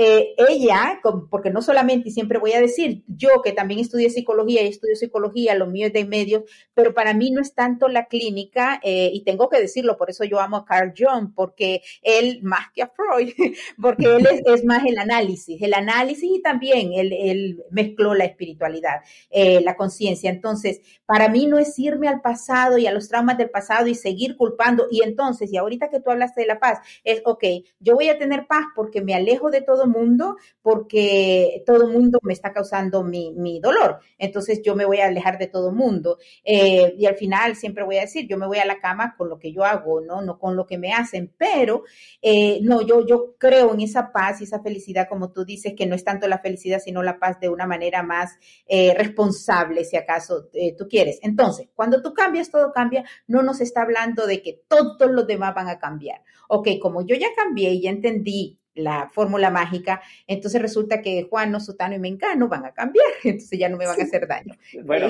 Eh, 0.02 0.34
ella, 0.47 1.02
porque 1.30 1.50
no 1.50 1.62
solamente, 1.62 2.08
y 2.08 2.14
siempre 2.14 2.39
voy 2.39 2.54
a 2.54 2.62
decir, 2.62 3.04
yo 3.08 3.41
que 3.43 3.52
también 3.52 3.82
estudié 3.82 4.10
psicología 4.10 4.64
y 4.64 4.68
estudio 4.68 4.95
psicología, 4.95 5.56
lo 5.56 5.68
mío 5.68 5.88
es 5.88 5.93
de 5.93 6.06
medios, 6.06 6.43
pero 6.74 6.93
para 6.93 7.14
mí 7.14 7.32
no 7.32 7.41
es 7.41 7.54
tanto 7.54 7.89
la 7.89 8.06
clínica, 8.06 8.80
eh, 8.82 9.12
y 9.14 9.26
tengo 9.26 9.50
que 9.50 9.60
decirlo, 9.60 9.97
por 9.97 10.10
eso 10.10 10.24
yo 10.24 10.39
amo 10.39 10.56
a 10.56 10.66
Carl 10.66 10.93
Jung, 10.97 11.34
porque 11.36 11.82
él, 12.02 12.39
más 12.43 12.68
que 12.74 12.84
a 12.84 12.88
Freud, 12.88 13.34
porque 13.82 14.06
él 14.06 14.26
es, 14.45 14.64
más 14.64 14.86
el 14.86 14.97
análisis, 15.00 15.62
el 15.62 15.74
análisis 15.74 16.30
y 16.34 16.41
también 16.41 16.93
él, 16.93 17.62
mezcló 17.70 18.14
la 18.14 18.24
espiritualidad, 18.24 19.02
eh, 19.30 19.60
la 19.60 19.76
conciencia. 19.76 20.30
Entonces, 20.30 20.80
para 21.06 21.28
mí 21.28 21.45
no 21.45 21.58
es 21.60 21.78
irme 21.78 22.08
al 22.08 22.22
pasado 22.22 22.78
y 22.78 22.88
a 22.88 22.93
los 22.93 23.10
traumas 23.10 23.38
del 23.38 23.50
pasado 23.50 23.88
y 23.88 23.95
seguir 23.95 24.38
culpando, 24.38 24.88
y 24.89 25.04
entonces, 25.04 25.52
y 25.52 25.58
ahorita 25.58 25.89
que 25.89 26.00
tú 26.00 26.10
hablaste 26.10 26.39
de 26.39 26.47
la 26.47 26.60
paz, 26.62 26.80
es, 27.04 27.22
ok, 27.26 27.43
yo 27.82 27.95
voy 27.95 28.08
a 28.08 28.18
tener 28.18 28.47
paz 28.47 28.64
porque 28.78 29.02
me 29.02 29.14
alejo 29.14 29.52
de 29.52 29.60
todo 29.60 29.89
mundo 29.90 30.38
porque 30.62 31.64
todo 31.66 31.88
mundo 31.88 32.20
me 32.22 32.34
está 32.34 32.54
causando 32.54 33.04
mi, 33.04 33.60
dolor. 33.60 34.00
Entonces 34.18 34.62
yo 34.64 34.76
me 34.76 34.86
voy 34.86 35.00
a 35.00 35.08
alejar 35.08 35.38
de 35.38 35.48
todo 35.48 35.72
mundo. 35.72 36.18
Eh, 36.44 36.96
y 36.98 37.06
al 37.06 37.16
final 37.16 37.56
siempre 37.56 37.84
voy 37.84 37.98
a 37.98 38.02
decir, 38.02 38.28
yo 38.28 38.38
me 38.38 38.48
voy 38.48 38.60
a 38.60 38.66
la 38.66 38.80
cama 38.80 39.16
con 39.18 39.30
lo 39.30 39.40
que 39.40 39.52
yo 39.52 39.64
hago, 39.64 40.02
no, 40.02 40.22
no 40.22 40.40
con 40.40 40.56
lo 40.56 40.66
que 40.66 40.78
me 40.78 40.94
hacen. 40.94 41.34
Pero 41.38 41.84
eh, 42.22 42.60
no, 42.62 42.82
yo, 42.82 43.06
yo 43.06 43.36
creo 43.38 43.74
en 43.74 43.82
esa 43.82 44.12
paz 44.12 44.42
y 44.42 44.44
esa 44.46 44.62
felicidad, 44.62 45.08
como 45.10 45.32
tú 45.32 45.44
dices, 45.44 45.74
que 45.76 45.86
no 45.86 45.96
es 45.96 46.04
tanto 46.04 46.28
la 46.28 46.40
felicidad, 46.40 46.80
sino 46.80 47.04
la 47.04 47.20
paz 47.20 47.40
de 47.40 47.50
una 47.50 47.66
manera 47.66 48.04
más 48.04 48.38
eh, 48.68 48.94
responsable, 48.96 49.84
si 49.84 49.98
acaso 49.98 50.50
tú 50.78 50.88
quieres. 50.88 51.20
Entonces, 51.24 51.70
cuando 51.74 52.02
tú 52.02 52.14
cambias, 52.14 52.50
todo 52.50 52.72
cambia. 52.72 53.04
No 53.28 53.42
nos 53.42 53.62
está 53.62 53.82
hablando 53.82 54.28
de 54.28 54.42
que 54.42 54.62
todos 54.68 55.10
los 55.12 55.28
demás 55.28 55.56
van 55.56 55.68
a 55.68 55.80
cambiar. 55.80 56.22
Ok, 56.48 56.68
como 56.82 57.06
yo 57.06 57.16
ya 57.16 57.28
cambié 57.36 57.72
y 57.74 57.82
ya 57.82 57.90
entendí 57.90 58.59
la 58.80 59.10
fórmula 59.10 59.50
mágica, 59.50 60.02
entonces 60.28 60.62
resulta 60.62 61.02
que 61.02 61.28
Juan, 61.30 61.52
no, 61.52 61.60
Sutano 61.60 61.96
y 61.96 62.00
Mencano 62.00 62.48
van 62.48 62.66
a 62.66 62.72
cambiar, 62.72 63.06
entonces 63.24 63.60
ya 63.60 63.70
no 63.70 63.78
me 63.78 63.86
van 63.86 64.00
a 64.00 64.04
hacer 64.04 64.28
daño. 64.28 64.56
Bueno, 64.84 65.08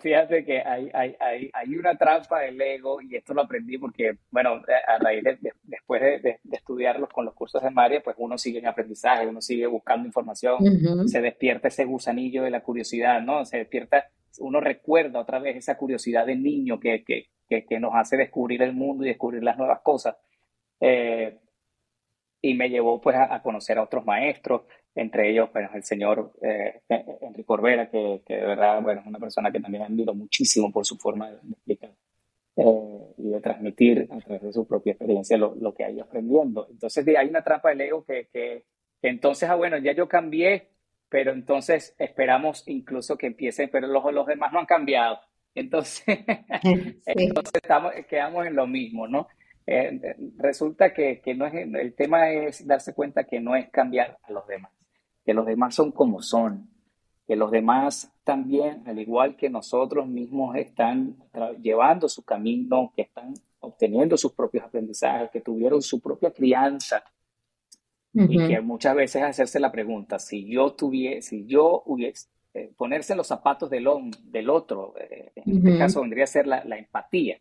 fíjate, 0.00 0.44
que, 0.44 0.60
hay, 0.60 0.90
hay, 0.92 1.16
hay, 1.20 1.50
hay, 1.52 1.76
una 1.76 1.96
trampa 1.96 2.40
del 2.40 2.60
ego, 2.60 3.00
y 3.00 3.16
esto 3.16 3.34
lo 3.34 3.42
aprendí 3.42 3.78
porque, 3.78 4.18
bueno, 4.30 4.62
a 4.86 4.98
raíz 4.98 5.24
de, 5.24 5.38
después 5.62 6.00
de, 6.00 6.40
estudiarlos 6.52 7.08
con 7.10 7.24
los 7.24 7.34
cursos 7.34 7.62
de 7.62 7.70
María, 7.70 8.02
pues 8.02 8.16
uno 8.18 8.38
sigue 8.38 8.58
en 8.58 8.66
aprendizaje, 8.66 9.26
uno 9.26 9.40
sigue 9.40 9.66
buscando 9.66 10.06
información, 10.06 10.58
se 11.08 11.20
despierta 11.20 11.68
ese 11.68 11.84
gusanillo 11.84 12.42
de 12.42 12.50
la 12.50 12.62
curiosidad, 12.62 13.20
¿no? 13.22 13.44
Se 13.44 13.58
despierta, 13.58 14.08
uno 14.38 14.60
recuerda 14.60 15.20
otra 15.20 15.38
vez 15.38 15.56
esa 15.56 15.76
curiosidad 15.76 16.26
de 16.26 16.36
niño 16.36 16.80
que, 16.80 17.04
que, 17.04 17.28
que, 17.48 17.80
nos 17.80 17.94
hace 17.94 18.16
descubrir 18.16 18.62
el 18.62 18.72
mundo 18.72 19.04
y 19.04 19.08
descubrir 19.08 19.42
las 19.42 19.56
nuevas 19.56 19.80
cosas. 19.82 20.16
Eh, 20.80 21.38
y 22.44 22.52
me 22.52 22.68
llevó 22.68 23.00
pues 23.00 23.16
a, 23.16 23.40
conocer 23.42 23.78
a 23.78 23.82
otros 23.84 24.04
maestros, 24.04 24.64
entre 24.94 25.30
ellos 25.30 25.48
pues 25.50 25.66
el 25.72 25.82
señor 25.82 26.34
eh, 26.42 26.82
Enrique 26.90 27.46
Corbera, 27.46 27.88
que, 27.90 28.20
que, 28.26 28.34
de 28.34 28.44
verdad 28.44 28.82
bueno, 28.82 29.00
es 29.00 29.06
una 29.06 29.18
persona 29.18 29.50
que 29.50 29.60
también 29.60 29.84
admiro 29.84 30.12
muchísimo 30.12 30.70
por 30.70 30.84
su 30.84 30.98
forma 30.98 31.30
de, 31.30 31.36
explicar 31.36 31.92
eh, 32.56 33.14
y 33.16 33.30
de 33.30 33.40
transmitir 33.40 34.06
a 34.10 34.18
través 34.18 34.42
de 34.42 34.52
su 34.52 34.66
propia 34.66 34.92
experiencia 34.92 35.38
lo, 35.38 35.54
lo 35.54 35.72
que 35.72 35.84
ha 35.84 35.90
ido 35.90 36.04
aprendiendo. 36.04 36.66
Entonces 36.70 37.08
hay 37.16 37.28
una 37.28 37.42
trampa 37.42 37.70
del 37.70 37.80
ego 37.80 38.04
que, 38.04 38.28
que, 38.30 38.64
entonces, 39.00 39.48
ah, 39.48 39.54
bueno, 39.54 39.78
ya 39.78 39.92
yo 39.92 40.06
cambié, 40.06 40.68
pero 41.08 41.32
entonces 41.32 41.96
esperamos 41.98 42.62
incluso 42.66 43.16
que 43.16 43.28
empiecen, 43.28 43.70
pero 43.72 43.86
los, 43.86 44.04
los 44.12 44.26
demás 44.26 44.52
no 44.52 44.58
han 44.58 44.66
cambiado. 44.66 45.18
Entonces, 45.54 46.04
entonces 47.06 47.54
estamos, 47.54 47.94
quedamos 48.06 48.46
en 48.46 48.54
lo 48.54 48.66
mismo, 48.66 49.08
¿no? 49.08 49.28
Eh, 49.66 50.16
resulta 50.36 50.92
que, 50.92 51.22
no 51.34 51.46
es, 51.46 51.54
el 51.54 51.94
tema 51.94 52.30
es 52.30 52.66
darse 52.66 52.92
cuenta 52.92 53.24
que 53.24 53.40
no 53.40 53.56
es 53.56 53.70
cambiar 53.70 54.18
a 54.22 54.32
los 54.32 54.46
demás, 54.46 54.70
que 55.24 55.32
los 55.32 55.46
demás 55.46 55.74
son 55.74 55.90
como 55.92 56.20
son, 56.20 56.68
que 57.26 57.34
los 57.34 57.50
demás 57.50 58.12
también, 58.24 58.82
al 58.86 58.98
igual 58.98 59.36
que 59.36 59.48
nosotros 59.48 60.06
mismos, 60.06 60.56
están 60.56 61.16
llevando 61.62 62.08
su 62.08 62.22
camino, 62.22 62.92
que 62.94 63.02
están 63.02 63.32
obteniendo 63.60 64.18
sus 64.18 64.32
propios 64.32 64.64
aprendizajes, 64.64 65.30
que 65.30 65.40
tuvieron 65.40 65.80
su 65.80 66.00
propia 66.00 66.30
crianza. 66.30 67.02
Y 68.16 68.46
que 68.46 68.60
muchas 68.60 68.94
veces 68.94 69.24
hacerse 69.24 69.58
la 69.58 69.72
pregunta, 69.72 70.20
si 70.20 70.48
yo 70.48 70.72
tuviese, 70.74 71.30
si 71.30 71.46
yo 71.46 71.82
hubiese, 71.86 72.28
eh, 72.52 72.70
ponerse 72.76 73.12
en 73.12 73.16
los 73.16 73.26
zapatos 73.26 73.68
del, 73.68 73.88
del 74.22 74.50
otro, 74.50 74.94
eh, 75.00 75.32
en 75.34 75.56
este 75.56 75.78
caso 75.78 76.00
vendría 76.00 76.22
a 76.22 76.28
ser 76.28 76.46
la, 76.46 76.62
la 76.64 76.78
empatía 76.78 77.40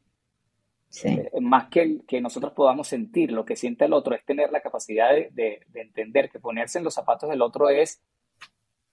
eh, 1.04 1.32
más 1.42 1.70
que, 1.70 2.02
que 2.08 2.22
nosotros 2.22 2.54
podamos 2.54 2.88
sentir 2.88 3.32
lo 3.32 3.46
que 3.46 3.56
siente 3.56 3.86
el 3.86 3.94
otro, 3.94 4.14
es 4.14 4.24
tener 4.26 4.52
la 4.52 4.62
capacidad 4.62 5.10
de, 5.10 5.66
entender 5.74 6.30
que 6.30 6.40
ponerse 6.40 6.78
en 6.78 6.84
los 6.84 6.94
zapatos 6.94 7.30
del 7.30 7.42
otro 7.42 7.70
es, 7.70 8.02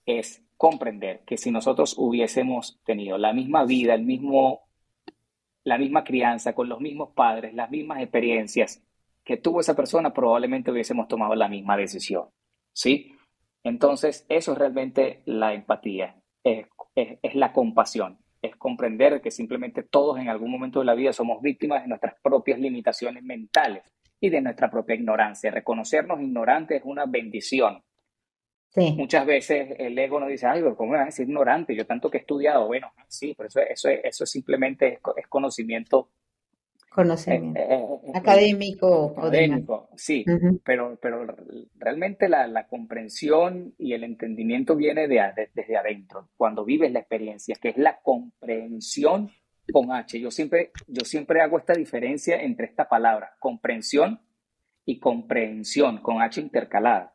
es 0.06 0.42
comprender 0.56 1.20
que 1.26 1.36
si 1.36 1.50
nosotros 1.50 1.94
hubiésemos 1.98 2.80
tenido 2.84 3.18
la 3.18 3.34
misma 3.34 3.64
vida, 3.64 3.94
el 3.94 4.04
mismo, 4.04 4.62
la 5.64 5.76
misma 5.76 6.02
crianza, 6.02 6.54
con 6.54 6.68
los 6.70 6.80
mismos 6.80 7.10
padres, 7.14 7.54
las 7.54 7.70
mismas 7.70 8.00
experiencias 8.00 8.82
que 9.22 9.36
tuvo 9.36 9.60
esa 9.60 9.76
persona, 9.76 10.12
probablemente 10.12 10.70
hubiésemos 10.70 11.06
tomado 11.06 11.34
la 11.34 11.48
misma 11.48 11.76
decisión. 11.76 12.28
¿Sí? 12.72 13.14
Entonces, 13.62 14.24
eso 14.30 14.52
es 14.52 14.58
realmente 14.58 15.20
la 15.26 15.52
empatía, 15.52 16.16
es 16.44 17.34
la 17.34 17.52
compasión 17.52 18.18
es 18.42 18.56
comprender 18.56 19.20
que 19.20 19.30
simplemente 19.30 19.82
todos 19.82 20.18
en 20.18 20.28
algún 20.28 20.50
momento 20.50 20.78
de 20.78 20.86
la 20.86 20.94
vida 20.94 21.12
somos 21.12 21.42
víctimas 21.42 21.82
de 21.82 21.88
nuestras 21.88 22.14
propias 22.22 22.58
limitaciones 22.58 23.22
mentales 23.22 23.82
y 24.20 24.30
de 24.30 24.40
nuestra 24.40 24.70
propia 24.70 24.94
ignorancia. 24.94 25.50
Reconocernos 25.50 26.20
ignorantes 26.20 26.78
es 26.78 26.84
una 26.84 27.06
bendición. 27.06 27.82
Muchas 28.76 29.26
veces 29.26 29.74
el 29.78 29.98
ego 29.98 30.20
nos 30.20 30.28
dice, 30.28 30.46
ay, 30.46 30.62
¿cómo 30.76 30.92
me 30.92 30.98
vas 30.98 31.02
a 31.02 31.06
decir 31.06 31.26
ignorante? 31.26 31.74
Yo 31.74 31.86
tanto 31.86 32.08
que 32.08 32.18
he 32.18 32.20
estudiado. 32.20 32.68
Bueno, 32.68 32.92
sí, 33.08 33.34
pero 33.36 33.48
eso, 33.48 33.60
eso, 33.60 33.88
eso 33.88 34.26
simplemente 34.26 35.00
es 35.16 35.26
conocimiento 35.26 36.08
conocimiento 36.90 37.60
eh, 37.60 37.66
eh, 37.70 38.00
eh, 38.04 38.12
académico. 38.14 39.14
Académico, 39.16 39.88
sí, 39.96 40.24
pero, 40.64 40.98
pero 41.00 41.24
realmente 41.76 42.28
la, 42.28 42.46
la, 42.48 42.66
comprensión 42.66 43.74
y 43.78 43.94
el 43.94 44.04
entendimiento 44.04 44.74
viene 44.76 45.06
de, 45.06 45.48
desde 45.54 45.76
adentro, 45.76 46.28
cuando 46.36 46.64
vives 46.64 46.92
la 46.92 46.98
experiencia, 46.98 47.56
que 47.60 47.70
es 47.70 47.78
la 47.78 48.00
comprensión 48.02 49.30
con 49.72 49.92
H. 49.92 50.18
Yo 50.18 50.32
siempre, 50.32 50.72
yo 50.88 51.04
siempre 51.04 51.40
hago 51.40 51.58
esta 51.58 51.74
diferencia 51.74 52.42
entre 52.42 52.66
esta 52.66 52.88
palabra, 52.88 53.36
comprensión 53.38 54.20
y 54.84 54.98
comprensión, 54.98 55.98
con 55.98 56.20
H 56.20 56.40
intercalada. 56.40 57.14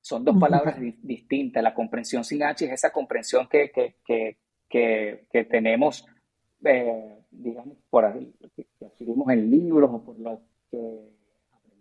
Son 0.00 0.24
dos 0.24 0.36
palabras 0.36 0.78
distintas. 1.00 1.62
La 1.62 1.74
comprensión 1.74 2.24
sin 2.24 2.42
H 2.42 2.64
es 2.64 2.72
esa 2.72 2.90
comprensión 2.90 3.46
que, 3.48 3.70
que, 3.70 3.98
que, 4.04 4.38
que, 4.68 5.26
que 5.30 5.44
tenemos 5.44 6.04
digamos, 7.32 7.78
por 7.90 8.04
ahí, 8.04 8.32
que 8.82 8.86
adquirimos 8.86 9.30
en 9.30 9.50
libros 9.50 9.90
o 9.92 10.02
por 10.02 10.18
lo 10.18 10.40
que 10.70 11.12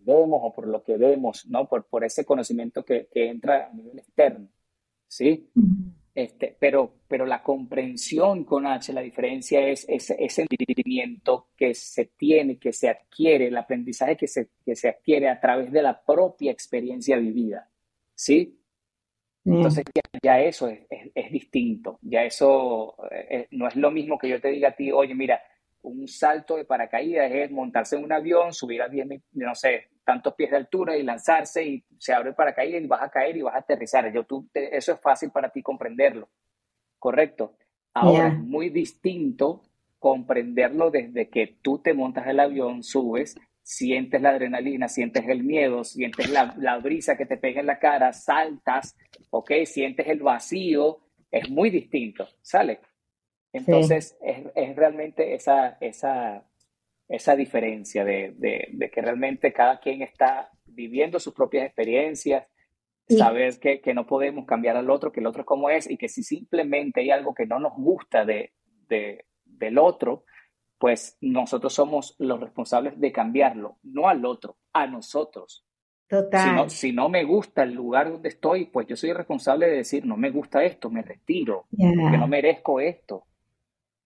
vemos 0.04 0.40
o 0.44 0.54
por 0.54 0.68
lo 0.68 0.84
que 0.84 0.98
vemos, 0.98 1.46
¿no? 1.48 1.68
Por, 1.68 1.86
por 1.86 2.04
ese 2.04 2.26
conocimiento 2.26 2.84
que, 2.86 3.08
que 3.12 3.30
entra 3.30 3.68
a 3.68 3.74
nivel 3.74 4.00
externo, 4.00 4.48
¿sí? 5.08 5.50
Este, 6.14 6.56
pero, 6.60 6.94
pero 7.08 7.26
la 7.26 7.42
comprensión 7.42 8.44
con 8.44 8.68
H, 8.68 8.92
la 8.94 9.02
diferencia 9.02 9.66
es 9.68 9.86
ese, 9.88 10.16
ese 10.20 10.42
entendimiento 10.44 11.48
que 11.56 11.74
se 11.74 12.06
tiene, 12.18 12.58
que 12.58 12.74
se 12.74 12.90
adquiere, 12.90 13.48
el 13.48 13.58
aprendizaje 13.58 14.18
que 14.18 14.28
se, 14.28 14.50
que 14.66 14.76
se 14.76 14.90
adquiere 14.90 15.30
a 15.30 15.40
través 15.40 15.72
de 15.72 15.82
la 15.82 16.04
propia 16.04 16.52
experiencia 16.52 17.18
vivida, 17.18 17.70
¿sí? 18.14 18.58
Entonces 19.44 19.84
ya, 20.22 20.40
eso 20.40 20.68
es, 20.68 20.82
es, 20.90 21.32
distinto, 21.32 21.98
ya 22.04 22.24
eso 22.24 22.96
eh, 23.10 23.48
no 23.50 23.68
es 23.68 23.76
lo 23.76 23.90
mismo 23.90 24.20
que 24.20 24.30
yo 24.30 24.40
te 24.40 24.50
diga 24.50 24.70
a 24.70 24.76
ti, 24.76 24.92
oye, 24.92 25.16
mira, 25.16 25.42
un 25.84 26.08
salto 26.08 26.56
de 26.56 26.66
paracaídas 26.66 27.32
es 27.32 27.52
montarse 27.52 27.96
en 27.96 28.04
un 28.04 28.14
avión, 28.14 28.54
subir 28.54 28.82
a 28.82 28.88
10, 28.88 29.08
no 29.34 29.56
sé, 29.56 29.90
tantos 30.04 30.34
pies 30.36 30.52
de 30.52 30.58
altura 30.58 30.98
y 30.98 31.04
lanzarse 31.04 31.64
y 31.64 31.84
se 31.98 32.14
abre 32.14 32.30
el 32.30 32.36
paracaídas 32.36 32.82
y 32.82 32.88
vas 32.88 33.02
a 33.02 33.10
caer 33.10 33.38
y 33.38 33.42
vas 33.42 33.56
a 33.56 33.60
aterrizar. 33.60 34.12
Yo, 34.14 34.24
tú, 34.24 34.50
eso 34.54 34.94
es 34.94 35.00
fácil 35.00 35.32
para 35.32 35.50
ti 35.50 35.62
comprenderlo, 35.62 36.30
¿correcto? 37.00 37.58
Ahora 37.94 38.30
es 38.30 38.38
muy 38.38 38.70
distinto 38.70 39.64
comprenderlo 40.00 40.90
desde 40.90 41.30
que 41.30 41.58
tú 41.62 41.80
te 41.80 41.94
montas 41.94 42.26
el 42.28 42.40
avión, 42.40 42.84
subes, 42.84 43.36
sientes 43.62 44.22
la 44.22 44.30
adrenalina, 44.30 44.88
sientes 44.88 45.28
el 45.28 45.44
miedo, 45.44 45.84
sientes 45.84 46.30
la, 46.30 46.56
la 46.58 46.78
brisa 46.80 47.18
que 47.18 47.26
te 47.26 47.38
pega 47.38 47.60
en 47.60 47.68
la 47.68 47.80
cara, 47.80 48.14
saltas, 48.14 48.98
¿ok? 49.30 49.52
Sientes 49.66 50.08
el 50.08 50.22
vacío, 50.22 51.00
es 51.30 51.50
muy 51.50 51.70
distinto, 51.70 52.28
¿sale? 52.42 52.80
Entonces, 53.54 54.18
es, 54.22 54.46
es, 54.56 54.76
realmente 54.76 55.34
esa, 55.34 55.78
esa, 55.82 56.46
esa 57.08 57.36
diferencia 57.36 58.06
de, 58.06 58.34
de, 58.38 58.90
que 58.90 59.02
realmente 59.02 59.52
cada 59.52 59.80
quien 59.80 60.02
está 60.02 60.50
viviendo 60.66 61.20
sus 61.20 61.34
propias 61.34 61.66
experiencias, 61.66 62.48
saber 63.10 63.60
que, 63.60 63.82
que, 63.82 63.94
no 63.94 64.08
podemos 64.08 64.46
cambiar 64.46 64.78
al 64.78 64.90
otro, 64.90 65.12
que 65.12 65.20
el 65.20 65.28
otro 65.28 65.42
es 65.42 65.46
como 65.46 65.70
es, 65.70 65.90
y 65.90 65.98
que 65.98 66.08
si 66.08 66.24
simplemente 66.24 67.02
hay 67.02 67.12
algo 67.12 67.34
que 67.34 67.46
no 67.46 67.60
nos 67.60 67.74
gusta 67.76 68.24
de, 68.24 68.54
de, 68.88 69.26
del 69.44 69.78
otro, 69.78 70.24
pues 70.78 71.18
nosotros 71.20 71.74
somos 71.74 72.16
los 72.20 72.40
responsables 72.40 73.00
de 73.00 73.12
cambiarlo, 73.12 73.78
no 73.84 74.08
al 74.08 74.26
otro, 74.26 74.58
a 74.72 74.88
nosotros. 74.88 75.66
Total. 76.08 76.42
Si 76.42 76.56
no, 76.56 76.70
si 76.70 76.92
no 76.94 77.10
me 77.10 77.24
gusta 77.24 77.64
el 77.64 77.74
lugar 77.74 78.12
donde 78.12 78.30
estoy, 78.30 78.66
pues 78.66 78.88
yo 78.88 78.96
soy 78.96 79.14
responsable 79.14 79.68
de 79.68 79.78
decir, 79.78 80.06
no 80.06 80.18
me 80.18 80.32
gusta 80.32 80.64
esto, 80.64 80.90
me 80.90 81.02
retiro, 81.02 81.68
porque 81.70 82.18
no 82.18 82.28
merezco 82.28 82.80
esto. 82.80 83.28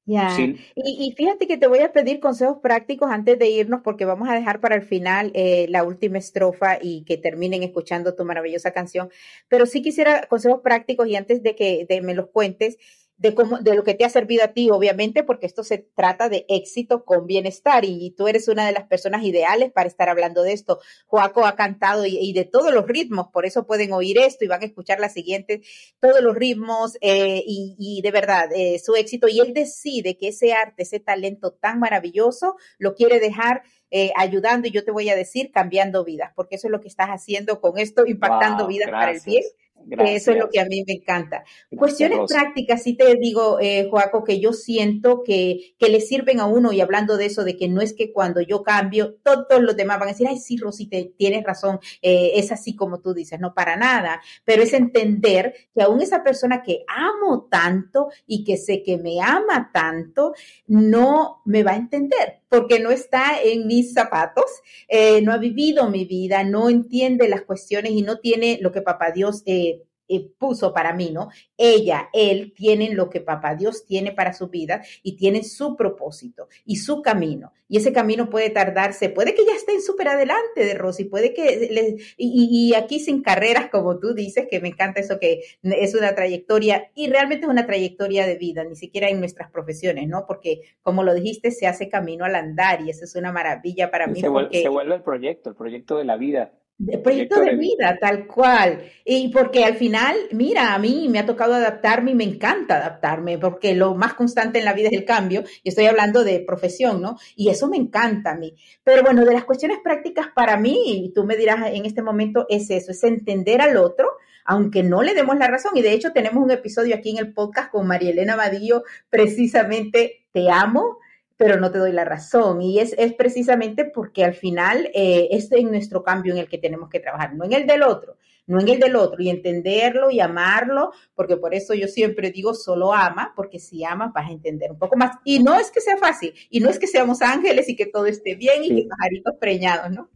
Ya. 0.08 0.38
Y, 0.76 1.14
fíjate 1.18 1.48
que 1.48 1.58
te 1.58 1.66
voy 1.66 1.80
a 1.80 1.92
pedir 1.92 2.20
consejos 2.20 2.60
prácticos 2.62 3.10
antes 3.10 3.40
de 3.40 3.50
irnos 3.50 3.82
porque 3.84 4.06
vamos 4.06 4.30
a 4.30 4.36
dejar 4.36 4.60
para 4.60 4.76
el 4.76 4.84
final 4.84 5.32
eh, 5.34 5.66
la 5.70 5.84
última 5.84 6.20
estrofa 6.20 6.78
y 6.80 7.04
que 7.06 7.18
terminen 7.18 7.64
escuchando 7.64 8.14
tu 8.14 8.24
maravillosa 8.24 8.72
canción. 8.72 9.10
Pero 9.48 9.66
sí 9.66 9.82
quisiera 9.82 10.28
consejos 10.28 10.62
prácticos 10.62 11.08
y 11.08 11.16
antes 11.16 11.42
de 11.42 11.56
que 11.56 11.88
me 12.04 12.14
los 12.14 12.28
cuentes, 12.28 12.78
de 13.18 13.34
cómo, 13.34 13.60
de 13.60 13.76
lo 13.76 13.84
que 13.84 13.94
te 13.94 14.04
ha 14.04 14.10
servido 14.10 14.44
a 14.44 14.50
ti, 14.50 14.70
obviamente, 14.70 15.24
porque 15.24 15.46
esto 15.46 15.64
se 15.64 15.78
trata 15.78 16.28
de 16.28 16.46
éxito 16.50 17.06
con 17.06 17.28
bienestar 17.28 17.86
y, 17.86 18.14
tú 18.18 18.28
eres 18.28 18.48
una 18.48 18.66
de 18.66 18.74
las 18.74 18.86
personas 18.86 19.24
ideales 19.24 19.72
para 19.72 19.88
estar 19.88 20.10
hablando 20.10 20.44
de 20.44 20.54
esto. 20.54 20.80
Joaco 21.08 21.46
ha 21.46 21.56
cantado 21.56 22.06
y, 22.06 22.34
de 22.34 22.44
todos 22.44 22.74
los 22.74 22.86
ritmos, 22.88 23.28
por 23.32 23.46
eso 23.46 23.66
pueden 23.66 23.94
oír 23.94 24.18
esto 24.18 24.44
y 24.44 24.48
van 24.48 24.62
a 24.62 24.66
escuchar 24.66 25.00
la 25.00 25.10
siguiente, 25.10 25.62
todos 26.00 26.22
los 26.22 26.36
ritmos 26.36 26.98
eh, 27.02 27.42
y, 27.46 28.02
de 28.04 28.12
verdad, 28.12 28.50
eh, 28.54 28.80
su 28.80 28.96
éxito. 28.96 29.28
Y 29.28 29.40
él 29.40 29.54
decide 29.54 30.18
que 30.18 30.30
ese 30.30 30.54
arte, 30.54 30.84
ese 30.84 31.00
talento 31.00 31.54
tan 31.54 31.80
maravilloso, 31.80 32.56
lo 32.78 32.96
quiere 32.96 33.20
dejar 33.20 33.64
eh, 33.92 34.12
ayudando 34.18 34.68
y 34.68 34.72
yo 34.72 34.84
te 34.84 34.92
voy 34.92 35.10
a 35.10 35.16
decir 35.16 35.52
cambiando 35.54 36.04
vidas, 36.04 36.32
porque 36.36 36.56
eso 36.56 36.68
es 36.68 36.72
lo 36.72 36.82
que 36.82 36.90
estás 36.90 37.08
haciendo 37.08 37.62
con 37.62 37.78
esto, 37.78 38.06
impactando 38.06 38.68
vidas 38.68 38.90
para 38.90 39.12
el 39.12 39.22
bien 39.26 39.44
eso 39.90 40.32
es 40.32 40.38
lo 40.38 40.50
que 40.50 40.60
a 40.60 40.66
mí 40.66 40.84
me 40.88 40.94
encanta. 40.94 41.44
Cuestiones 41.76 42.20
prácticas, 42.28 42.84
sí 42.84 42.96
te 42.96 43.16
digo, 43.16 43.60
eh, 43.60 43.88
Joaco, 43.90 44.24
que 44.24 44.40
yo 44.40 44.54
siento 44.54 45.24
que, 45.24 45.76
que 45.78 45.90
le 45.90 46.02
sirven 46.02 46.40
a 46.40 46.46
uno 46.46 46.72
y 46.72 46.82
hablando 46.82 47.18
de 47.18 47.26
eso, 47.26 47.44
de 47.44 47.56
que 47.58 47.68
no 47.68 47.82
es 47.82 47.94
que 47.94 48.12
cuando 48.12 48.42
yo 48.42 48.64
cambio, 48.64 49.16
todos 49.24 49.62
los 49.62 49.76
demás 49.76 50.00
van 50.00 50.10
a 50.10 50.12
decir, 50.12 50.28
ay, 50.28 50.38
sí, 50.38 50.58
Rosy, 50.58 50.88
te, 50.88 51.14
tienes 51.18 51.44
razón, 51.44 51.80
eh, 52.02 52.32
es 52.36 52.52
así 52.52 52.76
como 52.76 53.00
tú 53.00 53.14
dices, 53.14 53.40
no 53.40 53.54
para 53.54 53.76
nada, 53.76 54.22
pero 54.44 54.64
es 54.64 54.74
entender 54.74 55.54
que 55.74 55.82
aún 55.82 56.02
esa 56.02 56.24
persona 56.24 56.64
que 56.64 56.84
amo 56.88 57.48
tanto 57.50 58.10
y 58.26 58.44
que 58.44 58.58
sé 58.58 58.84
que 58.84 58.98
me 58.98 59.22
ama 59.22 59.72
tanto, 59.74 60.34
no 60.68 61.42
me 61.46 61.64
va 61.64 61.72
a 61.72 61.78
entender 61.78 62.45
porque 62.56 62.80
no 62.80 62.90
está 62.90 63.42
en 63.44 63.68
mis 63.68 63.92
zapatos, 63.92 64.46
eh, 64.88 65.22
no 65.22 65.34
ha 65.34 65.38
vivido 65.38 65.90
mi 65.90 66.06
vida, 66.06 66.46
no 66.46 66.70
entiende 66.70 67.28
las 67.28 67.42
cuestiones 67.42 67.92
y 67.92 68.02
no 68.02 68.20
tiene 68.20 68.60
lo 68.62 68.72
que 68.72 68.82
papá 68.82 69.12
Dios 69.12 69.44
eh, 69.46 69.82
eh, 70.08 70.30
puso 70.38 70.74
para 70.74 70.94
mí, 70.94 71.12
¿no? 71.12 71.30
Ella, 71.58 72.10
él 72.14 72.54
tienen 72.56 72.96
lo 72.96 73.10
que 73.10 73.22
papá 73.22 73.56
Dios 73.56 73.86
tiene 73.86 74.12
para 74.12 74.34
su 74.34 74.50
vida 74.50 74.84
y 75.02 75.16
tienen 75.16 75.44
su 75.44 75.76
propósito 75.76 76.48
y 76.66 76.78
su 76.78 77.02
camino. 77.02 77.52
Y 77.68 77.78
ese 77.78 77.92
camino 77.92 78.30
puede 78.30 78.52
tardarse, 78.52 79.10
puede 79.10 79.34
que 79.34 79.44
ya 79.44 79.56
estén 79.56 79.82
súper 79.82 80.10
adelante 80.10 80.64
de 80.64 80.76
Rosy, 80.76 81.06
puede 81.06 81.34
que, 81.34 81.98
y, 82.18 82.70
y, 82.70 82.76
aquí 82.76 83.00
sin 83.00 83.24
carreras, 83.24 83.70
como 83.72 83.98
tú 83.98 84.14
dices, 84.14 84.48
que 84.50 84.60
me 84.60 84.68
encanta 84.68 85.00
eso, 85.00 85.20
que 85.20 85.42
es 85.64 85.96
una 85.96 86.14
trayectoria 86.14 86.92
y 86.94 87.10
realmente 87.10 87.46
es 87.46 87.52
una 87.52 87.66
trayectoria 87.66 88.28
de 88.28 88.36
vida, 88.36 88.64
ni 88.64 88.76
siquiera 88.76 89.10
en 89.10 89.20
nuestras 89.20 89.50
profesiones, 89.50 90.08
¿no? 90.08 90.26
Porque, 90.28 90.62
como 90.84 91.02
lo 91.04 91.16
dijiste, 91.16 91.50
se 91.50 91.66
hace 91.66 91.90
camino 91.90 92.26
al 92.26 92.36
andar 92.36 92.82
y 92.82 92.92
eso 92.92 93.06
es 93.06 93.16
una 93.16 93.32
maravilla 93.32 93.90
para 93.90 94.06
mí. 94.06 94.22
Se, 94.22 94.30
vuelve, 94.30 94.62
se 94.62 94.70
vuelve 94.70 94.96
el 94.96 95.02
proyecto, 95.02 95.50
el 95.50 95.56
proyecto 95.56 95.98
de 95.98 96.06
la 96.06 96.18
vida 96.18 96.54
de 96.78 96.98
proyecto 96.98 97.40
de 97.40 97.56
vida, 97.56 97.98
tal 98.00 98.28
cual. 98.28 98.84
Y 99.06 99.30
porque 99.30 99.64
al 99.64 99.76
final, 99.76 100.16
mira, 100.32 100.74
a 100.74 100.80
mí 100.80 101.08
me 101.10 101.20
ha 101.20 101.26
tocado 101.26 101.54
adaptarme 101.54 102.12
y 102.12 102.16
me 102.16 102.26
encanta 102.26 102.78
adaptarme, 102.78 103.38
porque 103.38 103.76
lo 103.76 103.96
más 103.96 104.14
constante 104.14 104.60
en 104.60 104.66
la 104.66 104.74
vida 104.74 104.90
es 104.92 104.98
el 104.98 105.06
cambio, 105.06 105.44
y 105.64 105.70
estoy 105.70 105.86
hablando 105.86 106.24
de 106.24 106.42
profesión, 106.42 107.02
¿no? 107.02 107.18
Y 107.36 107.50
eso 107.50 107.68
me 107.68 107.78
encanta 107.78 108.32
a 108.32 108.36
mí. 108.36 108.56
Pero 108.84 109.04
bueno, 109.04 109.24
de 109.24 109.34
las 109.34 109.46
cuestiones 109.46 109.80
prácticas 109.84 110.28
para 110.36 110.58
mí, 110.58 111.06
y 111.06 111.14
tú 111.14 111.24
me 111.24 111.38
dirás 111.38 111.68
en 111.72 111.86
este 111.86 112.02
momento, 112.02 112.46
es 112.50 112.70
eso, 112.70 112.92
es 112.92 113.04
entender 113.04 113.62
al 113.62 113.78
otro, 113.78 114.10
aunque 114.44 114.84
no 114.84 115.02
le 115.02 115.14
demos 115.14 115.38
la 115.38 115.48
razón. 115.48 115.72
Y 115.76 115.82
de 115.82 115.94
hecho 115.94 116.12
tenemos 116.12 116.44
un 116.44 116.52
episodio 116.52 116.96
aquí 116.96 117.12
en 117.12 117.18
el 117.18 117.34
podcast 117.34 117.72
con 117.72 117.88
María 117.88 118.12
Elena 118.12 118.36
Vadillo, 118.36 118.84
precisamente, 119.10 120.26
te 120.32 120.52
amo, 120.52 121.00
pero 121.38 121.60
no 121.60 121.72
te 121.72 121.80
doy 121.80 121.92
la 121.92 122.06
razón. 122.06 122.62
Y 122.62 122.80
es, 122.80 122.94
es 122.98 123.14
precisamente 123.14 123.86
porque 123.86 124.24
al 124.24 124.34
final 124.34 124.90
eh, 124.94 125.28
es 125.32 125.52
en 125.52 125.72
nuestro 125.72 126.04
cambio 126.04 126.34
en 126.34 126.40
el 126.40 126.48
que 126.48 126.58
tenemos 126.58 126.90
que 126.90 127.00
trabajar, 127.00 127.34
no 127.36 127.46
en 127.46 127.54
el 127.54 127.68
del 127.68 127.84
otro, 127.84 128.18
no 128.48 128.60
en 128.60 128.70
el 128.70 128.80
del 128.80 128.96
otro, 128.96 129.22
y 129.22 129.30
entenderlo 129.30 130.12
y 130.12 130.20
amarlo, 130.20 130.92
porque 131.16 131.38
por 131.38 131.54
eso 131.54 131.74
yo 131.74 131.88
siempre 131.88 132.32
digo 132.32 132.54
solo 132.54 132.94
ama, 132.94 133.34
porque 133.36 133.60
si 133.60 133.84
amas 133.84 134.14
vas 134.14 134.30
a 134.30 134.34
entender 134.34 134.72
un 134.72 134.80
poco 134.80 134.96
más. 134.96 135.18
Y 135.24 135.40
no 135.40 135.60
es 135.60 135.72
que 135.72 135.82
sea 135.82 135.98
fácil, 135.98 136.34
y 136.50 136.60
no 136.60 136.70
es 136.70 136.80
que 136.80 136.88
seamos 136.88 137.22
ángeles 137.22 137.68
y 137.70 137.76
que 137.76 137.88
todo 137.88 138.06
esté 138.06 138.36
bien 138.36 138.64
y 138.64 138.76
que 138.76 138.88
pajaritos 138.88 139.36
preñados, 139.40 139.92
¿no? 139.92 140.10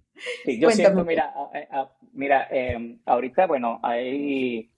Sí, 0.44 0.60
yo 0.60 0.70
siento, 0.70 1.06
mira, 1.06 1.34
mira, 2.14 2.48
em, 2.52 3.00
ahorita, 3.06 3.48
bueno, 3.48 3.80
hay, 3.82 4.70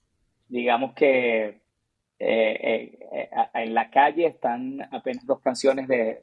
digamos 0.48 0.94
que 0.94 1.61
eh, 2.24 2.99
eh, 3.11 3.30
en 3.55 3.74
la 3.74 3.89
calle 3.89 4.28
están 4.28 4.80
apenas 4.91 5.26
dos 5.26 5.39
canciones 5.39 5.88
de, 5.88 6.19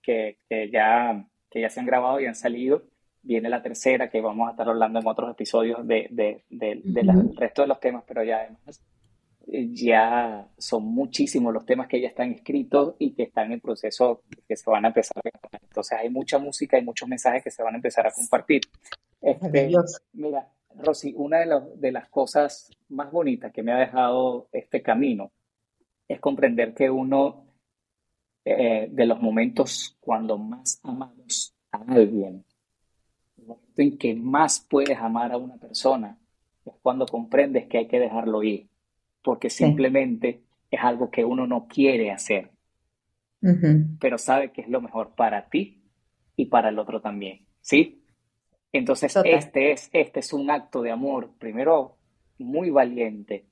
que, 0.00 0.38
ya, 0.72 1.26
que 1.50 1.60
ya 1.60 1.68
se 1.68 1.80
han 1.80 1.86
grabado 1.86 2.20
y 2.20 2.26
han 2.26 2.36
salido. 2.36 2.84
Viene 3.22 3.48
la 3.48 3.60
tercera 3.60 4.08
que 4.08 4.20
vamos 4.20 4.46
a 4.46 4.52
estar 4.52 4.68
hablando 4.68 5.00
en 5.00 5.08
otros 5.08 5.32
episodios 5.32 5.84
de, 5.88 6.44
del 6.48 7.36
resto 7.36 7.62
de 7.62 7.68
los 7.68 7.80
temas, 7.80 8.04
pero 8.06 8.22
ya 8.22 8.42
además 8.42 8.80
eh, 9.48 9.68
ya 9.72 10.48
son 10.56 10.84
muchísimos 10.84 11.52
los 11.52 11.66
temas 11.66 11.88
que 11.88 12.00
ya 12.00 12.06
están 12.06 12.30
escritos 12.30 12.94
y 13.00 13.12
que 13.14 13.24
están 13.24 13.50
en 13.50 13.60
proceso 13.60 14.22
que 14.46 14.54
se 14.54 14.70
van 14.70 14.84
a 14.84 14.88
empezar 14.88 15.20
a 15.24 15.56
Entonces 15.60 15.98
hay 15.98 16.10
mucha 16.10 16.38
música 16.38 16.78
y 16.78 16.84
muchos 16.84 17.08
mensajes 17.08 17.42
que 17.42 17.50
se 17.50 17.64
van 17.64 17.74
a 17.74 17.78
empezar 17.78 18.06
a 18.06 18.12
compartir. 18.12 18.60
Este, 19.20 19.68
mira, 20.12 20.48
Rosy, 20.76 21.12
una 21.16 21.38
de, 21.38 21.60
de 21.74 21.90
las 21.90 22.08
cosas 22.08 22.70
más 22.88 23.10
bonitas 23.10 23.52
que 23.52 23.64
me 23.64 23.72
ha 23.72 23.78
dejado 23.78 24.48
este 24.52 24.80
camino 24.80 25.32
es 26.10 26.18
comprender 26.18 26.74
que 26.74 26.90
uno 26.90 27.44
eh, 28.44 28.88
de 28.90 29.06
los 29.06 29.20
momentos 29.20 29.96
cuando 30.00 30.38
más 30.38 30.80
amamos 30.82 31.54
a 31.70 31.84
alguien, 31.86 32.44
el 33.38 33.46
momento 33.46 33.82
en 33.82 33.96
que 33.96 34.14
más 34.16 34.66
puedes 34.68 34.98
amar 34.98 35.30
a 35.30 35.36
una 35.36 35.56
persona, 35.56 36.18
es 36.64 36.74
cuando 36.82 37.06
comprendes 37.06 37.68
que 37.68 37.78
hay 37.78 37.86
que 37.86 38.00
dejarlo 38.00 38.42
ir, 38.42 38.66
porque 39.22 39.50
simplemente 39.50 40.42
es 40.68 40.80
algo 40.82 41.12
que 41.12 41.24
uno 41.24 41.46
no 41.46 41.68
quiere 41.68 42.10
hacer, 42.10 42.50
pero 44.00 44.18
sabe 44.18 44.50
que 44.50 44.62
es 44.62 44.68
lo 44.68 44.80
mejor 44.80 45.14
para 45.14 45.48
ti 45.48 45.80
y 46.34 46.46
para 46.46 46.70
el 46.70 46.80
otro 46.80 47.00
también, 47.00 47.46
¿sí? 47.60 48.02
Entonces, 48.72 49.14
este 49.24 49.70
es, 49.70 49.88
este 49.92 50.18
es 50.18 50.32
un 50.32 50.50
acto 50.50 50.82
de 50.82 50.90
amor, 50.90 51.30
primero, 51.38 51.98
muy 52.36 52.70
valiente, 52.70 53.46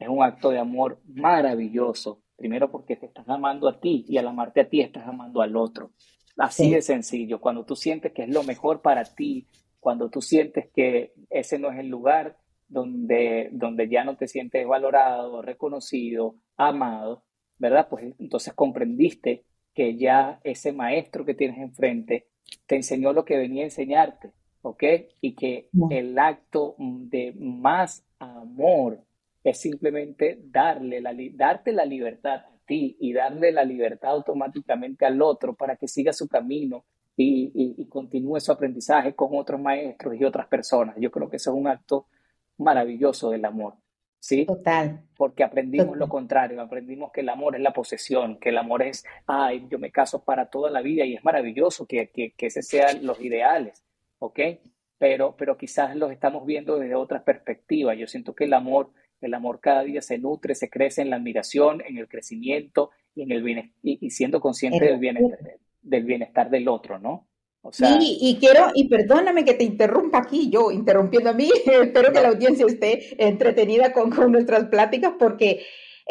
es 0.00 0.08
un 0.08 0.22
acto 0.22 0.50
de 0.50 0.58
amor 0.58 0.98
maravilloso. 1.06 2.22
Primero 2.34 2.70
porque 2.70 2.96
te 2.96 3.06
estás 3.06 3.28
amando 3.28 3.68
a 3.68 3.78
ti 3.78 4.04
y 4.08 4.16
al 4.16 4.26
amarte 4.26 4.62
a 4.62 4.68
ti 4.68 4.80
estás 4.80 5.06
amando 5.06 5.42
al 5.42 5.54
otro. 5.56 5.92
Así 6.38 6.70
de 6.70 6.80
sencillo. 6.80 7.38
Cuando 7.38 7.66
tú 7.66 7.76
sientes 7.76 8.12
que 8.12 8.22
es 8.22 8.30
lo 8.30 8.42
mejor 8.42 8.80
para 8.80 9.04
ti, 9.04 9.46
cuando 9.78 10.08
tú 10.08 10.22
sientes 10.22 10.70
que 10.74 11.12
ese 11.28 11.58
no 11.58 11.70
es 11.70 11.78
el 11.78 11.88
lugar 11.88 12.38
donde, 12.66 13.50
donde 13.52 13.90
ya 13.90 14.04
no 14.04 14.16
te 14.16 14.26
sientes 14.26 14.66
valorado, 14.66 15.42
reconocido, 15.42 16.36
amado, 16.56 17.24
¿verdad? 17.58 17.88
Pues 17.90 18.14
entonces 18.18 18.54
comprendiste 18.54 19.44
que 19.74 19.98
ya 19.98 20.40
ese 20.44 20.72
maestro 20.72 21.26
que 21.26 21.34
tienes 21.34 21.58
enfrente 21.58 22.28
te 22.66 22.76
enseñó 22.76 23.12
lo 23.12 23.26
que 23.26 23.36
venía 23.36 23.62
a 23.62 23.66
enseñarte, 23.66 24.32
¿ok? 24.62 24.82
Y 25.20 25.34
que 25.34 25.68
el 25.90 26.18
acto 26.18 26.74
de 26.78 27.34
más 27.38 28.06
amor 28.18 29.04
es 29.42 29.60
simplemente 29.60 30.38
darle 30.42 31.00
la, 31.00 31.14
darte 31.32 31.72
la 31.72 31.84
libertad 31.84 32.34
a 32.34 32.50
ti 32.66 32.96
y 33.00 33.12
darle 33.12 33.52
la 33.52 33.64
libertad 33.64 34.10
automáticamente 34.10 35.06
al 35.06 35.20
otro 35.22 35.54
para 35.54 35.76
que 35.76 35.88
siga 35.88 36.12
su 36.12 36.28
camino 36.28 36.84
y, 37.22 37.86
continúe 37.88 38.40
su 38.40 38.52
aprendizaje 38.52 39.14
con 39.14 39.30
otros 39.32 39.60
maestros 39.60 40.14
y 40.14 40.24
otras 40.24 40.46
personas. 40.46 40.96
Yo 40.98 41.10
creo 41.10 41.28
que 41.28 41.36
eso 41.36 41.50
es 41.50 41.56
un 41.56 41.66
acto 41.66 42.06
maravilloso 42.58 43.30
del 43.30 43.44
amor. 43.44 43.74
¿Sí? 44.18 44.44
Total. 44.44 45.02
Porque 45.16 45.42
aprendimos 45.42 45.96
lo 45.96 46.06
contrario, 46.06 46.60
aprendimos 46.60 47.10
que 47.10 47.22
el 47.22 47.30
amor 47.30 47.56
es 47.56 47.62
la 47.62 47.72
posesión, 47.72 48.38
que 48.38 48.50
el 48.50 48.58
amor 48.58 48.82
es, 48.82 49.02
ay, 49.26 49.66
yo 49.70 49.78
me 49.78 49.90
caso 49.90 50.22
para 50.22 50.50
toda 50.50 50.70
la 50.70 50.82
vida 50.82 51.06
y 51.06 51.14
es 51.14 51.24
maravilloso 51.24 51.86
que, 51.86 52.10
que, 52.10 52.32
que 52.32 52.46
ese 52.46 52.62
sean 52.62 53.06
los 53.06 53.18
ideales, 53.22 53.82
¿ok? 54.18 54.40
Pero, 54.98 55.34
pero 55.38 55.56
quizás 55.56 55.96
los 55.96 56.12
estamos 56.12 56.44
viendo 56.44 56.78
desde 56.78 56.94
otra 56.96 57.24
perspectiva. 57.24 57.94
Yo 57.94 58.06
siento 58.06 58.34
que 58.34 58.44
el 58.44 58.52
amor, 58.52 58.90
el 59.20 59.34
amor 59.34 59.60
cada 59.60 59.82
día 59.82 60.02
se 60.02 60.18
nutre, 60.18 60.54
se 60.54 60.70
crece 60.70 61.02
en 61.02 61.10
la 61.10 61.16
admiración, 61.16 61.82
en 61.86 61.98
el 61.98 62.08
crecimiento 62.08 62.90
y, 63.14 63.22
en 63.22 63.32
el 63.32 63.72
y, 63.82 64.10
siendo 64.10 64.40
consciente 64.40 64.84
del 64.84 64.98
bienestar, 64.98 65.38
del 65.82 66.04
bienestar 66.04 66.50
del 66.50 66.68
otro, 66.68 66.98
¿no? 66.98 67.26
O 67.62 67.72
sea, 67.72 68.00
sí, 68.00 68.16
y 68.22 68.36
quiero, 68.36 68.70
y 68.74 68.88
perdóname 68.88 69.44
que 69.44 69.52
te 69.52 69.64
interrumpa 69.64 70.18
aquí, 70.18 70.48
yo 70.48 70.70
interrumpiendo 70.70 71.30
a 71.30 71.34
mí, 71.34 71.50
espero 71.66 72.12
que 72.12 72.22
la 72.22 72.28
audiencia 72.28 72.64
esté 72.66 73.22
entretenida 73.22 73.92
con, 73.92 74.10
con 74.10 74.32
nuestras 74.32 74.66
pláticas, 74.66 75.12
porque 75.18 75.62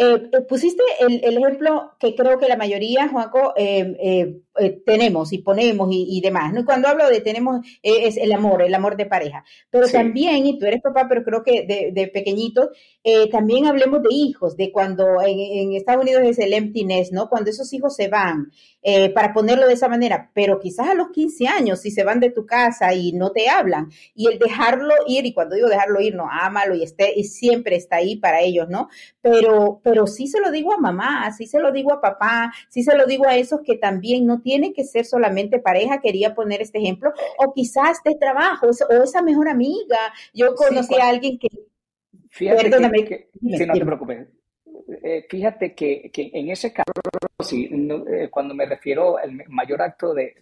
eh, 0.01 0.29
eh, 0.31 0.41
pusiste 0.47 0.81
el, 1.01 1.37
ejemplo 1.37 1.91
que 1.99 2.15
creo 2.15 2.37
que 2.37 2.47
la 2.47 2.55
mayoría, 2.55 3.09
Juaco, 3.09 3.53
eh, 3.57 4.41
tenemos 4.85 5.33
y 5.33 5.39
ponemos 5.39 5.89
y, 5.91 6.19
demás. 6.21 6.53
¿no? 6.53 6.65
cuando 6.65 6.87
hablo 6.87 7.09
de 7.09 7.21
tenemos, 7.21 7.65
es 7.81 8.17
el 8.17 8.31
amor, 8.31 8.61
el 8.61 8.73
amor 8.73 8.97
de 8.97 9.05
pareja. 9.05 9.43
Pero 9.69 9.87
también, 9.87 10.45
y 10.45 10.57
tú 10.57 10.65
eres 10.65 10.81
papá, 10.81 11.07
pero 11.07 11.23
creo 11.23 11.43
que 11.43 11.65
de, 11.65 11.91
de 11.93 12.07
pequeñito, 12.07 12.71
también 13.31 13.65
hablemos 13.65 14.01
de 14.03 14.09
hijos, 14.11 14.55
de 14.55 14.71
cuando 14.71 15.21
en, 15.21 15.73
Estados 15.73 16.03
Unidos 16.03 16.23
es 16.25 16.39
el 16.39 16.53
emptiness, 16.53 17.11
¿no? 17.11 17.29
Cuando 17.29 17.49
esos 17.49 17.71
hijos 17.73 17.95
se 17.95 18.07
van, 18.07 18.51
para 19.13 19.33
ponerlo 19.33 19.67
de 19.67 19.73
esa 19.73 19.87
manera, 19.87 20.31
pero 20.33 20.59
quizás 20.59 20.89
a 20.89 20.93
los 20.93 21.09
15 21.09 21.47
años, 21.47 21.81
si 21.81 21.91
se 21.91 22.03
van 22.03 22.19
de 22.19 22.29
tu 22.29 22.45
casa 22.45 22.93
y 22.93 23.13
no 23.13 23.31
te 23.31 23.49
hablan, 23.49 23.89
y 24.13 24.27
el 24.27 24.39
dejarlo 24.39 24.93
ir, 25.07 25.25
y 25.25 25.33
cuando 25.33 25.55
digo 25.55 25.67
dejarlo 25.67 26.01
ir, 26.01 26.15
no, 26.15 26.27
ámalo 26.29 26.75
y, 26.75 26.83
esté, 26.83 27.13
y 27.15 27.23
siempre 27.23 27.75
está 27.75 27.97
ahí 27.97 28.15
para 28.17 28.41
ellos, 28.41 28.67
¿no? 28.69 28.89
Pero, 29.21 29.81
pero 29.83 30.07
sí 30.07 30.27
se 30.27 30.39
lo 30.39 30.51
digo 30.51 30.73
a 30.73 30.77
mamá, 30.77 31.31
sí 31.31 31.47
se 31.47 31.59
lo 31.59 31.71
digo 31.71 31.93
a 31.93 32.01
papá, 32.01 32.53
sí 32.69 32.83
se 32.83 32.95
lo 32.95 33.05
digo 33.05 33.25
a 33.27 33.37
esos 33.37 33.61
que 33.61 33.77
también 33.77 34.25
no 34.25 34.41
tiene 34.49 34.73
que 34.73 34.83
ser 34.83 35.05
solamente 35.05 35.59
pareja, 35.59 36.01
quería 36.01 36.33
poner 36.33 36.59
este 36.59 36.79
ejemplo, 36.79 37.11
o 37.37 37.53
quizás 37.53 38.01
de 38.03 38.15
trabajo, 38.15 38.65
o 38.65 39.03
esa 39.03 39.21
mejor 39.21 39.47
amiga. 39.47 39.99
Yo 40.33 40.55
conocí 40.55 40.95
a 40.95 41.09
alguien 41.09 41.37
que... 41.37 41.49
Fíjate 42.31 42.63
Perdóname. 42.63 43.05
Que, 43.05 43.29
no 43.39 43.73
te 43.73 43.85
preocupes. 43.85 44.27
Eh, 45.03 45.27
fíjate 45.29 45.75
que, 45.75 46.09
en 46.15 46.49
ese 46.49 46.73
caso, 46.73 46.91
sí, 47.43 47.69
eh, 48.11 48.29
cuando 48.31 48.55
me 48.55 48.65
refiero 48.65 49.19
al 49.19 49.43
mayor 49.49 49.83
acto 49.83 50.15
de, 50.15 50.33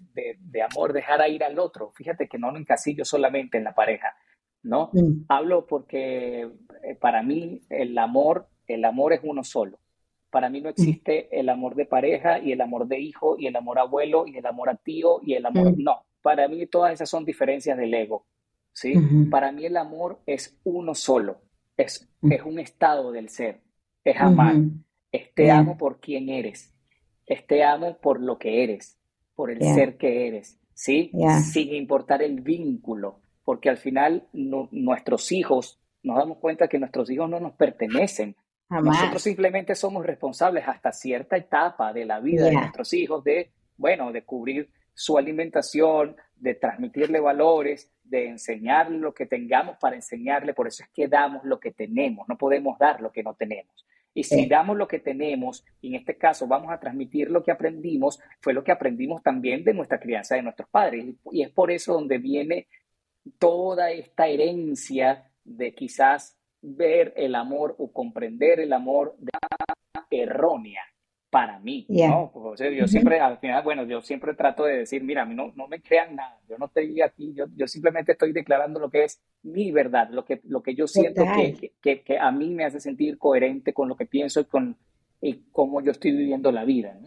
amor, 0.71 0.93
dejar 0.93 1.21
a 1.21 1.27
ir 1.27 1.43
al 1.43 1.59
otro, 1.59 1.91
fíjate 1.93 2.29
que 2.29 2.37
no 2.37 2.49
lo 2.49 2.57
encasillo 2.57 3.03
solamente 3.03 3.57
en 3.57 3.65
la 3.65 3.75
pareja, 3.75 4.15
¿no? 4.63 4.89
Mm. 4.93 5.25
Hablo 5.27 5.65
porque 5.67 6.43
eh, 6.83 6.95
para 6.97 7.23
mí 7.23 7.59
el 7.69 7.97
amor 7.97 8.47
el 8.67 8.85
amor 8.85 9.13
es 9.13 9.21
uno 9.23 9.43
solo. 9.43 9.79
Para 10.29 10.49
mí 10.49 10.61
no 10.61 10.69
existe 10.69 11.27
el 11.37 11.49
amor 11.49 11.75
de 11.75 11.85
pareja 11.85 12.39
y 12.39 12.51
el 12.51 12.61
amor 12.61 12.87
de 12.87 12.99
hijo 12.99 13.37
y 13.39 13.47
el 13.47 13.55
amor 13.55 13.79
abuelo 13.79 14.25
y 14.27 14.37
el 14.37 14.45
amor 14.45 14.69
a 14.69 14.75
tío 14.75 15.21
y 15.23 15.33
el 15.33 15.45
amor... 15.45 15.73
No, 15.77 16.03
para 16.21 16.47
mí 16.47 16.65
todas 16.67 16.93
esas 16.93 17.09
son 17.09 17.23
diferencias 17.23 17.77
del 17.77 17.93
ego. 17.93 18.25
¿sí? 18.73 18.93
Para 19.31 19.51
mí 19.51 19.65
el 19.65 19.77
amor 19.77 20.19
es 20.25 20.57
uno 20.63 20.93
solo. 20.93 21.41
Es, 21.77 22.09
es 22.23 22.43
un 22.43 22.59
estado 22.59 23.11
del 23.11 23.29
ser. 23.29 23.61
Es 24.03 24.19
amar. 24.19 24.55
Este 25.11 25.49
amo 25.51 25.77
por 25.77 25.99
quien 25.99 26.29
eres. 26.29 26.73
Este 27.25 27.63
amo 27.63 27.97
por 27.97 28.19
lo 28.21 28.37
que 28.37 28.63
eres. 28.63 28.99
Por 29.35 29.51
el 29.51 29.61
ser 29.61 29.97
que 29.97 30.27
eres. 30.27 30.59
¿sí? 30.73 31.11
Sin 31.51 31.73
importar 31.73 32.21
el 32.21 32.41
vínculo. 32.41 33.21
Porque 33.43 33.69
al 33.69 33.77
final 33.77 34.27
nuestros 34.33 35.31
hijos, 35.31 35.79
nos 36.03 36.17
damos 36.17 36.37
cuenta 36.37 36.67
que 36.67 36.79
nuestros 36.79 37.09
hijos 37.09 37.29
no 37.29 37.39
nos 37.39 37.53
pertenecen 37.53 38.35
nosotros 38.69 39.21
simplemente 39.21 39.75
somos 39.75 40.05
responsables 40.05 40.67
hasta 40.67 40.91
cierta 40.91 41.37
etapa 41.37 41.93
de 41.93 42.05
la 42.05 42.19
vida 42.19 42.45
de 42.45 42.53
nuestros 42.53 42.93
hijos 42.93 43.23
de, 43.23 43.51
bueno, 43.77 44.11
de 44.11 44.23
cubrir 44.23 44.69
su 44.93 45.17
alimentación, 45.17 46.15
de 46.35 46.55
transmitirle 46.55 47.19
valores, 47.19 47.91
de 48.03 48.27
enseñarle 48.27 48.97
lo 48.97 49.13
que 49.13 49.25
tengamos 49.25 49.77
para 49.77 49.95
enseñarle. 49.95 50.53
Por 50.53 50.67
eso 50.67 50.83
es 50.83 50.89
que 50.89 51.07
damos 51.07 51.43
lo 51.43 51.59
que 51.59 51.71
tenemos, 51.71 52.27
no 52.27 52.37
podemos 52.37 52.77
dar 52.77 53.01
lo 53.01 53.11
que 53.11 53.23
no 53.23 53.35
tenemos. 53.35 53.85
Y 54.13 54.23
si 54.23 54.47
damos 54.47 54.75
lo 54.75 54.87
que 54.87 54.97
tenemos, 54.97 55.63
y 55.79 55.89
en 55.89 55.95
este 55.95 56.17
caso 56.17 56.47
vamos 56.47 56.71
a 56.71 56.79
transmitir 56.79 57.29
lo 57.29 57.43
que 57.43 57.51
aprendimos, 57.51 58.19
fue 58.41 58.51
lo 58.51 58.63
que 58.63 58.71
aprendimos 58.71 59.21
también 59.21 59.63
de 59.63 59.75
nuestra 59.75 59.99
crianza 59.99 60.33
de 60.33 60.41
nuestros 60.41 60.67
padres. 60.69 61.05
Y 61.31 61.43
es 61.43 61.51
por 61.51 61.69
eso 61.69 61.93
donde 61.93 62.17
viene 62.17 62.67
toda 63.37 63.91
esta 63.91 64.27
herencia 64.27 65.29
de 65.43 65.75
quizás 65.75 66.36
ver 66.61 67.13
el 67.15 67.35
amor 67.35 67.75
o 67.77 67.91
comprender 67.91 68.59
el 68.59 68.73
amor 68.73 69.15
de 69.19 69.31
errónea 70.11 70.81
para 71.29 71.59
mí, 71.59 71.85
¿no? 71.89 72.31
yo 72.55 72.87
siempre, 72.87 73.19
al 73.19 73.37
final, 73.39 73.61
bueno, 73.61 73.83
yo 73.83 74.01
siempre 74.01 74.33
trato 74.33 74.63
de 74.63 74.77
decir, 74.77 75.03
mira, 75.03 75.23
a 75.23 75.25
mí 75.25 75.35
no, 75.35 75.51
no 75.55 75.67
me 75.67 75.81
crean 75.81 76.15
nada, 76.15 76.39
yo 76.47 76.57
no 76.57 76.67
estoy 76.67 77.01
aquí, 77.01 77.33
yo, 77.33 77.45
yo 77.53 77.67
simplemente 77.67 78.13
estoy 78.13 78.31
declarando 78.31 78.79
lo 78.79 78.89
que 78.89 79.03
es 79.03 79.21
mi 79.43 79.71
verdad, 79.71 80.09
lo 80.09 80.23
que, 80.23 80.39
lo 80.45 80.63
que 80.63 80.73
yo 80.73 80.87
siento 80.87 81.23
que, 81.35 81.73
que, 81.81 82.01
que, 82.01 82.17
a 82.17 82.31
mí 82.31 82.53
me 82.53 82.63
hace 82.63 82.79
sentir 82.79 83.17
coherente 83.17 83.73
con 83.73 83.89
lo 83.89 83.97
que 83.97 84.05
pienso 84.05 84.39
y 84.39 84.45
con 84.45 84.77
y 85.19 85.43
cómo 85.51 85.81
yo 85.81 85.91
estoy 85.91 86.11
viviendo 86.11 86.51
la 86.51 86.63
vida, 86.63 86.97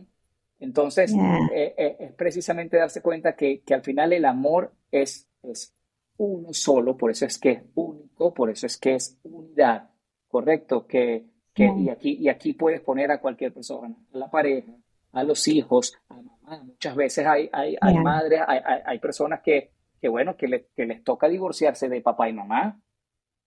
Entonces, 0.58 1.14
eh, 1.54 1.74
eh, 1.78 1.96
es 2.00 2.12
precisamente 2.12 2.76
darse 2.76 3.00
cuenta 3.00 3.36
que, 3.36 3.62
que 3.62 3.72
al 3.72 3.82
final 3.82 4.12
el 4.12 4.24
amor 4.24 4.74
es, 4.90 5.28
es 5.42 5.74
uno 6.20 6.52
solo, 6.52 6.96
por 6.98 7.10
eso 7.10 7.24
es 7.24 7.38
que 7.38 7.50
es 7.50 7.62
único, 7.74 8.34
por 8.34 8.50
eso 8.50 8.66
es 8.66 8.76
que 8.76 8.94
es 8.94 9.18
unidad, 9.22 9.88
¿correcto? 10.28 10.86
Que, 10.86 11.24
que 11.54 11.72
y, 11.78 11.88
aquí, 11.88 12.16
y 12.20 12.28
aquí 12.28 12.52
puedes 12.52 12.82
poner 12.82 13.10
a 13.10 13.20
cualquier 13.20 13.54
persona, 13.54 13.96
a 14.12 14.18
la 14.18 14.30
pareja, 14.30 14.72
a 15.12 15.24
los 15.24 15.48
hijos, 15.48 15.98
a 16.10 16.16
mamá. 16.16 16.62
Muchas 16.62 16.94
veces 16.94 17.26
hay, 17.26 17.48
hay, 17.52 17.76
hay 17.80 17.94
madres, 17.94 18.42
hay, 18.46 18.60
hay, 18.84 18.98
personas 18.98 19.40
que, 19.40 19.70
que 19.98 20.08
bueno, 20.08 20.36
que, 20.36 20.66
que, 20.76 20.84
les 20.84 21.02
toca 21.02 21.26
divorciarse 21.26 21.88
de 21.88 22.02
papá 22.02 22.28
y 22.28 22.34
mamá. 22.34 22.78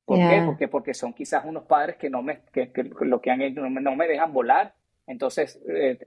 ¿Por 0.05 0.17
qué? 0.17 0.41
Porque, 0.43 0.67
porque 0.67 0.93
son 0.95 1.13
quizás 1.13 1.45
unos 1.45 1.65
padres 1.65 1.97
que 1.97 2.09
no 2.09 2.23
me, 2.23 2.41
que, 2.51 2.71
que 2.71 2.83
lo 2.83 3.21
que 3.21 3.29
han 3.29 3.41
hecho 3.41 3.61
no 3.61 3.69
me, 3.69 3.81
no 3.81 3.95
me 3.95 4.07
dejan 4.07 4.33
volar 4.33 4.75
entonces 5.05 5.61
eh, 5.67 5.97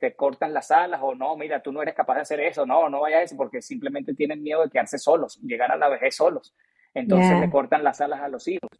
te, 0.00 0.14
cortan 0.14 0.54
las 0.54 0.70
alas 0.70 1.00
o 1.02 1.14
no, 1.14 1.36
mira, 1.36 1.62
tú 1.62 1.70
no 1.70 1.82
eres 1.82 1.94
capaz 1.94 2.14
de 2.14 2.20
hacer 2.22 2.40
eso, 2.40 2.64
no, 2.64 2.88
no 2.88 3.00
vayas 3.00 3.20
a 3.20 3.22
eso, 3.24 3.36
porque 3.36 3.60
simplemente 3.60 4.14
tienen 4.14 4.42
miedo 4.42 4.62
de 4.62 4.70
quedarse 4.70 4.98
solos, 4.98 5.38
llegar 5.42 5.70
a 5.70 5.76
la 5.76 5.88
vejez 5.88 6.16
solos. 6.16 6.54
Entonces 6.94 7.38
le 7.38 7.50
cortan 7.50 7.84
las 7.84 8.00
alas 8.00 8.20
a 8.20 8.28
los 8.28 8.48
hijos. 8.48 8.70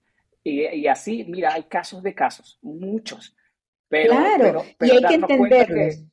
Y, 0.43 0.87
así, 0.87 1.25
mira, 1.29 1.53
hay 1.53 1.65
casos 1.65 2.03
de 2.03 2.15
casos, 2.15 2.59
muchos. 2.63 3.37
Pero, 3.89 4.15
claro, 4.15 4.65
y 4.81 4.91
hay 4.91 5.03
que 5.03 5.15
entenderlos. 5.15 6.05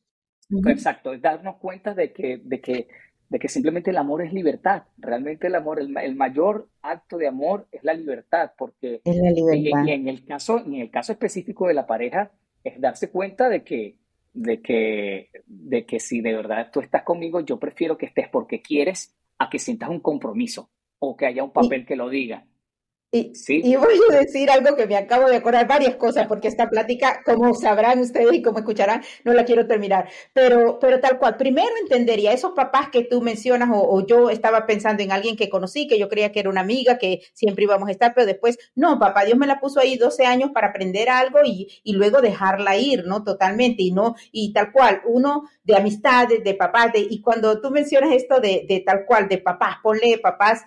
Exacto, 0.67 1.17
darnos 1.17 1.55
cuenta 1.57 1.93
de 1.93 2.11
que, 2.11 2.41
de, 2.43 2.59
que, 2.59 2.89
de 3.29 3.39
que 3.39 3.47
simplemente 3.47 3.91
el 3.91 3.97
amor 3.97 4.21
es 4.21 4.33
libertad. 4.33 4.83
Realmente 4.97 5.47
el 5.47 5.55
amor, 5.55 5.79
el, 5.79 6.15
mayor 6.15 6.67
acto 6.81 7.17
de 7.17 7.27
amor 7.27 7.67
es 7.71 7.83
la 7.85 7.93
libertad, 7.93 8.51
porque 8.57 9.01
en 9.05 10.07
el 10.09 10.25
caso, 10.25 10.59
en 10.59 10.75
el 10.75 10.91
caso 10.91 11.13
específico 11.13 11.67
de 11.67 11.73
la 11.73 11.87
pareja, 11.87 12.31
es 12.65 12.81
darse 12.81 13.09
cuenta 13.09 13.47
de 13.47 13.63
que, 13.63 13.95
de 14.33 14.61
que, 14.61 15.29
de 15.45 15.85
que 15.85 15.99
si 15.99 16.19
de 16.19 16.33
verdad 16.33 16.69
tú 16.73 16.81
estás 16.81 17.03
conmigo, 17.03 17.39
yo 17.39 17.59
prefiero 17.59 17.97
que 17.97 18.07
estés 18.07 18.27
porque 18.27 18.61
quieres 18.61 19.15
a 19.37 19.49
que 19.49 19.59
sientas 19.59 19.89
un 19.89 19.99
compromiso 19.99 20.69
o 20.99 21.15
que 21.15 21.27
haya 21.27 21.43
un 21.43 21.53
papel 21.53 21.85
que 21.85 21.95
lo 21.95 22.09
diga. 22.09 22.45
Y, 23.15 23.75
voy 23.77 23.99
a 24.11 24.15
decir 24.17 24.51
algo 24.51 24.75
que 24.75 24.87
me 24.87 24.97
acabo 24.97 25.29
de 25.29 25.37
acordar, 25.37 25.67
varias 25.67 25.95
cosas, 25.95 26.27
porque 26.27 26.49
esta 26.49 26.69
plática, 26.69 27.21
como 27.23 27.53
sabrán 27.53 27.99
ustedes 27.99 28.33
y 28.33 28.41
como 28.41 28.59
escucharán, 28.59 29.03
no 29.23 29.33
la 29.33 29.45
quiero 29.45 29.67
terminar. 29.67 30.09
Pero, 30.33 30.79
pero 30.79 30.99
tal 30.99 31.17
cual, 31.17 31.37
primero 31.37 31.69
entendería 31.81 32.33
esos 32.33 32.51
papás 32.51 32.89
que 32.89 33.03
tú 33.03 33.21
mencionas, 33.21 33.69
o, 33.71 34.05
yo 34.05 34.29
estaba 34.29 34.65
pensando 34.65 35.01
en 35.01 35.13
alguien 35.13 35.37
que 35.37 35.49
conocí, 35.49 35.87
que 35.87 35.97
yo 35.97 36.09
creía 36.09 36.33
que 36.33 36.41
era 36.41 36.49
una 36.49 36.61
amiga, 36.61 36.97
que 36.97 37.21
siempre 37.33 37.63
íbamos 37.63 37.87
a 37.87 37.91
estar, 37.91 38.13
pero 38.13 38.27
después, 38.27 38.57
no, 38.75 38.99
papá, 38.99 39.23
Dios 39.23 39.37
me 39.37 39.47
la 39.47 39.61
puso 39.61 39.79
ahí 39.79 39.95
12 39.97 40.25
años 40.25 40.51
para 40.53 40.67
aprender 40.67 41.09
algo 41.09 41.39
y, 41.45 41.69
y 41.83 41.93
luego 41.93 42.21
dejarla 42.21 42.75
ir, 42.75 43.05
¿no? 43.05 43.23
Totalmente, 43.23 43.81
y 43.83 43.91
no, 43.91 44.15
y 44.33 44.51
tal 44.51 44.73
cual, 44.73 45.01
uno 45.05 45.49
de 45.63 45.75
amistades, 45.77 46.43
de 46.43 46.53
papás, 46.53 46.91
de, 46.91 46.99
y 46.99 47.21
cuando 47.21 47.61
tú 47.61 47.71
mencionas 47.71 48.11
esto 48.13 48.41
de, 48.41 48.65
de 48.67 48.81
tal 48.81 49.05
cual, 49.05 49.29
de 49.29 49.37
papás, 49.37 49.77
ponle 49.81 50.17
papás, 50.17 50.63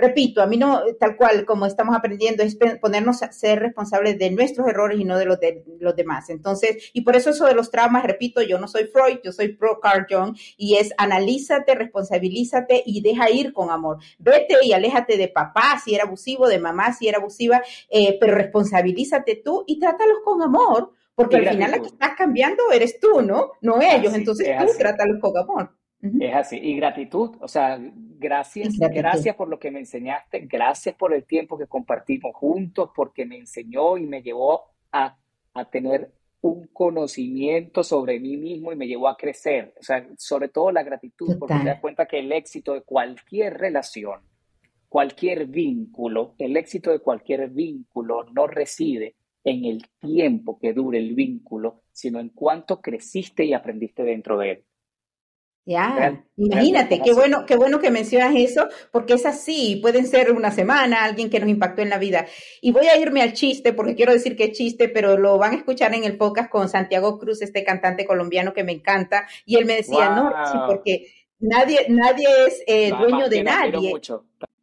repito, 0.00 0.42
a 0.42 0.46
mí 0.46 0.56
no, 0.56 0.82
tal 0.98 1.16
cual 1.16 1.44
como 1.44 1.66
estamos 1.66 1.96
aprendiendo, 1.96 2.42
es 2.42 2.56
ponernos 2.80 3.22
a 3.22 3.32
ser 3.32 3.60
responsables 3.60 4.18
de 4.18 4.30
nuestros 4.30 4.66
errores 4.68 4.98
y 4.98 5.04
no 5.04 5.18
de 5.18 5.26
los 5.26 5.40
de 5.40 5.64
los 5.78 5.96
demás. 5.96 6.30
Entonces, 6.30 6.90
y 6.92 7.02
por 7.02 7.16
eso 7.16 7.30
eso 7.30 7.46
de 7.46 7.54
los 7.54 7.70
traumas, 7.70 8.04
repito, 8.04 8.42
yo 8.42 8.58
no 8.58 8.68
soy 8.68 8.84
Freud, 8.84 9.18
yo 9.24 9.32
soy 9.32 9.48
pro 9.48 9.80
Carl 9.80 10.06
Jung, 10.08 10.36
y 10.56 10.76
es 10.76 10.92
analízate, 10.98 11.74
responsabilízate 11.74 12.82
y 12.84 13.00
deja 13.00 13.30
ir 13.30 13.52
con 13.52 13.70
amor. 13.70 13.98
Vete 14.18 14.56
y 14.62 14.72
aléjate 14.72 15.16
de 15.16 15.28
papá 15.28 15.80
si 15.82 15.94
era 15.94 16.04
abusivo, 16.04 16.48
de 16.48 16.58
mamá 16.58 16.92
si 16.92 17.08
era 17.08 17.18
abusiva, 17.18 17.62
eh, 17.88 18.16
pero 18.20 18.34
responsabilízate 18.34 19.42
tú 19.44 19.64
y 19.66 19.78
trátalos 19.78 20.18
con 20.24 20.42
amor, 20.42 20.92
porque 21.14 21.36
al 21.36 21.48
final 21.50 21.70
la 21.70 21.78
que 21.80 21.88
estás 21.88 22.12
cambiando 22.16 22.70
eres 22.72 22.98
tú, 22.98 23.22
¿no? 23.22 23.52
No 23.60 23.80
ellos, 23.80 24.14
entonces 24.14 24.48
tú 24.58 24.78
trátalos 24.78 25.18
con 25.20 25.36
amor. 25.36 25.79
Es 26.02 26.34
así. 26.34 26.56
Y 26.56 26.76
gratitud, 26.76 27.36
o 27.40 27.48
sea, 27.48 27.78
gracias, 28.18 28.78
gracias 28.78 29.36
por 29.36 29.48
lo 29.48 29.58
que 29.58 29.70
me 29.70 29.80
enseñaste, 29.80 30.40
gracias 30.40 30.94
por 30.94 31.12
el 31.12 31.24
tiempo 31.24 31.58
que 31.58 31.66
compartimos 31.66 32.34
juntos, 32.34 32.90
porque 32.94 33.26
me 33.26 33.36
enseñó 33.36 33.98
y 33.98 34.06
me 34.06 34.22
llevó 34.22 34.64
a, 34.92 35.16
tener 35.70 36.10
un 36.40 36.68
conocimiento 36.68 37.84
sobre 37.84 38.18
mí 38.18 38.38
mismo 38.38 38.72
y 38.72 38.76
me 38.76 38.86
llevó 38.86 39.08
a 39.08 39.16
crecer. 39.16 39.74
O 39.78 39.82
sea, 39.82 40.08
sobre 40.16 40.48
todo 40.48 40.72
la 40.72 40.82
gratitud, 40.82 41.38
porque 41.38 41.56
te 41.56 41.64
das 41.64 41.80
cuenta 41.80 42.06
que 42.06 42.20
el 42.20 42.32
éxito 42.32 42.72
de 42.72 42.80
cualquier 42.80 43.58
relación, 43.58 44.20
cualquier 44.88 45.46
vínculo, 45.46 46.34
el 46.38 46.56
éxito 46.56 46.90
de 46.92 47.00
cualquier 47.00 47.50
vínculo 47.50 48.24
no 48.32 48.46
reside 48.46 49.16
en 49.44 49.66
el 49.66 49.86
tiempo 50.00 50.58
que 50.58 50.72
dure 50.72 50.98
el 50.98 51.14
vínculo, 51.14 51.82
sino 51.92 52.20
en 52.20 52.30
cuánto 52.30 52.80
creciste 52.80 53.44
y 53.44 53.52
aprendiste 53.52 54.02
dentro 54.02 54.38
de 54.38 54.50
él. 54.50 54.64
Ya, 55.66 56.24
imagínate, 56.36 57.00
qué 57.04 57.12
bueno, 57.12 57.44
qué 57.46 57.54
bueno 57.54 57.78
que 57.78 57.90
mencionas 57.90 58.34
eso, 58.34 58.66
porque 58.90 59.12
es 59.12 59.26
así, 59.26 59.78
pueden 59.80 60.06
ser 60.06 60.32
una 60.32 60.50
semana, 60.50 61.04
alguien 61.04 61.30
que 61.30 61.38
nos 61.38 61.48
impactó 61.48 61.82
en 61.82 61.90
la 61.90 61.98
vida. 61.98 62.26
Y 62.60 62.72
voy 62.72 62.86
a 62.86 62.96
irme 62.96 63.22
al 63.22 63.34
chiste, 63.34 63.72
porque 63.72 63.94
quiero 63.94 64.12
decir 64.12 64.36
que 64.36 64.44
es 64.44 64.52
chiste, 64.52 64.88
pero 64.88 65.16
lo 65.16 65.38
van 65.38 65.52
a 65.52 65.56
escuchar 65.56 65.94
en 65.94 66.04
el 66.04 66.16
podcast 66.16 66.50
con 66.50 66.68
Santiago 66.68 67.18
Cruz, 67.18 67.42
este 67.42 67.62
cantante 67.62 68.06
colombiano 68.06 68.52
que 68.52 68.64
me 68.64 68.72
encanta, 68.72 69.28
y 69.44 69.56
él 69.56 69.66
me 69.66 69.76
decía, 69.76 70.10
no, 70.10 70.32
sí, 70.50 70.58
porque 70.66 71.06
nadie, 71.38 71.86
nadie 71.88 72.26
es 72.46 72.62
eh, 72.66 72.90
dueño 72.98 73.28
de 73.28 73.44
nadie. 73.44 73.92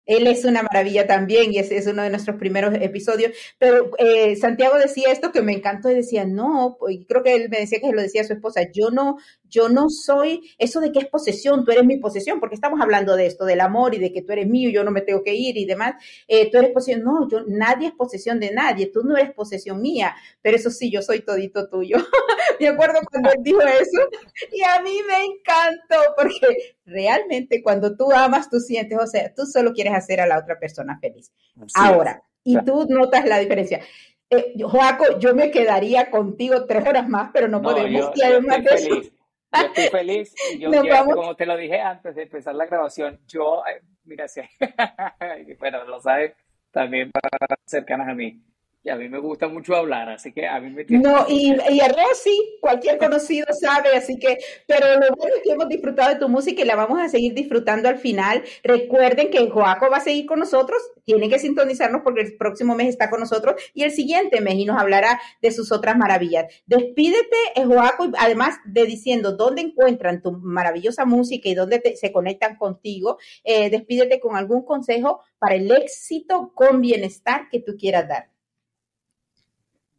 Él 0.07 0.25
es 0.25 0.45
una 0.45 0.63
maravilla 0.63 1.05
también 1.05 1.53
y 1.53 1.59
es 1.59 1.85
uno 1.85 2.01
de 2.01 2.09
nuestros 2.09 2.37
primeros 2.37 2.73
episodios. 2.75 3.33
Pero 3.59 3.91
eh, 3.97 4.37
Santiago 4.37 4.77
decía 4.77 5.11
esto 5.11 5.33
que 5.33 5.41
me 5.41 5.51
encantó 5.51 5.91
y 5.91 5.95
decía, 5.95 6.25
no, 6.25 6.77
y 6.87 7.05
creo 7.05 7.23
que 7.23 7.35
él 7.35 7.49
me 7.49 7.59
decía 7.59 7.79
que 7.81 7.91
lo 7.91 8.01
decía 8.01 8.21
a 8.21 8.23
su 8.23 8.33
esposa, 8.33 8.61
yo 8.73 8.89
no, 8.89 9.17
yo 9.49 9.69
no 9.69 9.89
soy 9.89 10.53
eso 10.57 10.79
de 10.79 10.91
que 10.91 10.99
es 10.99 11.07
posesión, 11.07 11.65
tú 11.65 11.71
eres 11.71 11.85
mi 11.85 11.97
posesión, 11.97 12.39
porque 12.39 12.55
estamos 12.55 12.79
hablando 12.81 13.15
de 13.15 13.25
esto, 13.25 13.45
del 13.45 13.61
amor 13.61 13.95
y 13.95 13.99
de 13.99 14.11
que 14.11 14.21
tú 14.21 14.33
eres 14.33 14.47
mío, 14.47 14.69
yo 14.69 14.83
no 14.83 14.91
me 14.91 15.01
tengo 15.01 15.23
que 15.23 15.33
ir 15.33 15.57
y 15.57 15.65
demás. 15.65 15.95
Eh, 16.27 16.49
tú 16.51 16.57
eres 16.57 16.71
posesión, 16.71 17.03
no, 17.03 17.27
yo, 17.29 17.43
nadie 17.47 17.87
es 17.87 17.93
posesión 17.93 18.39
de 18.39 18.51
nadie, 18.51 18.87
tú 18.87 19.03
no 19.03 19.17
eres 19.17 19.33
posesión 19.33 19.81
mía, 19.81 20.15
pero 20.41 20.57
eso 20.57 20.69
sí, 20.69 20.91
yo 20.91 21.01
soy 21.01 21.21
todito 21.21 21.69
tuyo. 21.69 21.97
me 22.59 22.67
acuerdo 22.67 22.99
cuando 23.09 23.31
él 23.31 23.39
dijo 23.41 23.61
eso 23.61 24.09
y 24.51 24.63
a 24.63 24.81
mí 24.81 24.99
me 25.07 25.25
encantó 25.25 26.15
porque 26.15 26.75
realmente 26.85 27.61
cuando 27.61 27.95
tú 27.95 28.11
amas, 28.11 28.49
tú 28.49 28.59
sientes, 28.59 28.97
o 28.99 29.07
sea, 29.07 29.33
tú 29.33 29.45
solo 29.45 29.73
quieres 29.73 29.93
hacer 29.93 30.21
a 30.21 30.27
la 30.27 30.39
otra 30.39 30.59
persona 30.59 30.97
feliz. 30.99 31.31
Ahora, 31.75 32.23
y 32.43 32.57
tú 32.63 32.85
notas 32.89 33.25
la 33.25 33.39
diferencia. 33.39 33.81
Eh, 34.29 34.55
Joaco, 34.61 35.19
yo 35.19 35.33
me 35.33 35.51
quedaría 35.51 36.09
contigo 36.09 36.65
tres 36.65 36.85
horas 36.85 37.07
más, 37.07 37.29
pero 37.33 37.47
no, 37.47 37.61
podemos. 37.61 37.91
Yo, 37.91 38.11
estoy 38.13 38.63
feliz. 38.63 39.11
Yo 39.53 39.65
estoy 39.67 39.87
feliz. 39.87 40.35
Yo 40.59 40.69
como 41.05 41.35
te 41.35 41.45
lo 41.45 41.55
dije 41.57 41.79
antes 41.79 42.15
de 42.15 42.23
empezar 42.23 42.55
la 42.55 42.65
grabación, 42.65 43.19
yo, 43.27 43.63
mira, 44.03 44.27
sí, 44.27 44.41
bueno, 45.59 45.83
lo 45.85 45.99
sabes 45.99 46.33
también 46.71 47.11
para 47.11 47.29
cercanas 47.65 48.09
a 48.09 48.13
mí 48.13 48.41
a 48.89 48.95
mí 48.95 49.09
me 49.09 49.19
gusta 49.19 49.47
mucho 49.47 49.75
hablar, 49.75 50.09
así 50.09 50.31
que 50.31 50.47
a 50.47 50.59
mí 50.59 50.69
me 50.69 50.85
No, 50.89 51.25
y, 51.27 51.55
y 51.69 51.79
a 51.81 51.87
Rosy, 51.87 52.57
cualquier 52.61 52.97
conocido 52.97 53.45
sabe, 53.51 53.89
así 53.95 54.17
que, 54.17 54.37
pero 54.65 54.87
lo 54.99 55.15
bueno 55.15 55.35
es 55.35 55.43
que 55.43 55.51
hemos 55.51 55.67
disfrutado 55.67 56.13
de 56.13 56.19
tu 56.19 56.29
música 56.29 56.61
y 56.61 56.65
la 56.65 56.75
vamos 56.75 56.99
a 56.99 57.09
seguir 57.09 57.33
disfrutando 57.33 57.89
al 57.89 57.97
final. 57.97 58.43
Recuerden 58.63 59.29
que 59.29 59.49
Joaco 59.49 59.89
va 59.89 59.97
a 59.97 60.01
seguir 60.01 60.25
con 60.25 60.39
nosotros, 60.39 60.81
tienen 61.03 61.29
que 61.29 61.39
sintonizarnos 61.39 62.01
porque 62.03 62.21
el 62.21 62.37
próximo 62.37 62.75
mes 62.75 62.89
está 62.89 63.09
con 63.09 63.19
nosotros 63.19 63.55
y 63.73 63.83
el 63.83 63.91
siguiente 63.91 64.41
mes 64.41 64.55
y 64.55 64.65
nos 64.65 64.79
hablará 64.79 65.19
de 65.41 65.51
sus 65.51 65.71
otras 65.71 65.97
maravillas. 65.97 66.45
Despídete, 66.65 67.37
eh, 67.55 67.65
Joaco, 67.65 68.11
además 68.17 68.57
de 68.65 68.85
diciendo 68.85 69.33
dónde 69.33 69.61
encuentran 69.61 70.21
tu 70.21 70.31
maravillosa 70.31 71.05
música 71.05 71.49
y 71.49 71.55
dónde 71.55 71.81
se 71.95 72.11
conectan 72.11 72.55
contigo, 72.55 73.17
eh, 73.43 73.69
despídete 73.69 74.19
con 74.19 74.35
algún 74.35 74.63
consejo 74.63 75.21
para 75.39 75.55
el 75.55 75.69
éxito 75.71 76.51
con 76.53 76.81
bienestar 76.81 77.47
que 77.49 77.59
tú 77.59 77.75
quieras 77.77 78.07
dar. 78.07 78.36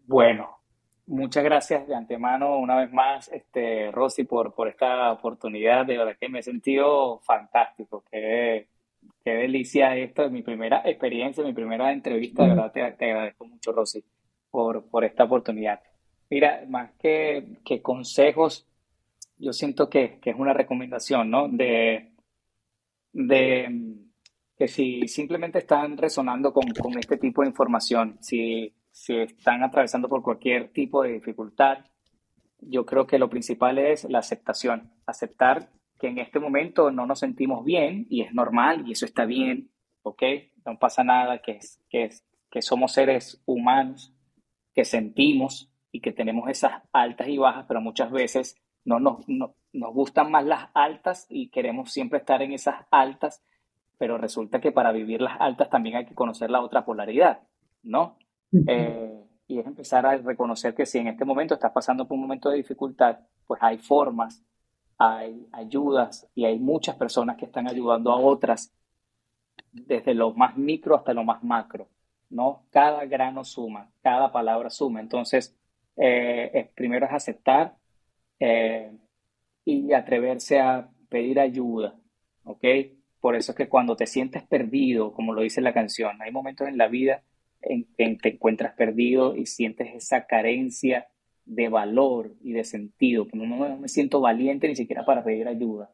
Bueno, 0.08 0.48
muchas 1.06 1.44
gracias 1.44 1.86
de 1.86 1.94
antemano 1.94 2.56
una 2.58 2.76
vez 2.76 2.90
más, 2.90 3.28
este, 3.28 3.90
Rosy, 3.92 4.24
por, 4.24 4.54
por 4.54 4.66
esta 4.66 5.12
oportunidad. 5.12 5.84
De 5.84 5.98
verdad 5.98 6.16
que 6.18 6.30
me 6.30 6.38
he 6.38 6.42
sentido 6.42 7.20
fantástico. 7.20 8.02
Qué, 8.10 8.68
qué 9.22 9.30
delicia 9.32 9.94
esto. 9.96 10.24
Es 10.24 10.32
mi 10.32 10.40
primera 10.40 10.80
experiencia, 10.86 11.44
mi 11.44 11.52
primera 11.52 11.92
entrevista. 11.92 12.44
De 12.44 12.48
verdad 12.48 12.72
te, 12.72 12.82
agradezco 12.82 13.44
mucho, 13.44 13.70
Rosy, 13.72 14.02
por, 14.50 14.88
por 14.88 15.04
esta 15.04 15.24
oportunidad. 15.24 15.82
Mira, 16.30 16.64
más 16.68 16.92
que, 16.92 17.58
que 17.62 17.82
consejos, 17.82 18.66
yo 19.36 19.52
siento 19.52 19.90
que, 19.90 20.18
que, 20.20 20.30
es 20.30 20.36
una 20.36 20.54
recomendación, 20.54 21.30
¿no? 21.30 21.48
De, 21.48 22.12
de 23.12 23.94
que 24.56 24.68
si 24.68 25.06
simplemente 25.06 25.58
están 25.58 25.98
resonando 25.98 26.50
con, 26.54 26.64
con 26.80 26.98
este 26.98 27.18
tipo 27.18 27.42
de 27.42 27.48
información, 27.48 28.16
si 28.22 28.72
si 28.98 29.16
están 29.16 29.62
atravesando 29.62 30.08
por 30.08 30.22
cualquier 30.22 30.72
tipo 30.72 31.04
de 31.04 31.12
dificultad, 31.12 31.78
yo 32.60 32.84
creo 32.84 33.06
que 33.06 33.20
lo 33.20 33.30
principal 33.30 33.78
es 33.78 34.02
la 34.04 34.18
aceptación, 34.18 34.90
aceptar 35.06 35.70
que 36.00 36.08
en 36.08 36.18
este 36.18 36.40
momento 36.40 36.90
no 36.90 37.06
nos 37.06 37.20
sentimos 37.20 37.64
bien 37.64 38.08
y 38.10 38.22
es 38.22 38.34
normal 38.34 38.82
y 38.86 38.92
eso 38.92 39.04
está 39.04 39.24
bien, 39.24 39.70
¿ok? 40.02 40.22
No 40.66 40.78
pasa 40.80 41.04
nada, 41.04 41.38
que, 41.38 41.52
es, 41.52 41.80
que, 42.50 42.60
somos 42.60 42.92
seres 42.92 43.40
humanos, 43.46 44.12
que 44.74 44.84
sentimos 44.84 45.70
y 45.92 46.00
que 46.00 46.12
tenemos 46.12 46.50
esas 46.50 46.82
altas 46.92 47.28
y 47.28 47.38
bajas, 47.38 47.66
pero 47.68 47.80
muchas 47.80 48.10
veces 48.10 48.56
no 48.84 48.98
nos, 48.98 49.28
no, 49.28 49.54
nos 49.72 49.94
gustan 49.94 50.32
más 50.32 50.44
las 50.44 50.70
altas 50.74 51.26
y 51.30 51.50
queremos 51.50 51.92
siempre 51.92 52.18
estar 52.18 52.42
en 52.42 52.52
esas 52.52 52.84
altas, 52.90 53.44
pero 53.96 54.18
resulta 54.18 54.60
que 54.60 54.72
para 54.72 54.90
vivir 54.90 55.22
las 55.22 55.40
altas 55.40 55.70
también 55.70 55.96
hay 55.96 56.04
que 56.04 56.16
conocer 56.16 56.50
la 56.50 56.62
otra 56.62 56.84
polaridad, 56.84 57.42
¿no? 57.84 58.18
Eh, 58.52 59.24
y 59.46 59.58
es 59.58 59.66
empezar 59.66 60.06
a 60.06 60.16
reconocer 60.16 60.74
que 60.74 60.86
si 60.86 60.98
en 60.98 61.08
este 61.08 61.24
momento 61.24 61.54
estás 61.54 61.72
pasando 61.72 62.06
por 62.06 62.14
un 62.16 62.22
momento 62.22 62.50
de 62.50 62.56
dificultad, 62.56 63.18
pues 63.46 63.62
hay 63.62 63.78
formas, 63.78 64.44
hay 64.98 65.46
ayudas 65.52 66.28
y 66.34 66.44
hay 66.44 66.58
muchas 66.58 66.96
personas 66.96 67.36
que 67.36 67.46
están 67.46 67.68
ayudando 67.68 68.12
a 68.12 68.18
otras 68.20 68.74
desde 69.72 70.14
lo 70.14 70.34
más 70.34 70.56
micro 70.56 70.96
hasta 70.96 71.14
lo 71.14 71.24
más 71.24 71.42
macro, 71.42 71.88
¿no? 72.30 72.66
Cada 72.70 73.04
grano 73.06 73.44
suma, 73.44 73.90
cada 74.02 74.32
palabra 74.32 74.70
suma. 74.70 75.00
Entonces, 75.00 75.56
eh, 75.96 76.70
primero 76.74 77.06
es 77.06 77.12
aceptar 77.12 77.76
eh, 78.40 78.92
y 79.64 79.92
atreverse 79.92 80.60
a 80.60 80.90
pedir 81.08 81.40
ayuda, 81.40 81.96
¿ok? 82.44 82.64
Por 83.20 83.34
eso 83.34 83.52
es 83.52 83.56
que 83.56 83.68
cuando 83.68 83.96
te 83.96 84.06
sientes 84.06 84.42
perdido, 84.44 85.12
como 85.12 85.34
lo 85.34 85.42
dice 85.42 85.60
la 85.60 85.74
canción, 85.74 86.20
hay 86.22 86.30
momentos 86.30 86.68
en 86.68 86.78
la 86.78 86.88
vida 86.88 87.22
en 87.68 87.84
que 87.96 88.16
te 88.20 88.28
encuentras 88.34 88.74
perdido 88.74 89.36
y 89.36 89.46
sientes 89.46 89.94
esa 89.94 90.26
carencia 90.26 91.08
de 91.44 91.68
valor 91.68 92.34
y 92.42 92.52
de 92.52 92.64
sentido, 92.64 93.26
que 93.26 93.36
no, 93.36 93.78
me 93.78 93.88
siento 93.88 94.20
valiente 94.20 94.68
ni 94.68 94.76
siquiera 94.76 95.04
para 95.04 95.24
pedir 95.24 95.48
ayuda, 95.48 95.90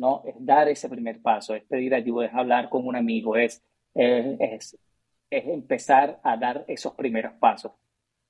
¿no? 0.00 0.22
Es 0.26 0.34
dar 0.38 0.68
ese 0.68 0.88
primer 0.88 1.22
paso, 1.22 1.54
es 1.54 1.64
pedir 1.64 1.94
ayuda, 1.94 2.26
es 2.26 2.34
hablar 2.34 2.68
con 2.68 2.86
un 2.86 2.96
amigo, 2.96 3.36
es, 3.36 3.62
es, 3.94 4.78
es 5.30 5.46
empezar 5.46 6.20
a 6.22 6.36
dar 6.36 6.64
esos 6.68 6.94
primeros 6.94 7.32
pasos 7.34 7.72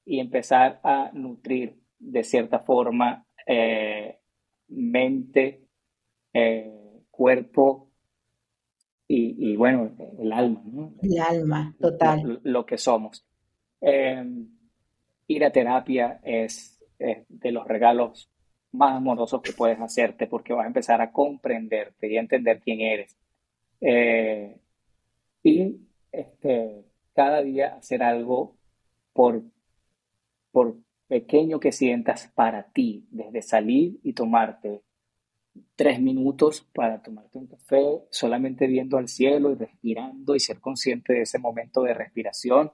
y 0.04 0.20
empezar 0.20 0.80
a 0.82 1.10
nutrir 1.12 1.76
de 1.98 2.24
cierta 2.24 2.60
forma 2.60 3.26
eh, 3.46 4.18
mente, 4.68 5.66
eh, 6.32 6.70
cuerpo 7.10 7.87
y, 9.10 9.56
bueno, 9.56 9.90
el 10.18 10.32
alma, 10.32 10.62
¿no? 10.66 10.92
El 11.00 11.18
alma, 11.18 11.74
total. 11.80 12.40
Lo, 12.42 12.66
que 12.66 12.76
somos. 12.76 13.24
Em, 13.80 14.46
ir 15.26 15.44
a 15.44 15.50
terapia 15.50 16.20
es, 16.22 16.78
de 16.98 17.52
los 17.52 17.66
regalos 17.66 18.30
más 18.72 18.96
amorosos 18.96 19.40
que 19.40 19.52
puedes 19.52 19.80
hacerte 19.80 20.26
porque 20.26 20.52
vas 20.52 20.64
a 20.64 20.68
empezar 20.68 21.00
a 21.00 21.10
comprenderte 21.10 22.12
y 22.12 22.16
a 22.16 22.20
entender 22.20 22.60
quién 22.60 22.80
eres. 22.80 23.16
Eh, 23.80 24.58
y 25.42 25.76
este, 26.12 26.84
cada 27.14 27.42
día 27.42 27.76
hacer 27.76 28.02
algo 28.02 28.56
por, 29.12 29.42
por 30.50 30.76
pequeño 31.06 31.60
que 31.60 31.72
sientas 31.72 32.30
para 32.34 32.64
ti, 32.64 33.06
desde 33.10 33.40
salir 33.42 33.98
y 34.02 34.12
tomarte 34.12 34.82
tres 35.76 36.00
minutos 36.00 36.66
para 36.74 37.02
tomarte 37.02 37.38
un 37.38 37.46
café, 37.46 38.02
solamente 38.10 38.66
viendo 38.66 38.98
al 38.98 39.08
cielo 39.08 39.50
y 39.50 39.54
respirando 39.54 40.34
y 40.34 40.40
ser 40.40 40.60
consciente 40.60 41.12
de 41.12 41.22
ese 41.22 41.38
momento 41.38 41.82
de 41.82 41.94
respiración, 41.94 42.72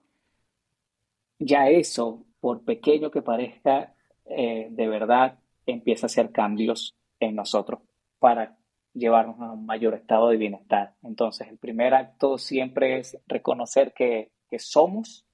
ya 1.39 1.69
eso, 1.69 2.25
por 2.41 2.65
pequeño 2.65 3.11
que 3.11 3.23
parezca, 3.23 3.95
eh, 4.27 4.69
de 4.71 4.89
verdad 4.89 5.39
empieza 5.67 6.07
a 6.07 6.09
hacer 6.09 6.31
cambios 6.31 6.97
en 7.21 7.35
nosotros 7.35 7.81
para 8.19 8.57
llevarnos 8.93 9.41
a 9.41 9.53
un 9.53 9.67
mayor 9.67 9.95
estado 9.95 10.29
de 10.29 10.37
bienestar. 10.37 10.95
Entonces, 11.03 11.49
el 11.49 11.59
primer 11.59 11.95
acto 11.95 12.39
siempre 12.39 12.99
es 12.99 13.19
reconocer 13.27 13.93
que, 13.93 14.33
que 14.49 14.59
somos 14.59 15.27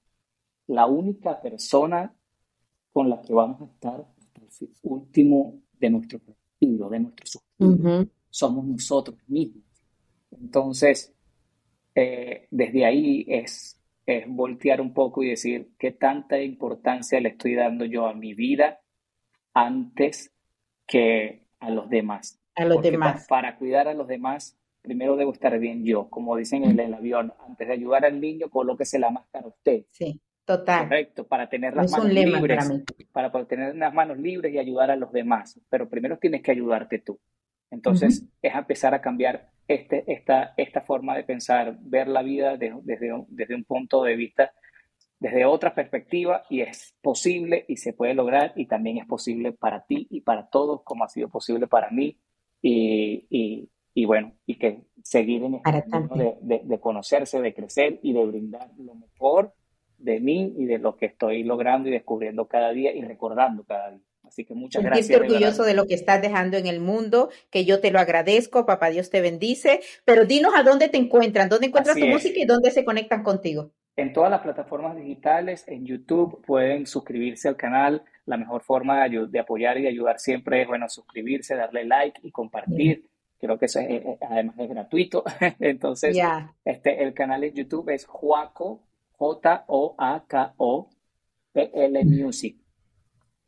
la 0.67 0.87
única 0.87 1.41
persona 1.41 2.15
con 2.93 3.11
la 3.11 3.21
que 3.21 3.33
vamos 3.33 3.61
a 3.61 3.65
estar 3.65 4.07
hasta 4.19 4.65
el 4.65 4.71
último 4.83 5.61
de 5.79 5.91
nuestro 5.91 6.19
respiro, 6.61 6.89
de 6.89 7.01
nuestro 7.01 7.27
suspiro. 7.27 8.07
Somos 8.29 8.65
nosotros 8.65 9.19
mismos. 9.27 9.65
Entonces, 10.31 11.13
eh, 11.95 12.47
desde 12.51 12.85
ahí 12.85 13.25
es, 13.29 13.81
es 14.07 14.25
voltear 14.29 14.81
un 14.81 14.93
poco 14.93 15.23
y 15.23 15.31
decir 15.31 15.71
qué 15.79 15.93
tanta 15.93 16.41
importancia 16.41 17.21
le 17.21 17.31
estoy 17.31 17.55
dando 17.55 17.85
yo 17.85 18.07
a 18.07 18.15
mi 18.15 18.35
vida 18.35 18.81
antes 19.53 20.33
que 20.87 21.47
a 21.59 21.71
los 21.71 21.89
demás. 21.91 22.41
A 22.55 22.65
los 22.65 22.83
demás. 22.83 23.27
Para, 23.29 23.57
cuidar 23.57 23.89
a 23.89 23.95
los 23.95 24.07
demás, 24.07 24.57
primero 24.83 25.17
debo 25.17 25.33
estar 25.33 25.59
bien 25.59 25.85
yo. 25.85 26.09
Como 26.09 26.37
dicen 26.37 26.65
en 26.65 26.79
el, 26.79 26.95
avión, 26.95 27.33
antes 27.47 27.67
de 27.67 27.75
ayudar 27.75 28.05
al 28.05 28.21
niño, 28.21 28.49
colóquese 28.49 28.99
la 28.99 29.11
máscara 29.11 29.49
usted. 29.49 29.85
Sí, 29.91 30.21
total. 30.59 30.89
Correcto, 30.89 31.27
para 31.27 31.49
tener 31.49 31.75
las 31.75 31.91
manos 31.93 32.13
libres. 32.13 32.85
Para, 33.13 33.31
para, 33.31 33.45
tener 33.47 33.77
las 33.77 33.95
manos 33.95 34.19
libres 34.19 34.53
y 34.53 34.59
ayudar 34.59 34.91
a 34.91 34.97
los 34.97 35.13
demás. 35.13 35.61
Pero 35.69 35.89
primero 35.89 36.19
tienes 36.19 36.43
que 36.43 36.51
ayudarte 36.51 36.99
tú. 36.99 37.19
Entonces, 37.71 38.25
es 38.43 38.55
empezar 38.55 38.95
a 38.95 39.01
cambiar 39.01 39.49
este, 39.69 40.05
esta, 40.13 40.55
esta 40.57 40.81
forma 40.81 41.17
de 41.17 41.23
pensar, 41.23 41.77
ver 41.81 42.09
la 42.09 42.23
vida 42.23 42.57
desde, 42.57 43.25
desde 43.29 43.55
un 43.55 43.65
punto 43.65 44.03
de 44.03 44.17
vista 44.17 44.53
desde 45.21 45.45
otra 45.45 45.75
perspectiva 45.75 46.45
y 46.49 46.63
es 46.63 46.95
posible 47.03 47.67
y 47.69 47.77
se 47.77 47.93
puede 47.93 48.15
lograr 48.15 48.55
y 48.57 48.67
también 48.67 48.97
es 48.97 49.07
posible 49.07 49.53
para 49.53 49.85
ti 49.85 50.07
y 50.11 50.23
para 50.23 50.49
todos 50.49 50.83
como 50.83 51.05
ha 51.05 51.09
sido 51.09 51.29
posible 51.29 51.67
para 51.67 51.91
mí 51.91 52.19
y, 52.63 53.69
y, 53.95 54.05
bueno, 54.07 54.33
y 54.47 54.59
que 54.59 54.83
seguir 55.03 55.45
en 55.45 55.57
este 55.57 55.85
camino 55.91 56.37
de, 56.41 56.63
de, 56.65 56.81
conocerse, 56.81 57.41
de 57.41 57.55
crecer 57.55 58.01
y 58.03 58.15
de 58.15 58.25
brindar 58.25 58.71
lo 58.79 58.95
mejor 58.95 59.53
de 60.01 60.21
mí 60.21 60.55
y 60.57 60.67
de 60.67 60.79
lo 60.79 60.97
que 60.97 61.07
estoy 61.07 61.45
logrando 61.45 61.89
y 61.89 61.93
descubriendo 61.93 62.47
cada 62.47 62.73
día 62.73 62.93
y 62.93 63.03
recordando 63.03 63.65
cada 63.65 63.91
día. 63.91 64.01
Así 64.31 64.45
que 64.45 64.55
muchas 64.55 64.85
gracias. 64.85 65.11
Estoy 65.11 65.27
orgulloso 65.27 65.65
de, 65.65 65.75
lo 65.75 65.87
que 65.87 65.95
estás 65.95 66.23
dejando 66.23 66.57
en 66.57 66.67
el 66.67 66.81
mundo, 66.81 67.31
que 67.51 67.65
yo 67.65 67.81
te 67.81 67.91
lo 67.91 67.99
agradezco, 67.99 68.65
papá 68.65 68.91
Dios 68.91 69.11
te 69.11 69.21
bendice, 69.21 69.81
pero 70.05 70.25
dinos 70.25 70.53
a 70.57 70.63
dónde 70.63 70.89
te 70.89 70.99
encuentran, 70.99 71.49
dónde 71.49 71.67
encuentras 71.67 71.97
tu 71.97 72.07
música 72.07 72.39
y 72.39 72.45
dónde 72.45 72.71
se 72.71 72.85
conectan 72.85 73.25
contigo. 73.25 73.73
En 73.97 74.13
todas 74.13 74.31
las 74.31 74.41
plataformas 74.41 74.97
digitales, 74.97 75.67
en 75.67 75.85
YouTube 75.85 76.41
pueden 76.47 76.87
suscribirse 76.87 77.49
al 77.49 77.57
canal. 77.57 78.03
La 78.25 78.37
mejor 78.37 78.63
forma 78.63 79.07
de, 79.09 79.39
apoyar 79.41 79.79
y 79.79 79.83
de 79.83 79.89
ayudar 79.89 80.21
siempre 80.21 80.63
es, 80.63 80.69
bueno, 80.69 80.89
suscribirse, 80.89 81.57
darle 81.57 81.85
like 81.85 82.21
y 82.23 82.31
compartir. 82.31 83.11
Creo 83.39 83.59
que 83.59 83.67
eso 83.67 83.81
además 84.21 84.55
es 84.59 84.69
gratuito. 84.69 85.25
Entonces, 85.59 86.17
este, 86.65 87.03
el 87.03 87.15
canal 87.15 87.43
en 87.43 87.53
YouTube 87.53 87.91
es 87.91 88.07
Juaco, 88.07 88.85
J-O-A-K-O, 89.21 90.91
P-L 91.53 92.05
Music. 92.07 92.57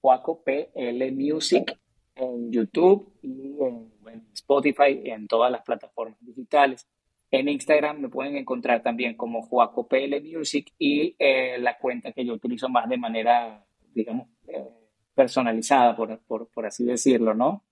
Juaco 0.02 0.42
P-L 0.42 1.12
Music 1.12 1.78
en 2.14 2.52
YouTube 2.52 3.10
y 3.22 3.56
en, 3.58 3.90
en 4.06 4.26
Spotify 4.34 5.00
y 5.02 5.10
en 5.10 5.26
todas 5.26 5.50
las 5.50 5.62
plataformas 5.62 6.18
digitales. 6.20 6.86
En 7.30 7.48
Instagram 7.48 8.00
me 8.00 8.08
pueden 8.10 8.36
encontrar 8.36 8.82
también 8.82 9.16
como 9.16 9.40
JuacoPL 9.46 10.20
Music 10.22 10.74
y 10.78 11.16
eh, 11.18 11.56
la 11.58 11.78
cuenta 11.78 12.12
que 12.12 12.26
yo 12.26 12.34
utilizo 12.34 12.68
más 12.68 12.86
de 12.86 12.98
manera, 12.98 13.64
digamos, 13.94 14.28
eh, 14.48 14.68
personalizada, 15.14 15.96
por, 15.96 16.20
por, 16.52 16.66
así 16.66 16.84
decirlo, 16.84 17.32
¿no? 17.32 17.64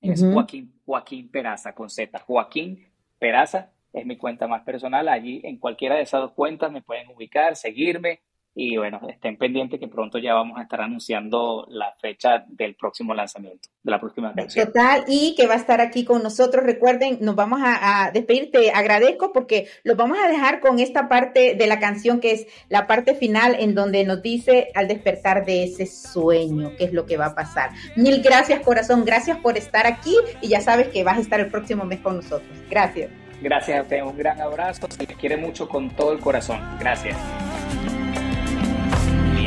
Es 0.00 0.24
Joaquín, 0.24 0.80
Joaquín 0.84 1.30
Peraza 1.30 1.72
con 1.72 1.88
Z. 1.88 2.18
Joaquín 2.18 2.84
Peraza 3.20 3.72
es 3.92 4.06
mi 4.06 4.16
cuenta 4.16 4.46
más 4.46 4.62
personal. 4.62 5.08
Allí 5.08 5.40
en 5.44 5.58
cualquiera 5.58 5.96
de 5.96 6.02
esas 6.02 6.20
dos 6.20 6.32
cuentas 6.32 6.70
me 6.72 6.82
pueden 6.82 7.08
ubicar, 7.08 7.56
seguirme 7.56 8.20
y 8.60 8.76
bueno, 8.76 9.00
estén 9.08 9.36
pendientes 9.36 9.78
que 9.78 9.86
pronto 9.86 10.18
ya 10.18 10.34
vamos 10.34 10.58
a 10.58 10.62
estar 10.62 10.80
anunciando 10.80 11.64
la 11.70 11.94
fecha 12.00 12.44
del 12.48 12.74
próximo 12.74 13.14
lanzamiento, 13.14 13.68
de 13.84 13.90
la 13.92 14.00
próxima 14.00 14.34
canción. 14.34 14.66
Total, 14.66 15.04
y 15.06 15.36
que 15.36 15.46
va 15.46 15.54
a 15.54 15.58
estar 15.58 15.80
aquí 15.80 16.04
con 16.04 16.24
nosotros. 16.24 16.64
Recuerden, 16.64 17.18
nos 17.20 17.36
vamos 17.36 17.60
a, 17.62 18.06
a 18.06 18.10
despedir. 18.10 18.50
Te 18.50 18.72
agradezco 18.72 19.32
porque 19.32 19.68
los 19.84 19.96
vamos 19.96 20.18
a 20.18 20.26
dejar 20.26 20.58
con 20.58 20.80
esta 20.80 21.08
parte 21.08 21.54
de 21.54 21.66
la 21.68 21.78
canción 21.78 22.18
que 22.18 22.32
es 22.32 22.48
la 22.68 22.88
parte 22.88 23.14
final 23.14 23.54
en 23.60 23.76
donde 23.76 24.02
nos 24.02 24.22
dice 24.22 24.72
al 24.74 24.88
despertar 24.88 25.46
de 25.46 25.62
ese 25.62 25.86
sueño, 25.86 26.72
qué 26.76 26.82
es 26.82 26.92
lo 26.92 27.06
que 27.06 27.16
va 27.16 27.26
a 27.26 27.34
pasar. 27.36 27.70
Mil 27.94 28.20
gracias, 28.22 28.58
corazón. 28.62 29.04
Gracias 29.04 29.38
por 29.38 29.56
estar 29.56 29.86
aquí 29.86 30.16
y 30.40 30.48
ya 30.48 30.60
sabes 30.60 30.88
que 30.88 31.04
vas 31.04 31.18
a 31.18 31.20
estar 31.20 31.38
el 31.38 31.48
próximo 31.48 31.84
mes 31.84 32.00
con 32.00 32.16
nosotros. 32.16 32.50
Gracias. 32.68 33.08
Gracias 33.40 33.78
a 33.78 33.82
ustedes. 33.82 34.02
Un 34.02 34.16
gran 34.16 34.40
abrazo. 34.40 34.86
Se 34.90 35.06
les 35.06 35.16
quiere 35.16 35.36
mucho 35.36 35.68
con 35.68 35.90
todo 35.90 36.12
el 36.12 36.20
corazón. 36.20 36.60
Gracias 36.78 37.16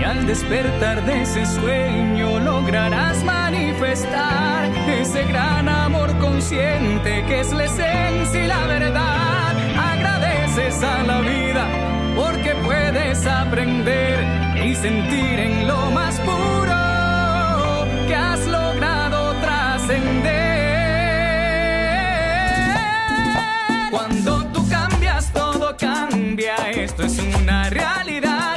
al 0.03 0.25
despertar 0.25 1.05
de 1.05 1.21
ese 1.21 1.45
sueño 1.45 2.39
lograrás 2.39 3.23
manifestar 3.23 4.69
ese 4.87 5.23
gran 5.25 5.69
amor 5.69 6.17
consciente 6.19 7.23
que 7.27 7.41
es 7.41 7.51
la 7.53 7.65
esencia 7.65 8.43
y 8.43 8.47
la 8.47 8.65
verdad. 8.65 9.55
Agradeces 9.77 10.83
a 10.83 11.03
la 11.03 11.21
vida 11.21 11.67
porque 12.15 12.55
puedes 12.63 13.25
aprender 13.25 14.19
y 14.65 14.75
sentir 14.75 15.39
en 15.39 15.67
lo 15.67 15.91
más 15.91 16.19
puro 16.21 16.50
es 27.05 27.19
una 27.19 27.69
realidad 27.69 28.55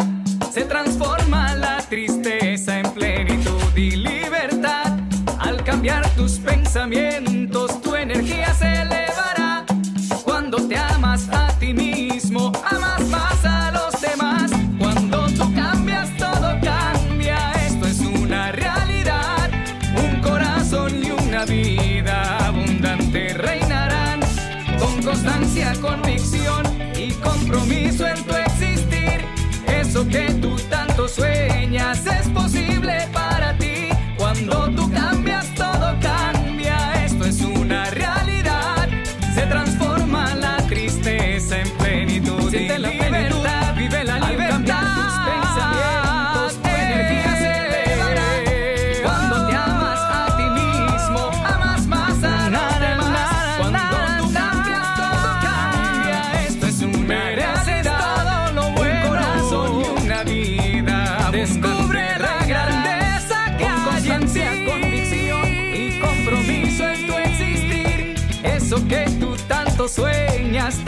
se 0.52 0.64
transforma 0.64 1.54
la 1.56 1.78
tristeza 1.78 2.78
en 2.78 2.90
plenitud 2.92 3.76
y 3.76 3.96
libertad. 3.96 4.98
Al 5.38 5.64
cambiar 5.64 6.08
tus 6.10 6.38
pensamientos, 6.38 7.43
sueñas 31.14 32.04
es 32.06 32.28
posible 32.30 33.13
sueñas. 69.88 70.80